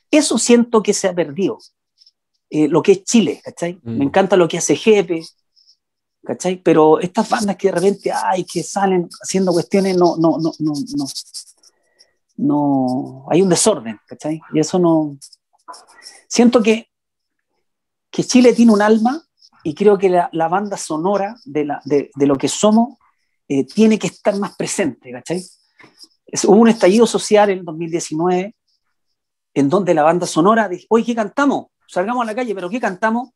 [0.08, 1.58] Eso siento que se ha perdido.
[2.48, 3.80] Eh, lo que es Chile, ¿cachai?
[3.82, 4.02] Me mm.
[4.02, 5.22] encanta lo que hace Jepe,
[6.22, 6.56] ¿cachai?
[6.62, 10.72] Pero estas bandas que de repente, ay, que salen haciendo cuestiones, no, no, no, no,
[10.96, 11.06] no,
[12.36, 14.40] no, hay un desorden, ¿cachai?
[14.52, 15.16] Y eso no,
[16.28, 16.90] siento que,
[18.10, 19.22] que Chile tiene un alma
[19.64, 22.98] y creo que la, la banda sonora de, la, de, de, lo que somos
[23.48, 25.44] eh, tiene que estar más presente, ¿cachai?
[26.26, 28.56] Es, hubo un estallido social en el 2019
[29.54, 31.66] en donde la banda sonora dijo, oye, ¿qué cantamos?
[31.86, 33.30] Salgamos a la calle, pero ¿qué cantamos?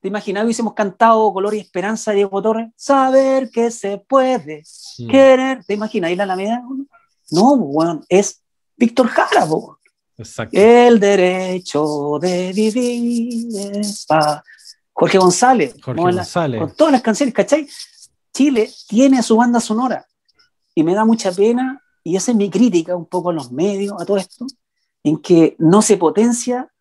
[0.00, 2.72] ¿Te imaginas hubiésemos cantado Color y Esperanza de Diego Torres?
[2.76, 4.64] Saber que se puede
[5.08, 5.64] querer.
[5.64, 6.60] ¿Te imaginas a la media?
[7.30, 8.42] No, bueno, es
[8.76, 9.46] Víctor Jara,
[10.22, 10.58] Exacto.
[10.58, 14.42] El derecho de vivir es para
[14.92, 15.74] Jorge González.
[15.82, 16.60] Jorge González.
[16.60, 17.68] con todas las canciones, ¿cachai?
[18.32, 20.06] Chile tiene su banda sonora
[20.74, 24.00] y me da mucha pena, y esa es mi crítica un poco a los medios,
[24.00, 24.46] a todo esto,
[25.04, 26.72] en que no se potencia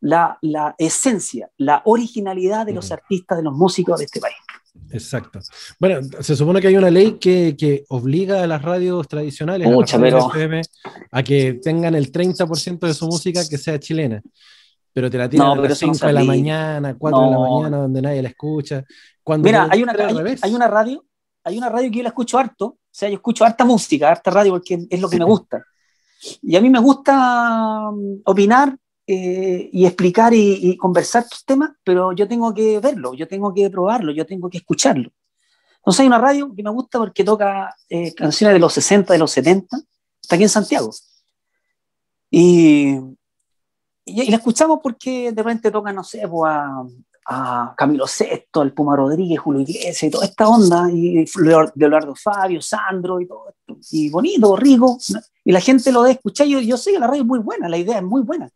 [0.00, 4.36] la, la esencia, la originalidad de los artistas, de los músicos de este país.
[4.90, 5.40] Exacto.
[5.78, 9.68] Bueno, se supone que hay una ley que, que obliga a las radios tradicionales
[11.10, 14.22] a, que tengan el 30% de su música que sea chilena.
[14.92, 18.02] Pero te la tiran a las 5 de la mañana, 4 de la mañana, donde
[18.02, 18.84] nadie la escucha.
[19.22, 21.04] Cuando Mira, hay una, hay, hay, una radio,
[21.42, 24.30] hay una radio que yo la escucho harto, o sea, yo escucho harta música, harta
[24.30, 25.64] radio, porque es lo que me gusta.
[26.42, 32.12] Y a mí me gusta mm, opinar eh, y explicar y, conversar tus temas, pero
[32.12, 35.10] yo tengo que verlo, yo tengo que probarlo, yo tengo que escucharlo.
[35.76, 39.18] Entonces hay una radio que me gusta porque toca eh, canciones de los 60, de
[39.18, 39.76] los 70,
[40.22, 40.90] está aquí en Santiago.
[42.30, 42.98] Y,
[44.06, 46.84] y, la escuchamos porque de repente tocan, no sé, pues, a,
[47.26, 51.24] a Camilo Sesto, al Puma Rodríguez, Julio Iglesias y toda esta onda, y
[51.74, 54.98] Leonardo Fabio, Sandro y todo esto, y bonito, rico,
[55.44, 56.46] y la gente lo debe escuchar.
[56.46, 58.50] Yo, yo sé que la radio es muy buena, la idea es muy buena,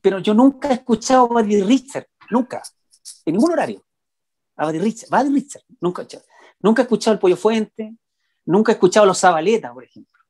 [0.00, 2.62] pero yo nunca he escuchado a Buddy Richard, nunca,
[3.24, 3.82] en ningún horario.
[4.56, 6.06] A Buddy Richard, Buddy Richard, nunca,
[6.60, 7.94] nunca he escuchado el Pollo Fuente,
[8.46, 10.20] nunca he escuchado a los Zabaleta, por ejemplo.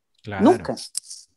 [0.41, 0.77] Nunca.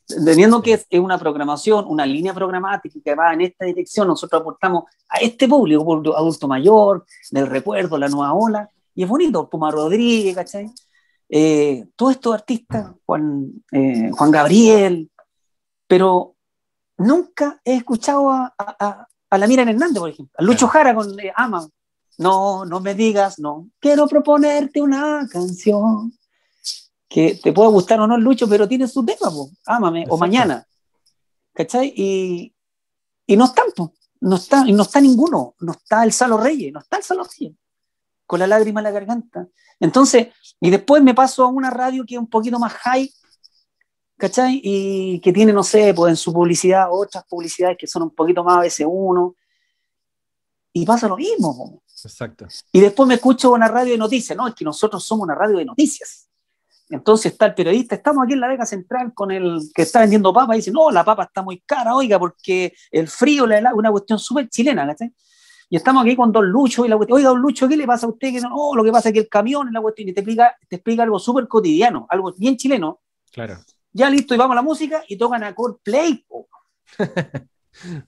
[0.05, 4.83] Teniendo que es una programación, una línea programática que va en esta dirección, nosotros aportamos
[5.09, 10.35] a este público, adulto mayor, del recuerdo, la nueva ola, y es bonito, Puma Rodríguez,
[10.35, 10.69] ¿cachai?
[11.29, 15.09] Eh, todos estos artistas, Juan, eh, Juan Gabriel,
[15.87, 16.32] pero
[17.03, 21.19] nunca he escuchado a, a, a la Mira Hernández, por ejemplo, a Lucho Jara con
[21.19, 21.67] eh, Ama.
[22.17, 23.69] No, no me digas, no.
[23.79, 26.13] Quiero proponerte una canción
[27.07, 29.49] que te puede gustar o no Lucho, pero tiene su tema, po.
[29.65, 30.65] ámame, o mañana.
[31.53, 31.93] ¿Cachai?
[31.95, 32.55] Y,
[33.27, 33.65] y no están,
[34.21, 37.55] no está, no está ninguno, no está el Salo Reyes, no está el Salo Reyes,
[38.25, 39.47] con la lágrima en la garganta.
[39.79, 40.27] Entonces,
[40.59, 43.11] y después me paso a una radio que es un poquito más high,
[44.23, 44.61] ¿cachai?
[44.63, 48.41] Y que tiene, no sé, pues en su publicidad otras publicidades que son un poquito
[48.41, 49.35] más a veces uno,
[50.71, 51.83] y pasa lo mismo.
[52.01, 52.47] Exacto.
[52.71, 55.57] Y después me escucho una radio de noticias, no, es que nosotros somos una radio
[55.57, 56.29] de noticias.
[56.89, 60.31] Entonces está el periodista, estamos aquí en la Vega Central con el que está vendiendo
[60.31, 63.91] papa y dice, no, la papa está muy cara, oiga, porque el frío, la una
[63.91, 65.13] cuestión súper chilena, ¿cachai?
[65.69, 68.05] Y estamos aquí con Don Lucho y la cuestión, oiga, Don Lucho, ¿qué le pasa
[68.05, 68.31] a usted?
[68.31, 70.55] Que no, lo que pasa es que el camión es la cuestión y te explica,
[70.69, 73.01] te explica algo súper cotidiano, algo bien chileno.
[73.29, 73.57] Claro.
[73.93, 76.25] Ya listo, y vamos a la música y tocan a Coldplay.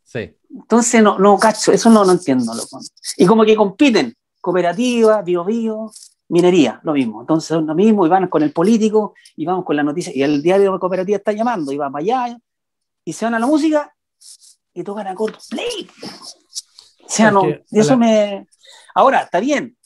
[0.03, 0.35] sí.
[0.49, 2.53] Entonces, no, no, cacho, eso no, no entiendo.
[2.53, 2.79] Loco.
[3.17, 5.91] Y como que compiten, cooperativa, bio, bio,
[6.29, 7.21] minería, lo mismo.
[7.21, 10.41] Entonces lo mismo, y van con el político, y vamos con la noticia, y el
[10.41, 12.37] diario de la cooperativa está llamando, y va para allá,
[13.03, 13.95] y se van a la música,
[14.73, 15.87] y tocan a Coldplay.
[17.03, 18.47] O sea, no, eso me...
[18.95, 19.77] Ahora, está bien,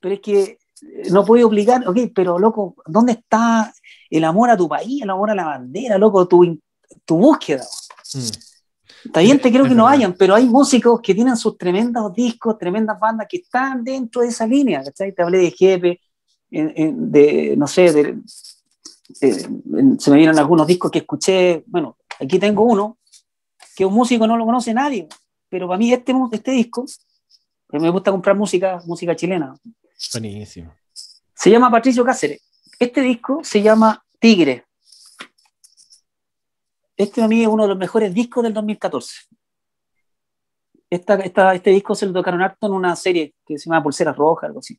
[0.00, 3.72] pero es que eh, no puedo obligar, ok, pero loco, ¿dónde está
[4.10, 6.58] el amor a tu país, el amor a la bandera, loco, tu,
[7.04, 7.64] tu búsqueda?
[8.14, 8.48] Mm.
[9.18, 12.98] Bien, te creo que no vayan, pero hay músicos que tienen sus tremendos discos, tremendas
[12.98, 15.12] bandas que están dentro de esa línea, ¿cachai?
[15.12, 16.00] Te hablé de Jepe,
[16.50, 18.16] de, no sé,
[19.12, 22.98] se me vienen algunos discos que escuché, bueno, aquí tengo uno,
[23.76, 25.08] que un músico no lo conoce nadie,
[25.48, 26.84] pero para mí este, este disco,
[27.68, 29.54] que me gusta comprar música, música chilena.
[30.12, 30.74] Buenísimo.
[31.34, 32.47] Se llama Patricio Cáceres.
[32.78, 34.68] Este disco se llama Tigre
[36.98, 39.28] este a mí es uno de los mejores discos del 2014.
[40.90, 44.58] este disco se lo tocaron harto en una serie que se llama Pulseras Rojas, algo
[44.58, 44.76] así.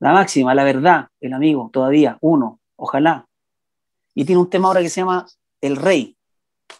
[0.00, 3.28] La máxima, la verdad, el amigo, todavía, uno, ojalá.
[4.14, 5.24] Y tiene un tema ahora que se llama
[5.60, 6.16] El Rey,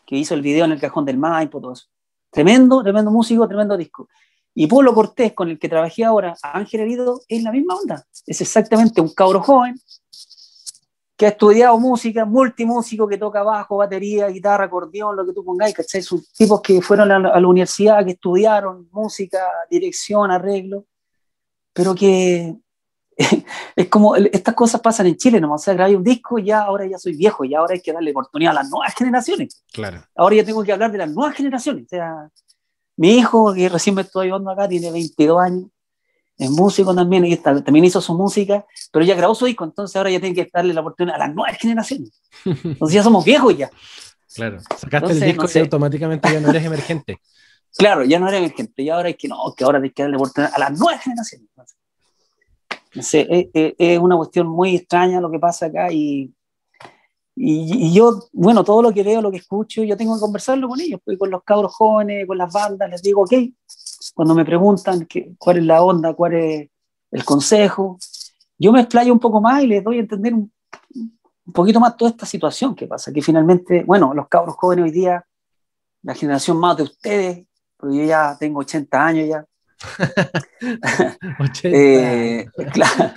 [0.04, 1.86] que hizo el video en el cajón del Maipo, todo eso.
[2.30, 4.08] Tremendo, tremendo músico, tremendo disco.
[4.54, 8.04] Y Pablo Cortés, con el que trabajé ahora, Ángel Herido, es la misma onda.
[8.26, 9.80] Es exactamente un cabro joven
[11.16, 15.74] que ha estudiado música, multimúsico, que toca bajo, batería, guitarra, acordeón, lo que tú pongáis,
[15.74, 16.02] ¿cachai?
[16.02, 19.38] Son tipos que fueron a la, universidad, que estudiaron música,
[19.70, 20.86] dirección, arreglo,
[21.72, 22.56] pero que
[23.76, 25.54] es como, estas cosas pasan en Chile, ¿no?
[25.54, 27.92] O sea, grabé un disco y ya ahora ya soy viejo y ahora hay que
[27.92, 29.62] darle oportunidad a las nuevas generaciones.
[29.72, 30.02] Claro.
[30.16, 31.84] Ahora ya tengo que hablar de las nuevas generaciones.
[31.84, 32.30] O sea,
[33.02, 35.64] mi hijo, que recién me estoy ayudando acá, tiene 22 años,
[36.38, 40.10] es músico también, y también hizo su música, pero ya grabó su disco, entonces ahora
[40.10, 42.22] ya tiene que darle la oportunidad a las nuevas generaciones.
[42.44, 43.72] Entonces ya somos viejos ya.
[44.32, 47.18] Claro, sacaste el disco y automáticamente ya no eres emergente.
[47.74, 50.16] Claro, ya no eres emergente, y ahora es que no, que ahora tienes que darle
[50.16, 51.48] oportunidad a las nuevas generaciones.
[52.94, 56.30] No sé, es, una cuestión muy extraña lo que pasa acá y,
[57.34, 60.68] y, y, yo, bueno, todo lo que veo, lo que escucho, yo tengo que conversarlo
[60.68, 63.32] con ellos, pues, con los cabros jóvenes, con las bandas, les digo, ok,
[64.14, 66.68] cuando me preguntan cuál es la onda, cuál es
[67.10, 67.98] el consejo,
[68.58, 70.52] yo me explayo un poco más y les doy a entender un,
[71.52, 75.24] poquito más toda esta situación que pasa, que finalmente, bueno, los cabros jóvenes hoy día,
[76.02, 77.46] la generación más de ustedes,
[77.76, 79.44] porque yo ya tengo 80 años ya.
[81.40, 81.68] 80.
[81.76, 83.14] eh, claro,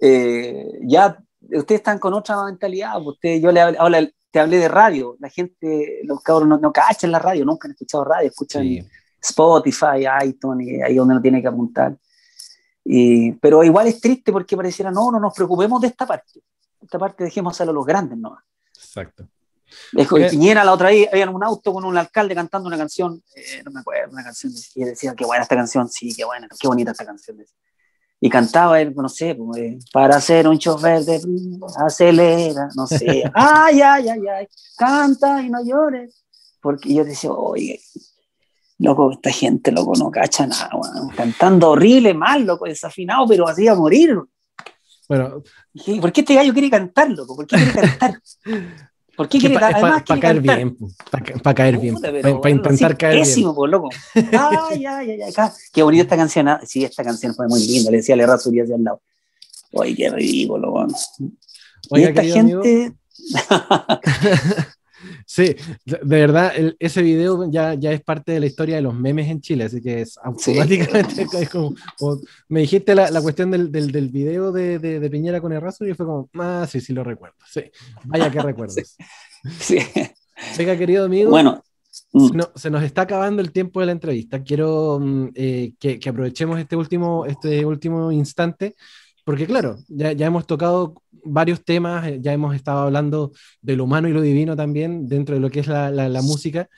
[0.00, 1.22] eh, ya
[1.58, 5.28] ustedes están con otra mentalidad, pues usted, yo le hablé, te hablé de radio, la
[5.28, 8.66] gente, los cabros no, no cachan la radio, nunca han escuchado radio, escuchan
[9.20, 11.96] Spotify, iTunes, ahí donde uno tiene que apuntar.
[12.84, 16.40] Y, pero igual es triste porque pareciera, no, no nos preocupemos de esta parte.
[16.80, 18.36] Esta parte dejemos a los grandes, ¿no?
[18.74, 19.28] Exacto.
[19.92, 23.22] Dejo de Piñera la otra vez, había un auto con un alcalde cantando una canción,
[23.34, 26.48] eh, no me acuerdo, una canción, y decía, qué buena esta canción, sí, qué buena,
[26.60, 27.38] qué bonita esta canción.
[28.24, 31.20] Y cantaba él, no sé, pues, eh, para ser un chofer de
[31.84, 34.46] acelera, no sé, ay, ay, ay, ay,
[34.76, 36.24] canta y no llores,
[36.60, 37.80] porque yo decía, oye,
[38.78, 40.70] loco, esta gente, loco, no cacha nada,
[41.16, 44.16] cantando horrible, mal, loco, desafinado, pero así a morir.
[45.08, 45.42] Bueno,
[45.72, 47.34] Dije, ¿Por qué este gallo quiere cantar, loco?
[47.34, 48.22] ¿Por qué quiere cantar?
[49.16, 49.72] ¿Por qué quiere para
[50.02, 50.56] quiere caer cantar?
[50.56, 50.76] bien,
[51.42, 53.26] para caer bien, para intentar sí, caer bien.
[53.26, 53.90] pésimo, po, loco.
[54.14, 55.52] Ay, ay, ay, ay, acá.
[55.72, 56.48] Qué bonita esta canción.
[56.48, 56.60] ah.
[56.64, 57.90] Sí, esta canción fue muy linda.
[57.90, 59.02] Le decía a Lerra hacia al lado.
[59.72, 60.86] Oye, qué ridículo.
[61.90, 62.92] Y esta gente.
[65.34, 65.56] Sí,
[65.86, 69.28] de verdad, el- ese video ya, ya es parte de la historia de los memes
[69.30, 73.72] en Chile, así que es automáticamente es como, como- me dijiste la, la cuestión del,
[73.72, 76.92] del, del video de, de, de Piñera con Errázuriz y fue como, ah, sí, sí
[76.92, 77.62] lo recuerdo, sí,
[78.04, 78.76] vaya que recuerdos.
[79.58, 79.78] Sí.
[80.58, 81.62] Oiga, querido amigo, Bueno,
[82.12, 84.42] mm, no, se nos está acabando el tiempo de la entrevista.
[84.42, 88.76] Quiero mm, eh, que, que aprovechemos este último, este último instante,
[89.24, 90.94] porque claro, ya, ya hemos tocado
[91.24, 95.34] varios temas, eh, ya hemos estado hablando de lo humano y lo divino también dentro
[95.34, 96.68] de lo que es la, la- la música,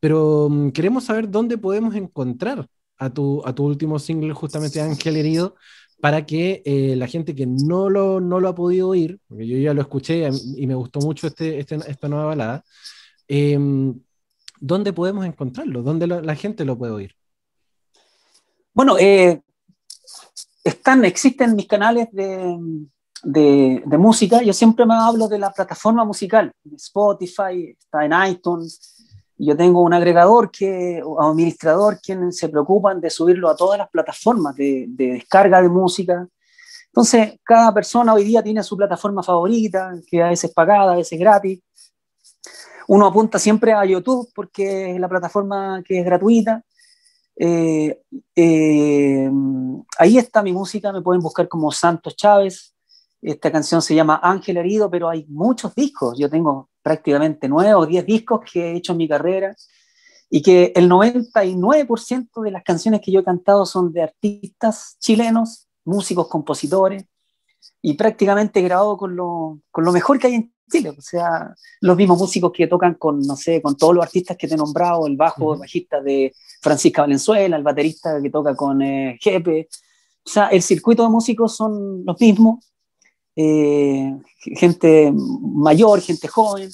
[0.00, 2.66] pero mm, queremos saber dónde podemos encontrar
[2.98, 5.54] a tu, a tu último single, justamente Ángel Herido,
[6.00, 9.58] para que eh, la gente que no lo, no lo ha podido oír, porque yo
[9.58, 12.64] ya lo escuché y me gustó mucho este, este- esta nueva balada,
[13.28, 14.00] em,
[14.60, 15.82] ¿dónde podemos encontrarlo?
[15.82, 17.14] ¿Dónde lo- la gente lo puede oír?
[18.72, 19.42] bueno eh,
[20.64, 22.58] están, existen mis canales de,
[23.22, 24.42] de, música.
[24.42, 26.52] Yo siempre me hablo de la plataforma musical.
[26.76, 28.96] Spotify, está en iTunes.
[29.38, 33.88] Yo tengo un agregador que, o administrador quienes se preocupan de subirlo a todas las
[33.88, 36.28] plataformas de, de descarga de música.
[36.86, 41.18] Entonces, cada persona hoy día tiene su plataforma favorita, que a veces pagada, a veces
[41.18, 41.60] gratis.
[42.88, 46.62] Uno apunta siempre a YouTube porque es la plataforma que es gratuita.
[47.42, 48.02] Eh,
[48.36, 49.30] eh,
[49.98, 52.74] ahí está mi música, me pueden buscar como Santos Chávez.
[53.22, 56.18] Esta canción se llama Ángel Herido, pero hay muchos discos.
[56.18, 59.56] Yo tengo prácticamente nueve o diez discos que he hecho en mi carrera
[60.28, 65.66] y que el 99% de las canciones que yo he cantado son de artistas chilenos,
[65.82, 67.06] músicos, compositores,
[67.82, 70.90] y prácticamente grabado con lo, con lo mejor que hay en Chile.
[70.90, 74.46] O sea, los mismos músicos que tocan con, no sé, con todos los artistas que
[74.48, 75.54] te he nombrado, el bajo, Ujú.
[75.54, 79.68] el bajista de Francisca Valenzuela, el baterista que toca con eh, Jepe.
[80.24, 82.64] O sea, el circuito de músicos son los mismos.
[83.36, 86.70] eh, gente mayor, gente joven,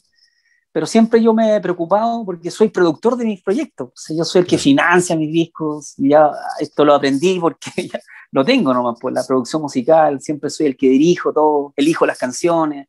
[0.73, 3.89] pero siempre yo me he preocupado porque soy productor de mis proyectos.
[3.89, 5.95] O sea, yo soy el que financia mis discos.
[5.99, 6.31] y Ya
[6.61, 8.01] esto lo aprendí porque ya
[8.33, 10.21] lo tengo nomás por la producción musical.
[10.21, 12.89] Siempre soy el que dirijo todo, elijo las canciones,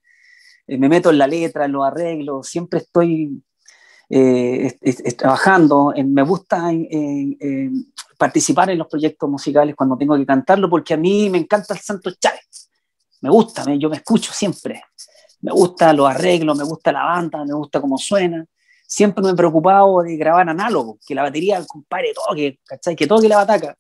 [0.68, 2.48] eh, me meto en la letra, en los arreglos.
[2.48, 3.42] Siempre estoy
[4.10, 5.92] eh, es- es- trabajando.
[5.96, 10.70] en- me gusta en- en- en participar en los proyectos musicales cuando tengo que cantarlo
[10.70, 12.70] porque a mí me encanta el Santo Chávez.
[13.22, 14.82] Me gusta, me- yo me escucho siempre
[15.42, 18.44] me gusta los arreglos, me gusta la banda, me gusta cómo suena.
[18.88, 22.96] Siempre me he preocupado de grabar análogo, que la batería, compadre toque, ¿cachai?
[22.96, 23.76] Que toque la bataca.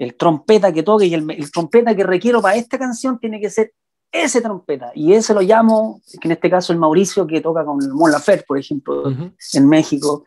[0.00, 3.50] El trompeta que toque y el, el trompeta que requiero para esta canción tiene que
[3.50, 3.72] ser
[4.10, 4.92] ese trompeta.
[4.94, 8.10] Y ese lo llamo, que en este caso el Mauricio, que toca con el Mon
[8.10, 9.32] Laferte, por ejemplo, Ujú.
[9.52, 10.24] en México.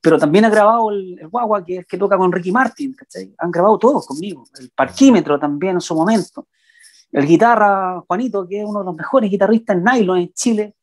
[0.00, 3.34] Pero también ha grabado el, el Guagua, que es que toca con Ricky Martin, ¿cachai?
[3.38, 4.44] Han grabado todos conmigo.
[4.60, 6.46] El Parquímetro también en su momento
[7.12, 10.74] el guitarra Juanito, que es uno de los mejores guitarristas en nylon en Chile,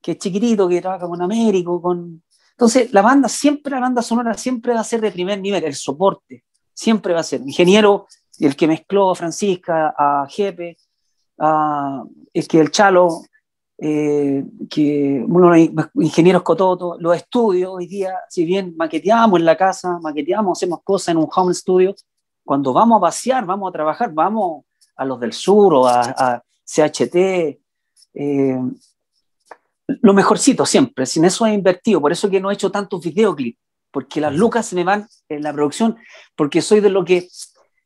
[0.00, 2.22] que es chiquitito, que trabaja con Américo, con...
[2.52, 5.74] Entonces, la banda siempre, la banda sonora siempre va a ser de primer nivel, el
[5.74, 6.44] soporte,
[6.80, 7.42] siempre va a ser.
[7.42, 8.06] Ingeniero,
[8.38, 10.78] el que mezcló a Francisca, a Jepe,
[11.38, 12.02] a,
[12.32, 13.20] el que el Chalo,
[13.76, 15.58] eh, que los
[15.96, 21.08] ingenieros Cototo, los estudios hoy día, si bien maqueteamos en la casa, maqueteamos, hacemos cosas
[21.08, 21.94] en un home studio,
[22.42, 24.64] cuando vamos a pasear, vamos a trabajar, vamos
[24.96, 27.14] a los del sur o a, a CHT,
[28.14, 28.58] eh,
[29.86, 33.58] lo mejorcito siempre, sin eso he invertido, por eso que no he hecho tantos videoclips,
[33.90, 35.96] porque las lucas se me van en la producción,
[36.36, 37.28] porque soy de lo que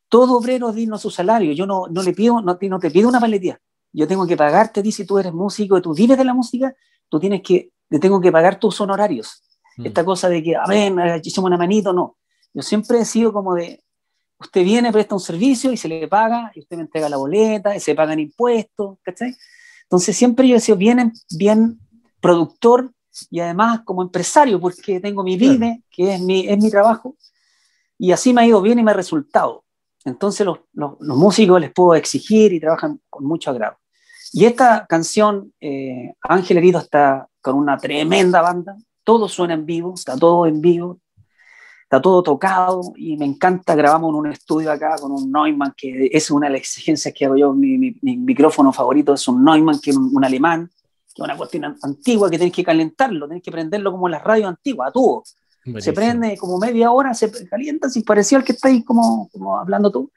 [0.09, 3.09] todo obrero digno su salario, yo no, no le pido, no, te- no te pido
[3.09, 3.59] una paletía,
[3.93, 6.75] yo tengo que pagarte si tú eres músico y tú vives de la música,
[7.09, 9.43] tú tienes que, te tengo que pagar tus honorarios.
[9.77, 9.87] Mm.
[9.87, 12.17] Esta cosa de que, a ver, echemos una manito, no.
[12.53, 13.83] Yo siempre he sido como de,
[14.39, 17.75] usted viene, presta un servicio y se le paga, y usted me entrega la boleta,
[17.75, 19.37] y se pagan impuestos, ¿cachai?
[19.83, 21.79] Entonces siempre yo he sido bien, bien
[22.21, 22.93] productor
[23.31, 27.17] y además como empresario, porque tengo mi vida, que es mi, es mi trabajo,
[27.99, 29.65] y así me ha ido bien y me ha resultado.
[30.05, 33.77] Entonces los, los, los músicos les puedo exigir y trabajan con mucho agrado.
[34.33, 39.95] Y esta canción, eh, Ángel Herido, está con una tremenda banda, todo suena en vivo,
[39.95, 40.99] está todo en vivo,
[41.83, 43.75] está todo tocado y me encanta.
[43.77, 47.25] Grabamos en un estudio acá con un Neumann, que es una de las exigencias que
[47.27, 47.53] hago yo.
[47.53, 50.69] Mi, mi- mi micrófono favorito es un Neumann, que es un, un alemán,
[51.15, 54.49] que es una cuestión antigua que tenés que calentarlo, tenés que prenderlo como las radios
[54.49, 55.23] antiguas, a tubo.
[55.79, 59.59] Se prende como media hora, se calienta, si parecía el que está ahí como, como
[59.59, 60.13] hablando tú,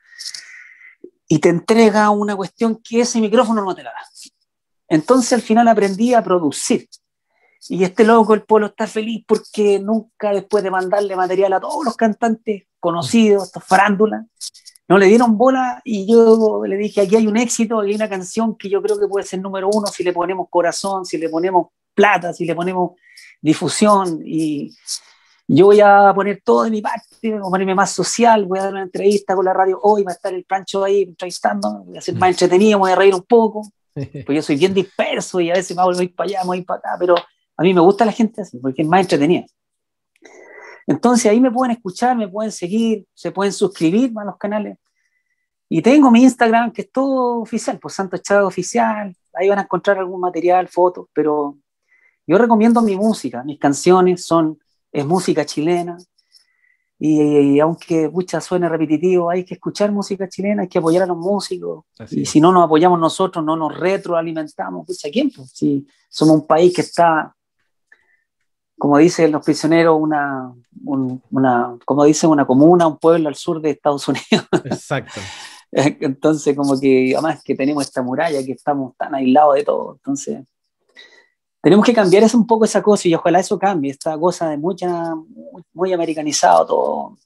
[1.28, 3.99] y te entrega una cuestión que ese micrófono no te la da.
[4.90, 6.88] Entonces al final aprendí a producir.
[7.69, 11.84] Y este loco, el Polo, está feliz porque nunca después de mandarle material a todos
[11.84, 14.26] los cantantes conocidos, estos farándulas,
[14.88, 18.09] no le dieron bola y yo le dije, aquí hay un éxito, aquí hay una
[18.09, 21.30] canción que yo creo que puede ser número uno si le ponemos corazón, si le
[21.30, 22.91] ponemos plata, si le ponemos
[23.41, 24.22] difusión.
[24.23, 24.73] Y
[25.47, 28.64] yo voy a poner todo de mi parte, voy a ponerme más social, voy a
[28.64, 31.97] dar una entrevista con la radio hoy, va a estar el Pancho ahí entrevistando, voy
[31.97, 35.51] a ser más entretenido, voy a reír un poco, porque yo soy bien disperso y
[35.51, 38.05] a veces me voy para allá, me voy para acá, pero a mí me gusta
[38.05, 39.45] la gente así, porque es más entretenida.
[40.88, 44.77] Entonces ahí me pueden escuchar, me pueden seguir, se pueden suscribir a los canales.
[45.69, 49.14] Y tengo mi Instagram, que es todo oficial, pues Santo Chávez Oficial.
[49.34, 51.57] Ahí van a encontrar algún material, fotos, pero
[52.26, 53.43] yo recomiendo mi música.
[53.43, 54.57] Mis canciones son,
[54.91, 55.97] es música chilena.
[56.99, 61.18] Y, aunque mucha suene repetitivo, hay que escuchar música chilena, hay que apoyar a los
[61.18, 61.84] músicos.
[62.11, 64.88] y si no nos apoyamos nosotros, no nos retroalimentamos.
[64.88, 65.31] Pucha, ¿quién?
[65.31, 67.35] Pues, si somos un país que está
[68.78, 73.72] como dicen los prisioneros, una, una, como dicen, una comuna, un pueblo al sur de
[73.72, 74.48] Estados Unidos.
[74.66, 75.20] Exacto.
[75.72, 79.94] Entonces, como que además que tenemos esta muralla, que estamos tan aislados de todo.
[79.95, 80.45] Entonces,
[81.62, 85.14] tenemos que cambiar un poco esa cosa y ojalá eso cambie, esta cosa de mucha,
[85.74, 87.18] muy americanizado todo,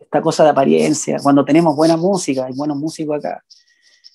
[0.00, 1.18] esta cosa de apariencia.
[1.22, 3.44] Cuando tenemos buena música, hay buenos músicos acá,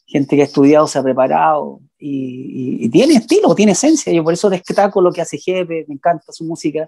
[0.06, 4.11] gente que ha estudiado, se ha preparado y, tiene estilo, tiene esencia.
[4.13, 6.88] Yo por eso destaco lo que hace Jefe, me encanta su música,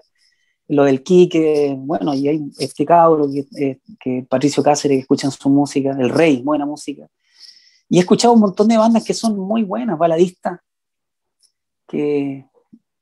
[0.68, 5.30] lo del Quique, bueno, y hay este cabro que, eh, que Patricio Cáceres, que escuchan
[5.30, 7.06] su música, El Rey, buena música.
[7.88, 10.60] Y he escuchado un montón de bandas que son muy buenas, baladistas,
[11.86, 12.46] que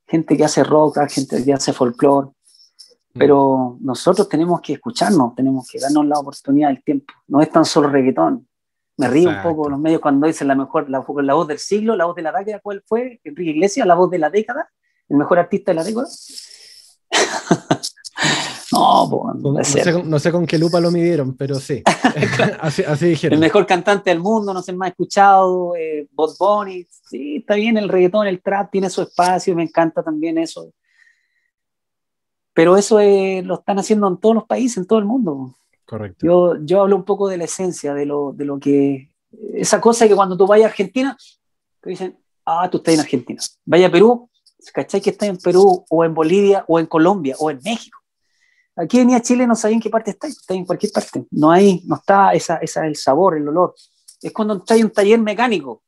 [0.08, 3.18] gente que hace rock, gente que hace folclore, mm.
[3.18, 7.14] pero nosotros tenemos que escucharnos, tenemos que darnos la oportunidad del tiempo.
[7.28, 8.48] No es tan solo reggaetón,
[9.01, 11.97] me río un poco los medios cuando dicen la mejor, la, la, voz del siglo,
[11.97, 13.20] la voz de la década, ¿cuál fue?
[13.24, 14.70] Enrique Iglesias, la voz de la década,
[15.09, 16.06] el mejor artista de la década.
[18.72, 21.82] no, no, sé, no, sé, con qué lupa lo midieron, pero sí,
[22.60, 23.35] así, así, dijeron.
[23.35, 27.78] El mejor cantante del mundo, no sé, más escuchado, eh, Bob Bunny, sí, está bien
[27.78, 30.72] el reggaetón, el trap tiene su espacio, me encanta también eso.
[32.52, 35.55] Pero eso lo están haciendo en todos los países, en todo el mundo.
[35.90, 36.24] Correcto.
[36.24, 39.10] Yo, yo hablo un poco de la esencia, de lo, de lo que.
[39.54, 41.16] Esa cosa que cuando tú vayas a Argentina,
[41.80, 43.42] te dicen, ah, tú estás en Argentina.
[43.64, 44.30] Vaya a Perú,
[44.72, 47.98] ¿cachai que estás en Perú, o en Bolivia, o en Colombia, o en México?
[48.76, 51.26] Aquí venía a Chile, no sabía en qué parte estáis, está en cualquier parte.
[51.32, 53.74] No hay, no está esa, esa, el sabor, el olor.
[54.22, 55.82] Es cuando estás en un taller mecánico.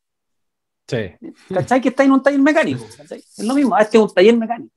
[0.89, 1.13] Sí.
[1.55, 2.85] ¿Cachai que está en un taller mecánico?
[3.09, 4.75] Es lo mismo, este es un taller mecánico.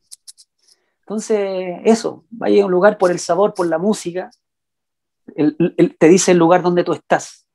[0.99, 4.30] Entonces, eso, vaya a un lugar por el sabor, por la música,
[5.97, 7.47] te dice el lugar donde tú estás.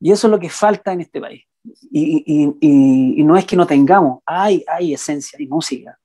[0.00, 1.44] Y eso es lo que falta en este país.
[1.90, 5.98] Y, no es que no tengamos, hay, hay esencia, hay música.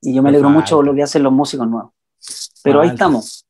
[0.00, 1.92] Y yo me alegro mucho por lo que hacen los músicos nuevos.
[2.62, 3.46] Pero ahí estamos.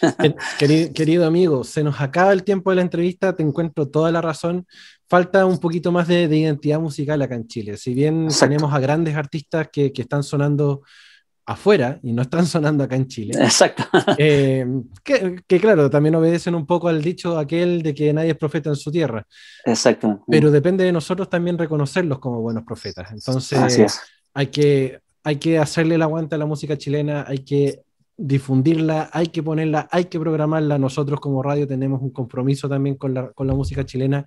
[0.94, 4.66] Querido, amigo, se nos acaba el tiempo de la entrevista, te encuentro toda la razón.
[5.08, 7.76] Falta un poquito más de, identidad musical acá en Chile.
[7.76, 10.82] Si bien tenemos a grandes artistas que, que están sonando
[11.48, 13.32] afuera y no están sonando acá en Chile.
[13.40, 13.84] Exacto.
[14.20, 14.66] Eh,
[15.04, 18.76] que, claro, también obedecen un poco al dicho aquel de que nadie es profeta en
[18.76, 19.26] su tierra.
[19.64, 20.24] Exacto.
[20.26, 23.12] Pero depende de nosotros también reconocerlos como buenos profetas.
[23.12, 24.00] Entonces,
[24.34, 27.82] hay, que, hay que hacerle el aguante a la música chilena, hay que
[28.16, 30.78] difundirla, hay que ponerla, hay que programarla.
[30.78, 34.26] Nosotros como radio tenemos un compromiso también con la, con la música chilena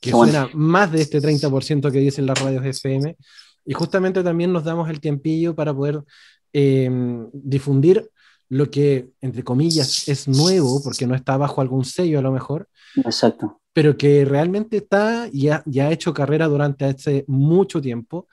[0.00, 3.16] que suena más de este 30% que dicen las radios FM.
[3.64, 6.02] Y justamente también nos damos el tiempillo para poder
[6.52, 8.10] Em, difundir
[8.48, 12.68] lo que, entre comillas, es nuevo, porque no está bajo algún sello a lo mejor.
[12.96, 13.60] Exacto.
[13.74, 18.26] Pero que realmente está y ha, ya ha hecho carrera durante hace mucho tiempo,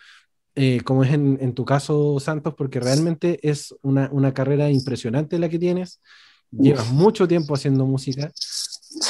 [0.55, 5.49] eh, como es en, tu caso, Santos, porque realmente es una, una carrera impresionante la
[5.49, 5.99] que tienes.
[6.51, 8.31] Llevas mucho tiempo haciendo música.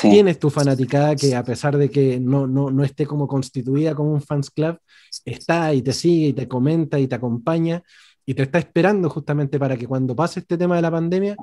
[0.02, 4.12] Tienes tu fanaticada que a pesar de que no, no, no esté como constituida como
[4.12, 4.80] un fans club,
[5.24, 7.84] está y te sigue y te comenta y te acompaña
[8.26, 11.36] y te está esperando justamente para que cuando pase este tema de la pandemia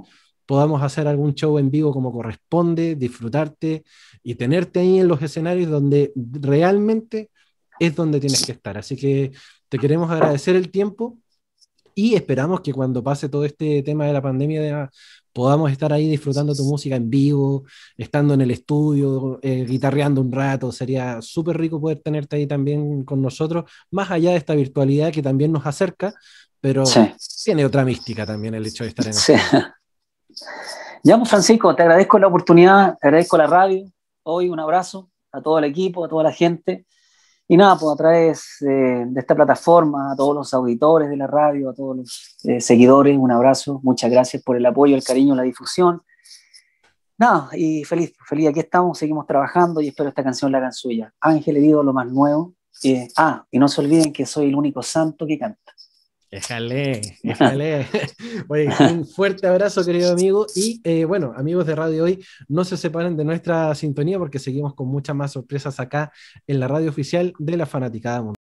[0.47, 3.85] podamos hacer algún show en vivo como corresponde, disfrutarte
[4.23, 7.31] y tenerte ahí en los escenarios donde realmente
[7.79, 8.77] es donde tienes que estar.
[8.79, 9.33] Así que
[9.69, 11.19] te queremos agradecer el tiempo
[11.95, 14.91] Y esperamos que cuando pase todo este tema de la pandemia
[15.33, 17.65] podamos estar ahí disfrutando tu música en vivo,
[17.97, 20.73] estando en el estudio, eh, guitarreando un rato.
[20.73, 25.23] Sería súper rico poder tenerte ahí también con nosotros, más allá de esta virtualidad que
[25.23, 26.15] también nos acerca,
[26.63, 26.85] pero
[27.45, 29.35] tiene otra mística también el hecho de estar en sí.
[31.05, 33.85] Ya, pues, Francisco, te agradezco la oportunidad, te agradezco la radio.
[34.23, 36.87] Hoy un abrazo a todo el equipo, a toda la gente.
[37.49, 41.71] Y nada, pues a través de esta plataforma, a todos los auditores de la radio,
[41.71, 43.81] a todos los eh, seguidores, un abrazo.
[43.83, 46.03] Muchas gracias por el apoyo, el cariño, la difusión.
[47.19, 51.13] Nada, y feliz, feliz, aquí estamos, seguimos trabajando y espero esta canción la hagan suya.
[51.21, 52.55] Ángel Herido, lo más nuevo.
[52.85, 55.62] Eh, ah, y no se olviden que soy el único santo que canta.
[56.33, 57.87] Déjale, déjale.
[58.49, 60.47] Oye, un fuerte abrazo, querido amigo.
[60.57, 64.75] Y eh, bueno, amigos de Radio Hoy, no se separen de nuestra sintonía porque seguimos
[64.75, 66.11] con muchas más sorpresas acá
[66.47, 68.31] en la radio oficial de la Fanaticada Mundial.